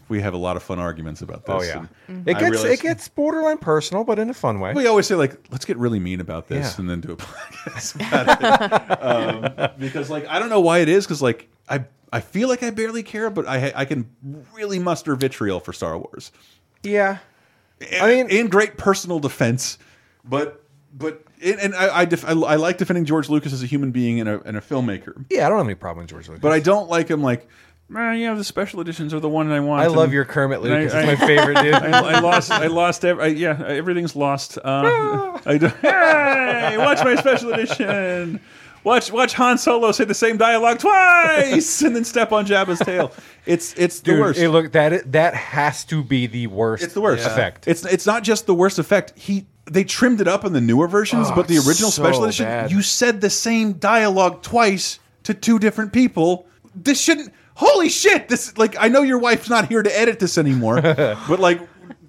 [0.09, 1.55] we have a lot of fun arguments about this.
[1.55, 4.73] Oh yeah, and it gets realize- it gets borderline personal, but in a fun way.
[4.73, 6.81] we always say like, let's get really mean about this Yeah.
[6.81, 9.01] and then do a podcast about it.
[9.01, 12.61] um, because like I don't know why it is because like I I feel like
[12.61, 14.09] I barely care, but I I can
[14.53, 16.31] really muster vitriol for Star Wars.
[16.83, 17.19] Yeah,
[18.01, 19.77] I mean, in great personal defense,
[20.25, 20.60] but
[20.93, 23.91] but and, and I I, def, I I like defending George Lucas as a human
[23.91, 26.41] being and a and a filmmaker, Yeah, I don't have any problem with George Lucas.
[26.41, 27.47] but I don't like him like.
[27.89, 29.81] Man, yeah, the special editions are the one I want.
[29.83, 30.93] I love your Kermit I- Lucas.
[30.93, 31.73] I- It's my favorite, dude.
[31.75, 32.49] I, I lost.
[32.49, 33.03] I lost.
[33.03, 34.57] Every, I, yeah, everything's lost.
[34.63, 38.39] Uh, I do, hey, watch my special edition.
[38.85, 43.11] Watch watch Han Solo say the same dialogue twice and then step on Jabba's tail.
[43.45, 44.39] It's it's the worst.
[44.39, 46.83] hey, look, that i- that has to be the worst.
[46.83, 47.67] It's the worst effect.
[47.67, 49.13] It's it's not just the worst effect.
[49.19, 52.03] He they trimmed it up in the newer versions, Oh, but the oh, original so
[52.03, 52.71] special edition, bad.
[52.71, 56.45] you said the same dialogue twice to two different people.
[56.75, 57.33] This shouldn't.
[57.55, 58.27] Holy shit!
[58.27, 61.61] This like I know your wife's not here to edit this anymore, but like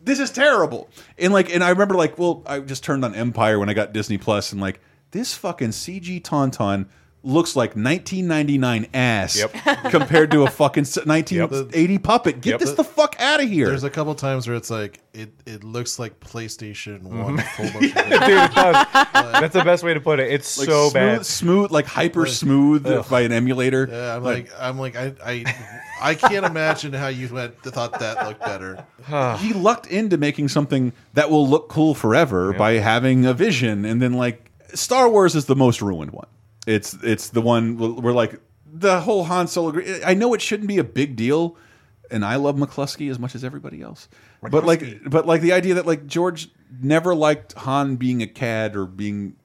[0.03, 0.89] this is terrible.
[1.19, 3.93] And like and I remember like well I just turned on Empire when I got
[3.93, 4.81] Disney Plus and like
[5.11, 6.87] this fucking CG Tauntaun
[7.25, 9.43] looks like 1999 ass
[9.91, 12.41] compared to a fucking s- 1980 puppet.
[12.41, 13.67] Get this the fuck out of here.
[13.69, 17.43] There's a couple times where it's like it it looks like PlayStation One Mhm.
[17.57, 17.81] full motion.
[18.11, 19.41] Dude.
[19.41, 20.33] That's the best way to put it.
[20.33, 21.27] It's Like so smooth, bad.
[21.27, 23.07] smooth, like hyper smooth Ugh.
[23.09, 23.89] by an emulator.
[23.91, 25.45] Yeah, I'm like, I'm like, I, I,
[26.01, 28.85] I can't imagine how you went thought that looked better.
[29.39, 34.03] he lucked into making something that will look cool forever by having a vision, and
[34.03, 36.27] then like Star Wars is the most ruined one.
[36.67, 38.41] It's it's the one where where, like
[38.73, 39.83] the whole Han Solo.
[40.05, 41.57] I know it shouldn't be a big deal,
[42.11, 44.09] and I love McCluskey as much as everybody else.
[44.43, 46.49] But like, but like the idea that like George
[46.81, 49.37] never liked Han being a cad or being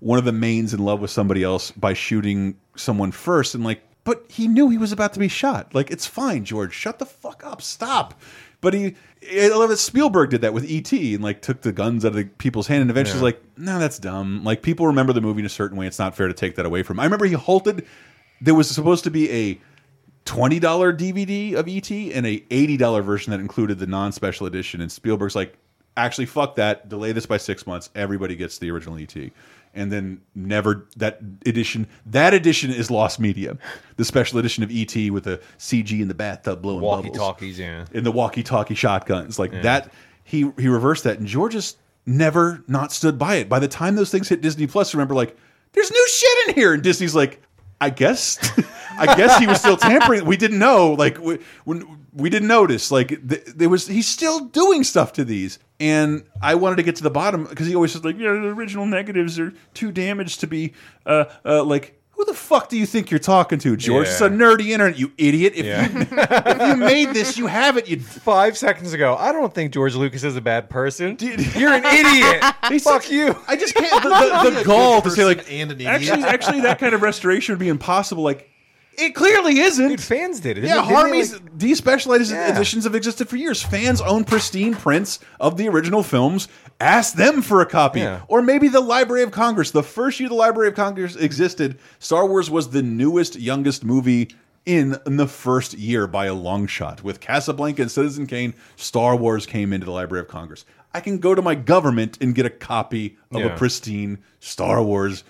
[0.00, 3.82] one of the mains in love with somebody else by shooting someone first, and like,
[4.04, 5.74] but he knew he was about to be shot.
[5.74, 6.74] Like, it's fine, George.
[6.74, 7.62] Shut the fuck up.
[7.62, 8.20] Stop.
[8.64, 8.94] But he,
[9.32, 11.14] I love that Spielberg did that with E.T.
[11.14, 13.22] and like took the guns out of the people's hand, and eventually Yeah.
[13.24, 14.42] was like, no, that's dumb.
[14.42, 15.86] Like people remember the movie in a certain way.
[15.86, 16.96] It's not fair to take that away from.
[16.98, 17.00] 'em.
[17.02, 17.86] I remember he halted.
[18.40, 19.60] There was supposed to be a
[20.24, 24.46] twenty dollar DVD of ET and a eighty dollar version that included the non special
[24.46, 24.80] edition.
[24.80, 25.54] And Spielberg's like,
[25.96, 26.88] actually, fuck that.
[26.88, 27.90] Delay this by six months.
[27.94, 29.14] Everybody gets the original ET.
[29.76, 31.88] And then never that edition.
[32.06, 33.58] That edition is lost media.
[33.96, 37.04] The special edition of ET with the CG in the bathtub blowing bubbles.
[37.06, 37.84] Walkie-talkies, yeah.
[37.92, 39.62] In the walkie-talkie shotguns, like Yeah.
[39.62, 39.92] that.
[40.22, 41.76] He he reversed that, and George just
[42.06, 43.48] never not stood by it.
[43.48, 45.36] By the time those things hit Disney Plus, remember like,
[45.72, 47.42] there's new shit in here, and Disney's like,
[47.80, 48.38] I guess,
[48.98, 50.24] I guess he was still tampering.
[50.24, 54.40] We didn't know, like we, when we didn't notice, like th there was he's still
[54.46, 57.92] doing stuff to these, and I wanted to get to the bottom because he always
[57.92, 60.72] says like, yeah, the original negatives are too damaged to be,
[61.06, 62.00] uh, uh, like.
[62.16, 64.06] Who the fuck do you think you're talking to, George?
[64.06, 65.54] It's a nerdy internet, you idiot.
[65.56, 65.90] If, Yeah.
[65.90, 67.88] you, if you made this, you have it.
[67.88, 71.16] You Five seconds ago, I don't think George Lucas is a bad person.
[71.16, 71.40] Dude.
[71.56, 72.82] You're an idiot.
[72.84, 73.36] Fuck you.
[73.48, 74.00] I just can't.
[74.00, 74.08] The,
[74.48, 75.92] the, the gall to say like, and an idiot.
[75.92, 78.22] actually, actually, that kind of restoration would be impossible.
[78.22, 78.48] Like,
[78.98, 79.88] it clearly isn't.
[79.88, 80.64] Dude, fans did it.
[80.64, 82.54] Yeah, Didn't they- Harmy's didn't despecialized Yeah.
[82.54, 83.62] editions have existed for years.
[83.62, 86.48] Fans own pristine prints of the original films.
[86.80, 88.20] Ask them for a copy, Yeah.
[88.28, 89.70] or maybe the Library of Congress.
[89.70, 94.34] The first year the Library of Congress existed, Star Wars was the newest, youngest movie
[94.66, 97.04] in, in the first year by a long shot.
[97.04, 100.64] With Casablanca and Citizen Kane, Star Wars came into the Library of Congress.
[100.92, 103.46] I can go to my government and get a copy of Yeah.
[103.48, 105.22] a pristine Star Wars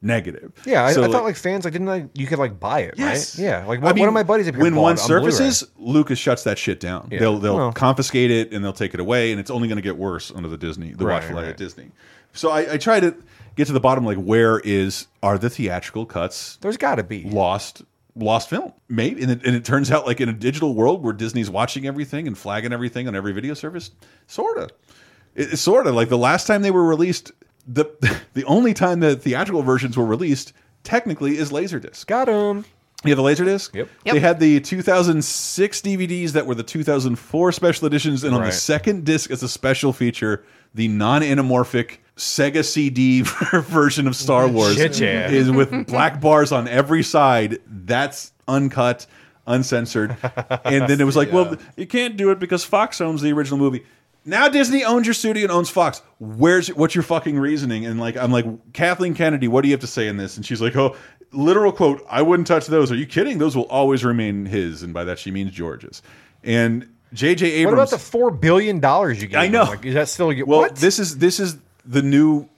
[0.00, 0.52] negative.
[0.64, 2.94] Yeah, I, So, I thought like fans like didn't like you could like buy it,
[2.96, 3.36] Yes.
[3.38, 3.44] right?
[3.44, 6.18] Yeah, like I one, mean, one of my buddies when one it on surfaces, Lucas
[6.18, 7.08] shuts that shit down.
[7.10, 7.18] Yeah.
[7.20, 7.72] They'll they'll Well.
[7.72, 10.48] confiscate it and they'll take it away, and it's only going to get worse under
[10.48, 11.48] the Disney, the Right, watchful eye right.
[11.50, 11.90] at Disney.
[12.32, 13.16] So I, I try to
[13.56, 16.56] get to the bottom, like where is are the theatrical cuts?
[16.60, 17.82] There's got to be lost
[18.14, 21.12] lost film, maybe, and it, and it turns out like in a digital world where
[21.12, 23.90] Disney's watching everything and flagging everything on every video service,
[24.26, 24.68] sorta.
[25.34, 27.32] It, it's sort of like the last time they were released.
[27.68, 27.86] The
[28.34, 32.06] the only time the theatrical versions were released technically is Laserdisc.
[32.06, 32.64] Got him.
[33.04, 33.74] You have the Laserdisc?
[33.74, 33.88] Yep.
[34.06, 39.04] They had the 2006 DVDs that were the 2004 special editions, and on the second
[39.04, 43.22] disc as a special feature, the non-anamorphic Sega CD
[43.70, 45.30] version of Star Wars yeah.
[45.30, 47.60] is with black bars on every side.
[47.68, 49.06] That's uncut,
[49.46, 50.16] uncensored,
[50.64, 53.58] and then it was like, well, you can't do it because Fox owns the original
[53.58, 53.86] movie.
[54.28, 56.02] Now Disney owns your studio and owns Fox.
[56.18, 57.86] Where's what's your fucking reasoning?
[57.86, 60.36] And like I'm like Kathleen Kennedy, what do you have to say in this?
[60.36, 60.96] And she's like, oh,
[61.32, 62.92] literal quote, I wouldn't touch those.
[62.92, 63.38] Are you kidding?
[63.38, 66.02] Those will always remain his, and by that she means George's.
[66.44, 67.46] And J.J.
[67.46, 67.76] Abrams.
[67.76, 69.40] What about the four billion dollars you get?
[69.40, 69.64] I know.
[69.64, 70.76] Like, is that still well, what?
[70.76, 71.56] this is this is
[71.86, 72.48] the new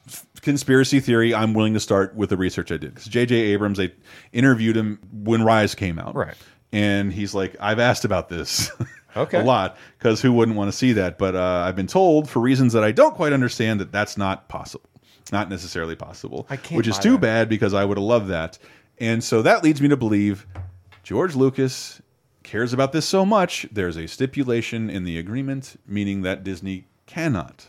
[0.43, 1.33] conspiracy theory.
[1.33, 3.37] I'm willing to start with the research I did because J.J.
[3.37, 3.93] Abrams, I
[4.33, 6.35] interviewed him when Rise came out, Right.
[6.73, 8.71] And he's like, I've asked about this.
[9.17, 9.41] Okay.
[9.41, 11.19] a lot because who wouldn't want to see that?
[11.19, 14.49] But uh, I've been told for reasons that I don't quite understand that that's not
[14.49, 14.89] possible,
[15.33, 16.47] not necessarily possible.
[16.51, 17.21] I can't which is too that.
[17.21, 18.59] bad because I would have loved that.
[18.99, 20.47] And so that leads me to believe
[21.03, 22.01] George Lucas
[22.43, 23.67] cares about this so much.
[23.73, 27.67] There's a stipulation in the agreement, meaning that Disney cannot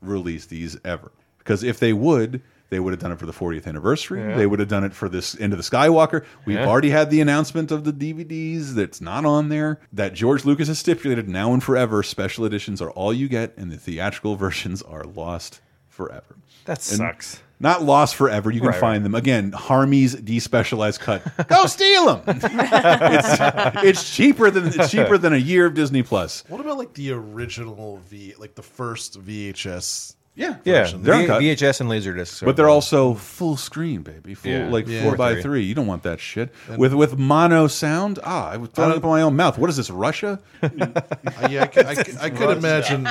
[0.00, 1.12] release these ever.
[1.38, 4.20] Because if they would, they would have done it for the 40th anniversary.
[4.20, 4.36] Yeah.
[4.36, 6.24] They would have done it for this End of the Skywalker.
[6.46, 6.66] We've Yeah.
[6.66, 9.80] already had the announcement of the DVDs that's not on there.
[9.92, 12.02] That George Lucas has stipulated now and forever.
[12.02, 16.36] Special editions are all you get, and the theatrical versions are lost forever.
[16.64, 17.42] That And sucks.
[17.62, 18.50] Not lost forever.
[18.50, 19.52] You can Right, find them again.
[19.52, 21.22] Harmy's despecialized cut.
[21.48, 22.22] Go steal them.
[22.42, 26.42] it's, it's cheaper than it's cheaper than a year of Disney Plus.
[26.48, 30.14] What about like the original V, like the first VHS?
[30.40, 31.02] Yeah, yeah, version?
[31.02, 31.42] they're V- uncut.
[31.42, 34.34] VHS and laserdiscs, are- But they're also full screen, baby.
[34.34, 34.68] Full Yeah.
[34.70, 35.02] like Yeah.
[35.02, 35.42] four by 4:3.
[35.42, 35.62] three.
[35.64, 38.18] You don't want that shit with with mono sound.
[38.24, 39.58] Ah, I was throwing up in my own mouth.
[39.58, 40.38] What is this, Russia?
[40.62, 40.68] Uh,
[41.50, 43.08] yeah, I could, I could, I could imagine.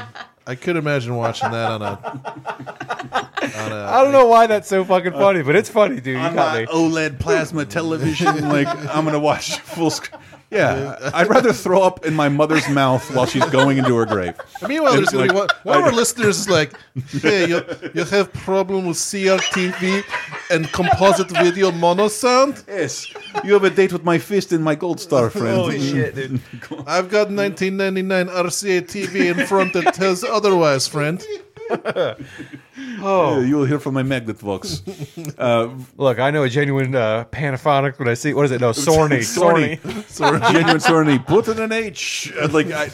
[0.48, 1.88] I could imagine watching that on a
[3.56, 6.16] on a, I don't know why that's so fucking funny, but it's funny, dude.
[6.18, 6.66] You on got my me.
[6.68, 8.50] OLED plasma television.
[8.50, 10.20] like I'm gonna watch full screen.
[10.52, 14.34] Yeah, I'd rather throw up in my mother's mouth while she's going into her grave.
[14.68, 16.74] Meanwhile, there's going to be one, one of our listeners is like,
[17.22, 17.62] "Hey, you,
[17.94, 20.04] you have problem with CRTV
[20.50, 22.64] and composite video mono sound?
[22.68, 23.06] Yes,
[23.44, 25.56] you have a date with my fist and my gold star friend.
[25.56, 26.42] Holy shit, dude!
[26.88, 31.24] I've got 1999 RCA TV in front that tells otherwise, friend.
[33.02, 35.36] Oh, you will hear from my Magnetvox.
[35.40, 38.62] Uh, Look, I know a genuine uh, Panaphonic when I see what is it?
[38.62, 39.78] No, Sorny, Sorny.
[40.08, 41.26] Sorny, genuine Sorny.
[41.26, 42.34] Put in an H.
[42.40, 42.90] Uh, Like I,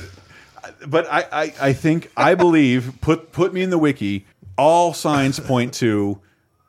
[0.87, 4.25] but I, I, I think I believe put put me in the wiki.
[4.57, 6.19] All signs point to.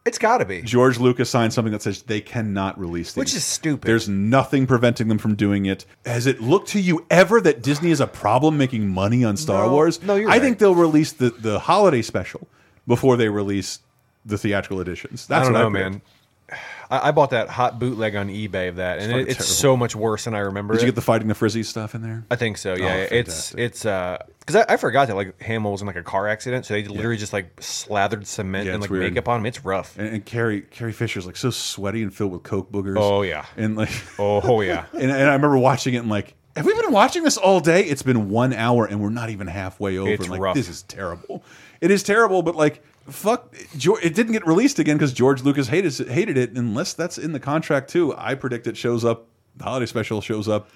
[0.06, 3.34] It's got to be George Lucas signed something that says they cannot release these, Which
[3.34, 3.86] is stupid.
[3.86, 5.84] There's nothing preventing them from doing it.
[6.06, 9.66] Has it looked to you ever that Disney is a problem making money on Star
[9.66, 9.72] No.
[9.72, 10.00] Wars?
[10.02, 10.42] No, you're I right.
[10.42, 12.46] think they'll release the the holiday special
[12.86, 13.80] before they release
[14.24, 15.26] the theatrical editions.
[15.26, 15.92] That's I don't what know, I predict.
[15.92, 16.02] man.
[16.90, 19.44] I, I bought that hot bootleg on eBay of that, and it, it's terrible.
[19.44, 20.74] so much worse than I remember.
[20.74, 22.24] Did you get the fighting the frizzy stuff in there?
[22.30, 22.72] I think so.
[22.72, 23.10] Oh, Yeah, it's
[23.50, 23.58] fantastic.
[23.60, 26.66] it's uh because I, I forgot that like Hamill was in like a car accident,
[26.66, 29.12] so they literally just like slathered cement Yeah, and it's like weird.
[29.12, 29.46] makeup on him.
[29.46, 29.98] It's rough.
[29.98, 32.96] And, and Carrie Carrie Fisher's like so sweaty and filled with coke boogers.
[32.98, 33.44] Oh, yeah.
[33.56, 34.84] and like oh yeah.
[34.92, 37.82] and, and I remember watching it and like, have we been watching this all day?
[37.82, 40.10] It's been one hour and we're not even halfway over.
[40.10, 40.54] It's like rough.
[40.54, 41.42] this is terrible.
[41.80, 45.98] It is terrible, but like fuck, it didn't get released again because George Lucas hated
[46.00, 46.52] it, hated it.
[46.52, 49.28] Unless that's in the contract too, I predict it shows up.
[49.56, 50.68] The holiday special shows up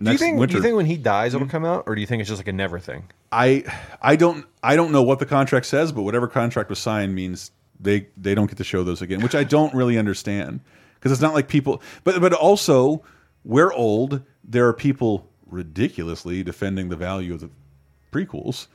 [0.00, 0.38] Do you think?
[0.38, 0.52] winter.
[0.52, 1.50] Do you think when he dies it'll hmm?
[1.50, 3.04] come out, or do you think it's just like a never thing?
[3.30, 3.64] I
[4.00, 7.50] I don't I don't know what the contract says, but whatever contract was signed means
[7.78, 10.60] they they don't get to show those again, which I don't really understand
[10.94, 11.82] because it's not like people.
[12.04, 13.02] But but also
[13.44, 14.22] we're old.
[14.44, 17.50] There are people ridiculously defending the value of the
[18.12, 18.68] prequels.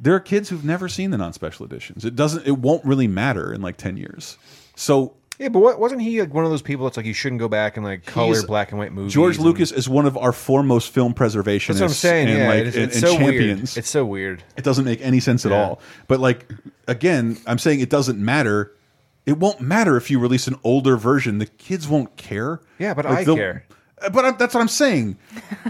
[0.00, 2.04] There are kids who've never seen the non-special editions.
[2.04, 2.46] It doesn't.
[2.46, 4.38] It won't really matter in like ten years.
[4.74, 7.38] So Yeah, but what, wasn't he like one of those people that's like you shouldn't
[7.38, 9.12] go back and like color black and white movies?
[9.12, 11.66] George and- Lucas is one of our foremost film preservationists.
[11.66, 12.28] That's what I'm saying.
[12.28, 13.58] And yeah, like, it is- it's and so champions.
[13.74, 13.78] weird.
[13.78, 14.42] It's so weird.
[14.56, 15.80] It doesn't make any sense at all.
[16.08, 16.50] But like
[16.88, 18.72] again, I'm saying it doesn't matter.
[19.26, 21.38] It won't matter if you release an older version.
[21.38, 22.60] The kids won't care.
[22.78, 23.64] Yeah, but Like, I care.
[24.12, 25.18] But I'm, that's what I'm saying.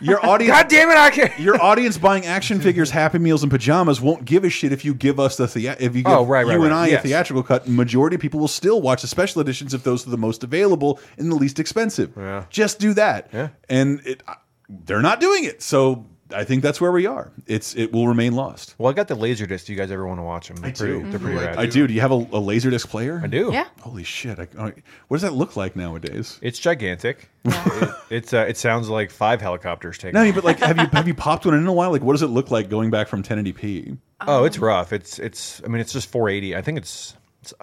[0.02, 1.34] Your audience, God damn it, I care.
[1.38, 4.94] your audience buying action figures, Happy Meals, and pajamas won't give a shit if you
[4.94, 6.84] give us the thea if you give Oh, right, right, you and right.
[6.84, 7.00] I Yes.
[7.04, 7.66] a theatrical cut.
[7.68, 11.00] Majority of people will still watch the special editions if those are the most available
[11.18, 12.12] and the least expensive.
[12.16, 12.44] Yeah.
[12.50, 13.28] Just do that.
[13.32, 13.48] Yeah.
[13.68, 14.22] And it,
[14.68, 17.30] they're not doing it, so I think that's where we are.
[17.46, 18.74] It's it will remain lost.
[18.78, 19.66] Well, I got the Laserdisc.
[19.66, 20.56] Do you guys ever want to watch them?
[20.56, 21.10] They're I pretty, do.
[21.10, 21.56] They're pretty rad.
[21.58, 21.86] I do.
[21.86, 23.20] Do you have a, a laserdisc player?
[23.22, 23.50] I do.
[23.52, 23.66] Yeah.
[23.80, 24.38] Holy shit!
[24.38, 24.72] I, I-
[25.08, 26.38] what does that look like nowadays?
[26.42, 27.28] It's gigantic.
[27.50, 30.14] It, it's uh, it sounds like five helicopters taking.
[30.20, 30.34] No, off.
[30.34, 31.90] but like, have you have you popped one in a while?
[31.90, 33.96] Like, what does it look like going back from 1080p?
[34.26, 34.92] Oh, it's rough.
[34.92, 35.62] It's it's.
[35.64, 36.56] I mean, it's just 480.
[36.56, 37.16] I think it's.
[37.40, 37.54] it's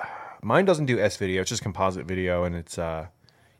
[0.42, 1.42] mine doesn't do S video.
[1.42, 2.78] It's just composite video, and it's.
[2.80, 3.08] uh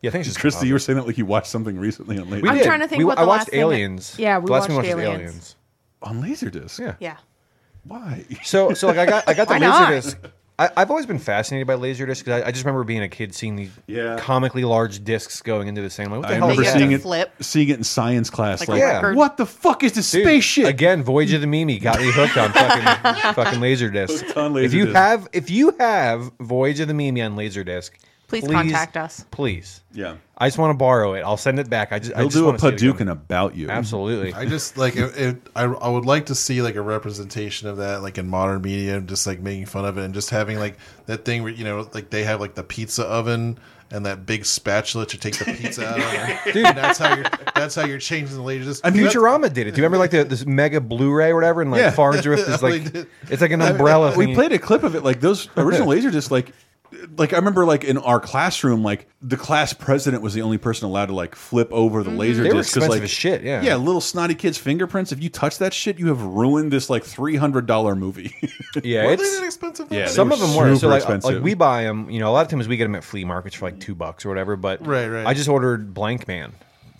[0.02, 0.40] Yeah, I think it's just.
[0.40, 2.46] Christy, you were saying that like you watched something recently on Laser.
[2.46, 2.52] Laserdisc.
[2.52, 4.16] I'm trying to think We- what I watched last thing I- Aliens.
[4.20, 5.56] Yeah, we The last watched thing we watched was Aliens.
[6.04, 6.80] on Laserdisc.
[6.80, 6.94] Yeah.
[7.00, 7.18] Yeah.
[7.84, 8.26] Why?
[8.44, 9.92] So so like I got I got the Why not?
[9.92, 10.16] Laserdisc.
[10.60, 13.36] I, I've always been fascinated by Laserdisc because I, I just remember being a kid
[13.36, 14.18] seeing these Yeah.
[14.20, 16.10] comically large discs going into the same.
[16.10, 16.78] Like, what the I hell remember is that?
[16.80, 17.32] seeing it, flip.
[17.42, 18.62] seeing it in science class.
[18.62, 18.94] Like Like, a Yeah.
[18.96, 19.18] record.
[19.18, 20.66] what the fuck is this Dude, space shit?
[20.68, 24.20] Again, Voyage of the Mimi got me hooked on fucking fucking Laserdisc.
[24.26, 24.94] Hooked on If you Laserdisc.
[24.96, 27.92] have if you have Voyage of the Mimi on Laserdisc,
[28.28, 29.26] Please contact us.
[29.32, 29.82] Please.
[29.94, 30.18] Yeah.
[30.38, 31.22] I just want to borrow it.
[31.22, 31.92] I'll send it back.
[31.94, 33.08] I just I He'll just do a want to see it Hadouken again.
[33.08, 33.70] about you.
[33.70, 34.34] Absolutely.
[34.34, 37.78] I just like it, it, I, I would like to see like a representation of
[37.78, 40.78] that like in modern media, just like making fun of it and just having like
[41.06, 43.58] that thing where you know like they have like the pizza oven
[43.90, 46.44] and that big spatula to take the pizza out of.
[46.54, 46.66] Dude.
[46.66, 47.26] And that's how you're
[47.56, 48.86] that's how you're changing the latest.
[48.86, 49.72] I mean, Futurama did it.
[49.72, 51.62] Do you remember like the, this mega Blu-ray or whatever?
[51.62, 51.92] And like Yeah.
[51.92, 53.08] Farnsworth is They like did.
[53.30, 54.16] it's like an umbrella.
[54.18, 54.36] we thingy.
[54.36, 56.52] played a clip of it like those original laserdiscs like
[57.18, 60.86] like I remember like in our classroom like the class president was the only person
[60.86, 62.44] allowed to like flip over the laser Mm-hmm.
[62.44, 63.62] They were disc 'cause, like as shit, yeah.
[63.62, 67.04] yeah little snotty kids fingerprints if you touch that shit you have ruined this like
[67.04, 68.34] three hundred dollar movie
[68.84, 69.88] Yeah, Were it's they that expensive?
[69.92, 70.70] Yeah, they some were of them were.
[70.70, 71.34] So super like, expensive.
[71.36, 72.10] like we buy them.
[72.10, 73.96] You know, a lot of times we get them at flea markets for like two
[73.96, 74.56] bucks or whatever.
[74.56, 75.26] But Right, right.
[75.26, 76.52] I just ordered Blankman.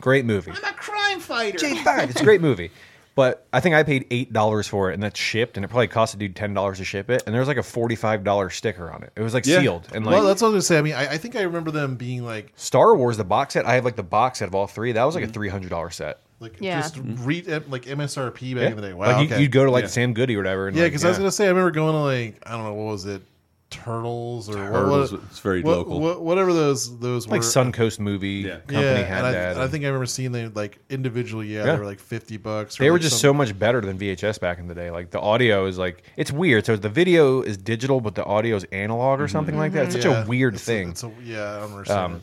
[0.02, 0.52] Great movie.
[0.52, 1.58] I'm a crime fighter.
[1.58, 2.10] Jay Bad.
[2.10, 2.72] It's a great movie.
[3.18, 5.88] But I think I paid eight dollars for it, and that's shipped, and it probably
[5.88, 7.24] cost a dude ten dollars to ship it.
[7.26, 9.12] And there was like a forty-five dollar sticker on it.
[9.16, 9.60] It was like Yeah.
[9.60, 10.78] sealed, and like well, that's what I was gonna say.
[10.78, 13.66] I mean, I, I think I remember them being like Star Wars, the box set.
[13.66, 14.92] I have like the box set of all three.
[14.92, 15.32] That was like Mm-hmm.
[15.32, 16.20] a three hundred dollar set.
[16.40, 16.80] like Yeah.
[16.80, 18.70] just read like MSRP back Yeah.
[18.70, 18.94] in the day.
[18.94, 19.42] Wow, like you, okay.
[19.42, 19.90] you'd go to like Yeah.
[19.90, 20.68] Sam Goody or whatever.
[20.68, 22.66] And yeah, like, because I was gonna say I remember going to like I don't
[22.66, 23.24] know what was it
[23.70, 26.00] Turtles or Turtles, what, it's very what- local.
[26.00, 27.46] what- whatever those those Like were.
[27.48, 29.52] Suncoast movie company yeah, had and I, that.
[29.54, 31.48] and I think I remember seeing them like individually.
[31.48, 31.74] Yeah, Yeah.
[31.74, 32.80] they were like fifty bucks.
[32.80, 34.90] or, They were just some- so much better than VHS back in the day.
[34.90, 36.66] Like the audio is like it's weird.
[36.66, 39.60] So the video is digital, but the audio is analog or something mm-hmm.
[39.62, 39.86] like that.
[39.86, 40.90] It's such Yeah, a weird it's a- thing.
[40.90, 42.22] it's a- yeah, I don't understand um, it.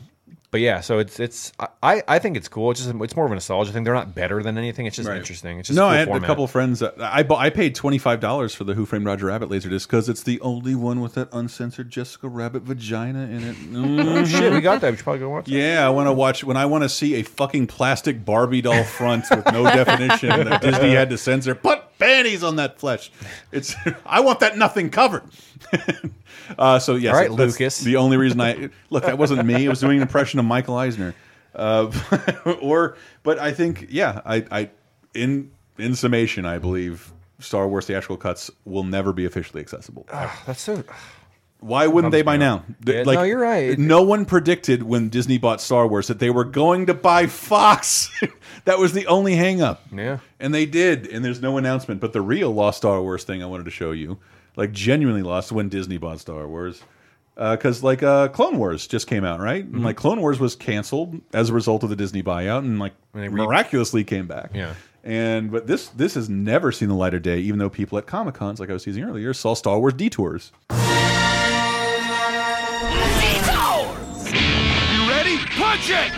[0.51, 1.51] But yeah, so it's it's
[1.83, 2.71] I I think it's cool.
[2.71, 3.83] It's just it's more of a nostalgia thing.
[3.83, 4.85] They're not better than anything.
[4.85, 5.17] It's just Right.
[5.17, 5.59] interesting.
[5.59, 6.23] It's just no, cool I had format.
[6.23, 6.79] a couple friends.
[6.79, 9.87] That, I bought, I paid twenty five dollars for the Who Framed Roger Rabbit laserdisc
[9.87, 13.55] because it's the only one with that uncensored Jessica Rabbit vagina in it.
[13.75, 14.91] Oh, shit, we got that.
[14.91, 15.45] We should probably go watch.
[15.45, 15.51] That.
[15.51, 18.83] Yeah, I want to watch when I want to see a fucking plastic Barbie doll
[18.83, 21.55] front with no definition that Disney had to censor.
[21.55, 23.11] Put panties on that flesh.
[23.51, 25.23] It's I want that nothing covered.
[26.59, 27.79] uh, so yes, All right, Lucas.
[27.79, 29.65] The only reason I look that wasn't me.
[29.65, 31.15] I was doing an impression of Michael Eisner.
[31.53, 31.91] Uh,
[32.61, 34.69] or, but I think yeah, I, I
[35.13, 40.05] in in summation, I believe Star Wars theatrical cuts will never be officially accessible.
[40.45, 40.83] That's so.
[41.59, 42.63] Why wouldn't they by now?
[42.85, 43.79] Yeah, no, you're right.
[43.79, 48.11] No one predicted when Disney bought Star Wars that they were going to buy Fox.
[48.65, 49.79] that was the only hangup.
[49.91, 50.19] Yeah.
[50.39, 52.01] And they did, and there's no announcement.
[52.01, 54.19] But the real Lost Star Wars thing I wanted to show you,
[54.55, 56.83] like genuinely lost when Disney bought Star Wars.
[57.35, 59.63] Because like uh, Clone Wars just came out, right?
[59.63, 59.83] And Mhm.
[59.83, 63.33] like Clone Wars was canceled as a result of the Disney buyout, and like And
[63.33, 64.51] miraculously came back.
[64.53, 64.73] Yeah.
[65.03, 68.07] And but this this has never seen the light of day, even though people at
[68.07, 70.51] Comic Cons, like I was teasing earlier, saw Star Wars detours.
[70.71, 70.77] You
[75.09, 75.37] ready?
[75.57, 76.11] Punch it!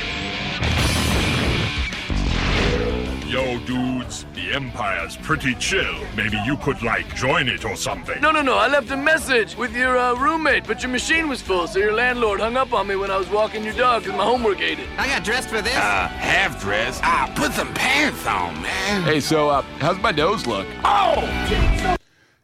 [3.28, 5.98] Yo, dudes, the Empire's pretty chill.
[6.16, 8.22] Maybe you could, like, join it or something.
[8.22, 8.58] No, no, no.
[8.58, 11.92] I left a message with your uh, roommate, but your machine was full, so your
[11.92, 14.80] landlord hung up on me when I was walking your dog because my homework ate
[14.80, 14.88] it.
[14.98, 15.76] I got dressed for this.
[15.76, 17.02] Uh, half dressed.
[17.04, 19.04] Ah, put some pants on, man.
[19.04, 20.66] Hey, so uh, how's my nose look?
[20.86, 21.98] Oh!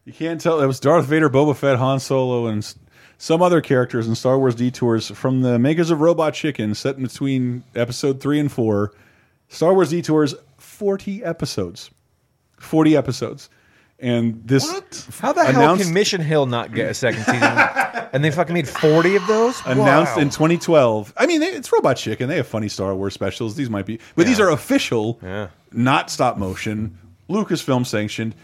[0.04, 0.60] You can't tell.
[0.60, 2.74] It was Darth Vader, Boba Fett, Han Solo, and
[3.16, 7.04] some other characters in Star Wars Detours from the makers of Robot Chicken, set in
[7.04, 8.92] between Episode three and four.
[9.48, 10.34] Star Wars Detours,
[10.74, 11.90] forty episodes,
[12.58, 13.48] forty episodes,
[13.98, 14.64] and this
[15.20, 17.42] How the hell can Mission Hill not get a second season?
[18.12, 19.60] and they fucking made forty of those.
[19.66, 20.22] announced Wow.
[20.22, 21.12] in 2012.
[21.16, 22.28] I mean, they- it's Robot Chicken.
[22.28, 23.56] They have funny Star Wars specials.
[23.56, 25.20] These might be, but these are official,
[25.72, 26.98] not stop motion,
[27.30, 28.34] Lucasfilm sanctioned,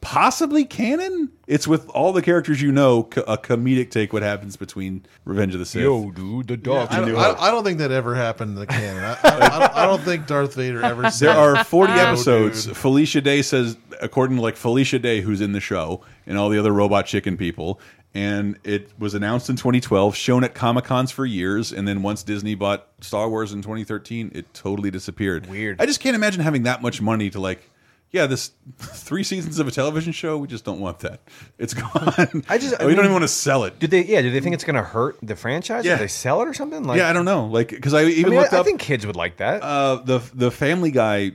[0.00, 1.30] possibly canon.
[1.46, 5.54] It's with all the characters you know, co- a comedic take what happens between Revenge
[5.54, 5.82] of the Sith.
[5.82, 6.88] Yo, dude, the dog.
[6.90, 9.02] I don't, I, I don't think that ever happened in the canon.
[9.02, 11.10] I, I, I, don't, I don't think Darth Vader ever.
[11.10, 12.66] Said, There are 40 "Oh, episodes.
[12.66, 16.48] dude." Felicia Day says, according to like Felicia Day, who's in the show, and all
[16.50, 17.80] the other Robot Chicken people.
[18.14, 22.22] And it was announced in 2012, shown at Comic Cons for years, and then once
[22.22, 25.46] Disney bought Star Wars in 2013, it totally disappeared.
[25.46, 25.80] Weird.
[25.80, 27.70] I just can't imagine having that much money to like,
[28.10, 30.38] yeah, this three seasons of a television show.
[30.38, 31.20] We just don't want that.
[31.58, 32.44] It's gone.
[32.48, 33.78] I just I we don't even want to sell it.
[33.78, 34.04] Did they?
[34.04, 34.22] Yeah.
[34.22, 35.84] Do they think it's going to hurt the franchise?
[35.84, 35.94] Yeah.
[35.94, 36.84] If they sell it or something?
[36.84, 37.46] Like, yeah, I don't know.
[37.46, 38.62] Like, because I even I mean, looked I, up.
[38.62, 39.62] I think kids would like that.
[39.62, 41.32] uh, the the Family Guy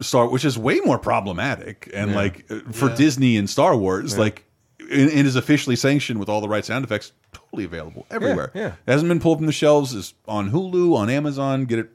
[0.00, 2.16] Star, which is way more problematic, and Yeah.
[2.16, 2.96] like uh, for Yeah.
[2.96, 4.20] Disney and Star Wars, Yeah.
[4.20, 4.44] like
[4.80, 8.50] it, it is officially sanctioned with all the right sound effects, totally available everywhere.
[8.54, 8.66] yeah.
[8.86, 9.94] It hasn't been pulled from the shelves.
[9.94, 11.64] Is on Hulu, on Amazon.
[11.66, 11.90] Get it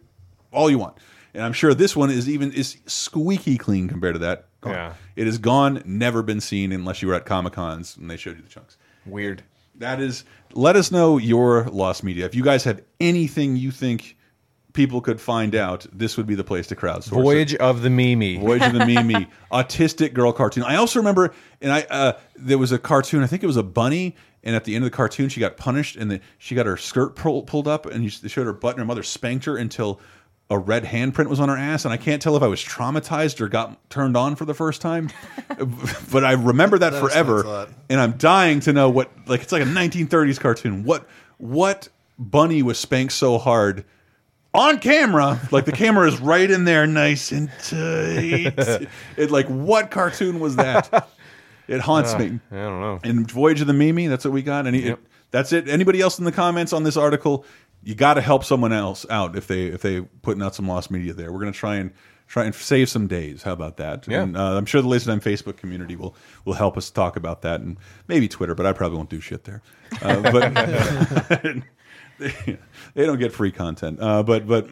[0.52, 0.98] all you want.
[1.40, 4.48] And I'm sure this one is even is squeaky clean compared to that.
[4.60, 4.74] Gone.
[4.74, 4.94] Yeah.
[5.16, 8.36] It is gone, never been seen unless you were at Comic Cons and they showed
[8.36, 8.76] you the chunks.
[9.06, 9.42] Weird.
[9.76, 10.26] That is.
[10.52, 12.26] Let us know your lost media.
[12.26, 14.18] If you guys have anything you think
[14.74, 17.18] people could find out, this would be the place to crowdsource.
[17.18, 17.24] it.
[17.24, 18.38] Voyage of the Mimi.
[18.38, 20.64] Voyage of the Mimi, autistic girl cartoon.
[20.64, 23.24] I also remember, and I uh, there was a cartoon.
[23.24, 25.56] I think it was a bunny, and at the end of the cartoon, she got
[25.56, 28.72] punished, and the, she got her skirt pull, pulled up, and they showed her butt,
[28.72, 30.02] and her mother spanked her until
[30.50, 31.86] a red handprint was on her ass.
[31.86, 34.82] And I can't tell if I was traumatized or got turned on for the first
[34.82, 35.10] time,
[36.12, 37.70] but I remember that, That forever, explains a lot.
[37.90, 40.84] and I'm dying to know what like it's like a 1930s cartoon.
[40.84, 41.08] What
[41.38, 43.86] what bunny was spanked so hard?
[44.52, 48.88] on camera, like the camera is right in there, nice and tight.
[49.18, 51.08] it like what cartoon was that?
[51.68, 52.40] It haunts Uh, me.
[52.52, 53.00] I don't know.
[53.04, 54.66] And Voyage of the Mimi, that's what we got.
[54.66, 55.00] Any, Yep.
[55.30, 55.70] that's it.
[55.70, 57.46] Anybody else in the comments on this article?
[57.84, 60.92] You got to help someone else out if they if they putting out some lost
[60.92, 61.32] media there.
[61.32, 61.92] We're gonna try and
[62.28, 63.44] try and save some days.
[63.44, 64.08] How about that?
[64.08, 64.22] Yeah.
[64.22, 66.16] And, uh, I'm sure the Laser Time Facebook community will
[66.46, 67.78] will help us talk about that, and
[68.08, 69.62] maybe Twitter, but I probably won't do shit there.
[70.02, 71.64] Uh, but
[72.20, 72.58] they,
[72.94, 74.00] they don't get free content.
[74.02, 74.70] Uh, but but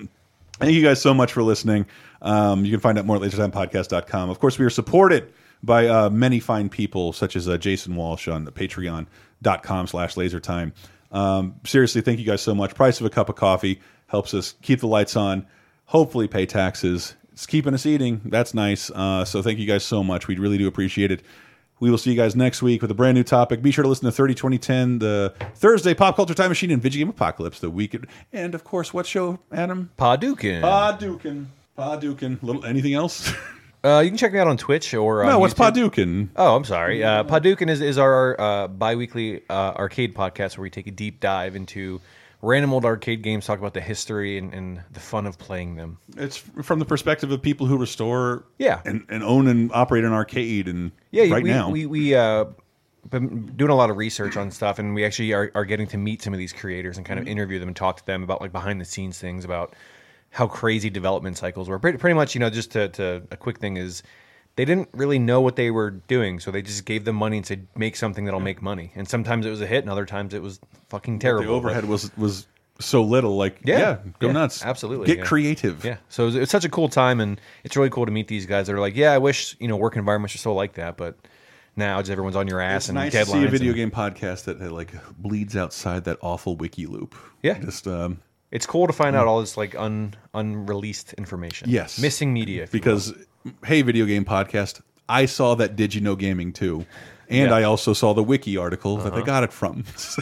[0.59, 1.85] thank you guys so much for listening.
[2.21, 4.29] Um, you can find out more at lasertimepodcast.com.
[4.29, 8.27] Of course, we are supported by uh, many fine people, such as uh, Jason Walsh
[8.27, 10.73] on the patreon.com slash lasertime.
[11.11, 12.75] Um, seriously, thank you guys so much.
[12.75, 15.45] Price of a cup of coffee helps us keep the lights on,
[15.85, 17.15] hopefully pay taxes.
[17.31, 18.21] It's keeping us eating.
[18.25, 18.89] That's nice.
[18.89, 20.27] Uh, so thank you guys so much.
[20.27, 21.21] We really do appreciate it.
[21.79, 23.61] We will see you guys next week with a brand new topic.
[23.61, 26.99] Be sure to listen to 30 2010, the Thursday Pop Culture Time Machine and Video
[26.99, 27.95] Game Apocalypse, the week.
[28.33, 29.91] And of course, what show, Adam?
[29.99, 30.61] Padukin.
[30.61, 31.45] Padukin.
[31.77, 32.41] Padukin.
[32.41, 33.31] Little anything else?
[33.87, 35.91] Uh, you can check me out on Twitch or on no, what's YouTube.
[35.91, 36.29] Padukin?
[36.35, 37.03] Oh, I'm sorry.
[37.03, 41.19] Uh, Padukin is, is our uh, bi-weekly uh, arcade podcast where we take a deep
[41.19, 42.01] dive into
[42.41, 45.97] random old arcade games, talk about the history and, and the fun of playing them.
[46.17, 48.81] It's from the perspective of people who restore, Yeah.
[48.85, 50.67] and, and own and operate an arcade.
[50.67, 52.45] And Yeah, right we, now, we we uh,
[53.09, 55.97] been doing a lot of research on stuff, and we actually are, are getting to
[55.97, 57.29] meet some of these creators and kind of Mhm.
[57.29, 59.73] interview them and talk to them about like behind the scenes things about
[60.29, 61.79] how crazy development cycles were.
[61.79, 64.03] Pretty, pretty much, you know, just to, to a quick thing is
[64.55, 67.45] they didn't really know what they were doing, so they just gave them money and
[67.45, 68.91] said make something that'll make money.
[68.95, 70.59] And sometimes it was a hit, and other times it was
[70.89, 71.45] fucking terrible.
[71.47, 72.47] the overhead but- was was
[72.79, 73.37] so little.
[73.37, 75.23] Like, yeah, go yeah, nuts, absolutely, get yeah.
[75.25, 75.85] creative.
[75.85, 78.45] Yeah, so it was, such a cool time, and it's really cool to meet these
[78.45, 80.97] guys that are like, yeah, I wish you know work environments were so like that,
[80.97, 81.17] but
[81.75, 83.25] now just everyone's on your ass It's and nice deadlines.
[83.25, 86.87] to see a video and- game podcast that, that like bleeds outside that awful wiki
[86.87, 87.15] loop.
[87.43, 87.59] Yeah.
[87.59, 88.19] just um,
[88.51, 91.69] It's cool to find out all this like un unreleased information.
[91.69, 92.67] yes, missing media.
[92.71, 93.13] because
[93.65, 94.81] hey, video game podcast.
[95.09, 96.85] I saw that Did You Know Gaming too.
[97.29, 97.55] And Yeah.
[97.57, 99.25] I also saw the wiki article that they Uh-huh.
[99.25, 99.83] got it from.
[99.97, 100.21] So,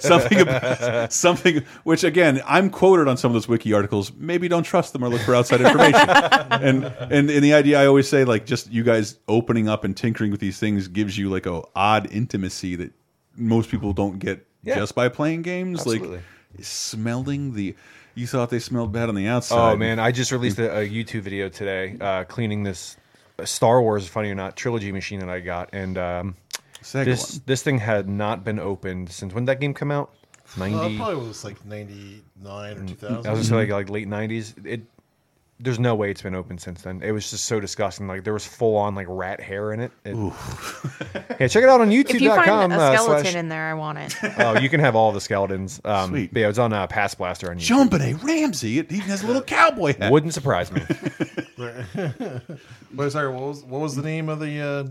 [0.00, 4.12] something, about, something, which again, I'm quoted on some of those wiki articles.
[4.16, 6.08] Maybe don't trust them or look for outside information.
[6.50, 9.96] and, and and the idea I always say, like, just you guys opening up and
[9.96, 12.92] tinkering with these things gives you like a odd intimacy that
[13.36, 14.74] most people don't get Yeah.
[14.76, 15.80] just by playing games.
[15.80, 16.08] Absolutely.
[16.16, 16.24] Like
[16.60, 17.74] smelling the.
[18.14, 19.72] You thought they smelled bad on the outside.
[19.72, 22.96] Oh man, I just released a, a YouTube video today, uh, cleaning this
[23.44, 26.36] Star Wars, funny or not, trilogy machine that I got, and um,
[26.82, 27.42] Sega this one.
[27.46, 30.12] this thing had not been opened since when did that game come out.
[30.56, 30.96] Uh, Ninety.
[30.96, 33.26] probably was like 99 or 2000.
[33.26, 34.54] I was just like like late nineties.
[34.64, 34.82] It
[35.60, 37.02] there's no way it's been open since then.
[37.02, 38.06] It was just so disgusting.
[38.06, 39.90] Like there was full on like rat hair in it.
[40.04, 40.14] It-
[41.40, 42.14] yeah, check it out on YouTube.com.
[42.16, 44.14] If you find a uh, skeleton slash- in there, I want it.
[44.38, 45.80] oh, you can have all the skeletons.
[45.84, 46.32] Um, Sweet.
[46.32, 47.62] but yeah, it was on uh, Pass Blaster on YouTube.
[47.62, 48.78] Jumping a Ramsey.
[48.78, 50.12] It, he has a little cowboy hat.
[50.12, 50.82] Wouldn't surprise me.
[52.94, 54.84] Wait, sorry, what was what was the name of the uh,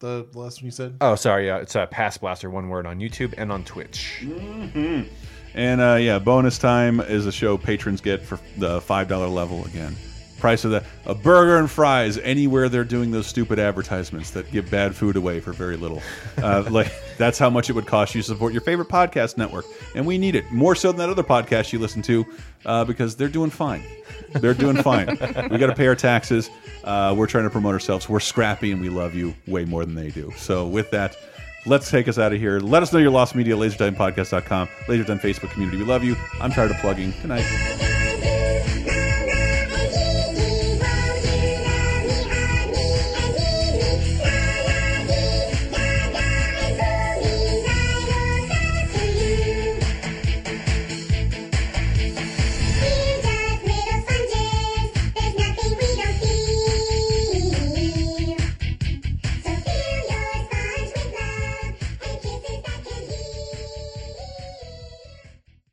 [0.00, 0.96] the last one you said?
[1.00, 1.46] Oh, sorry.
[1.46, 4.18] Yeah, it's uh, Pass Blaster, one word on YouTube and on Twitch.
[4.22, 5.08] Mhm.
[5.56, 9.64] And uh, yeah, bonus time is a show patrons get for the five dollar level
[9.64, 9.96] again.
[10.38, 14.70] Price of that a burger and fries anywhere they're doing those stupid advertisements that give
[14.70, 16.02] bad food away for very little.
[16.36, 19.64] Uh, like that's how much it would cost you to support your favorite podcast network,
[19.94, 22.26] and we need it more so than that other podcast you listen to
[22.66, 23.82] uh, because they're doing fine.
[24.34, 25.06] They're doing fine.
[25.50, 26.50] we got to pay our taxes.
[26.84, 28.10] Uh, we're trying to promote ourselves.
[28.10, 30.32] We're scrappy and we love you way more than they do.
[30.36, 31.16] So with that.
[31.66, 32.60] Let's take us out of here.
[32.60, 35.78] Let us know your lost media, lasertimepodcast.com, Laser Time Facebook community.
[35.78, 36.16] We love you.
[36.40, 37.12] I'm tired of plugging.
[37.22, 38.05] Good night.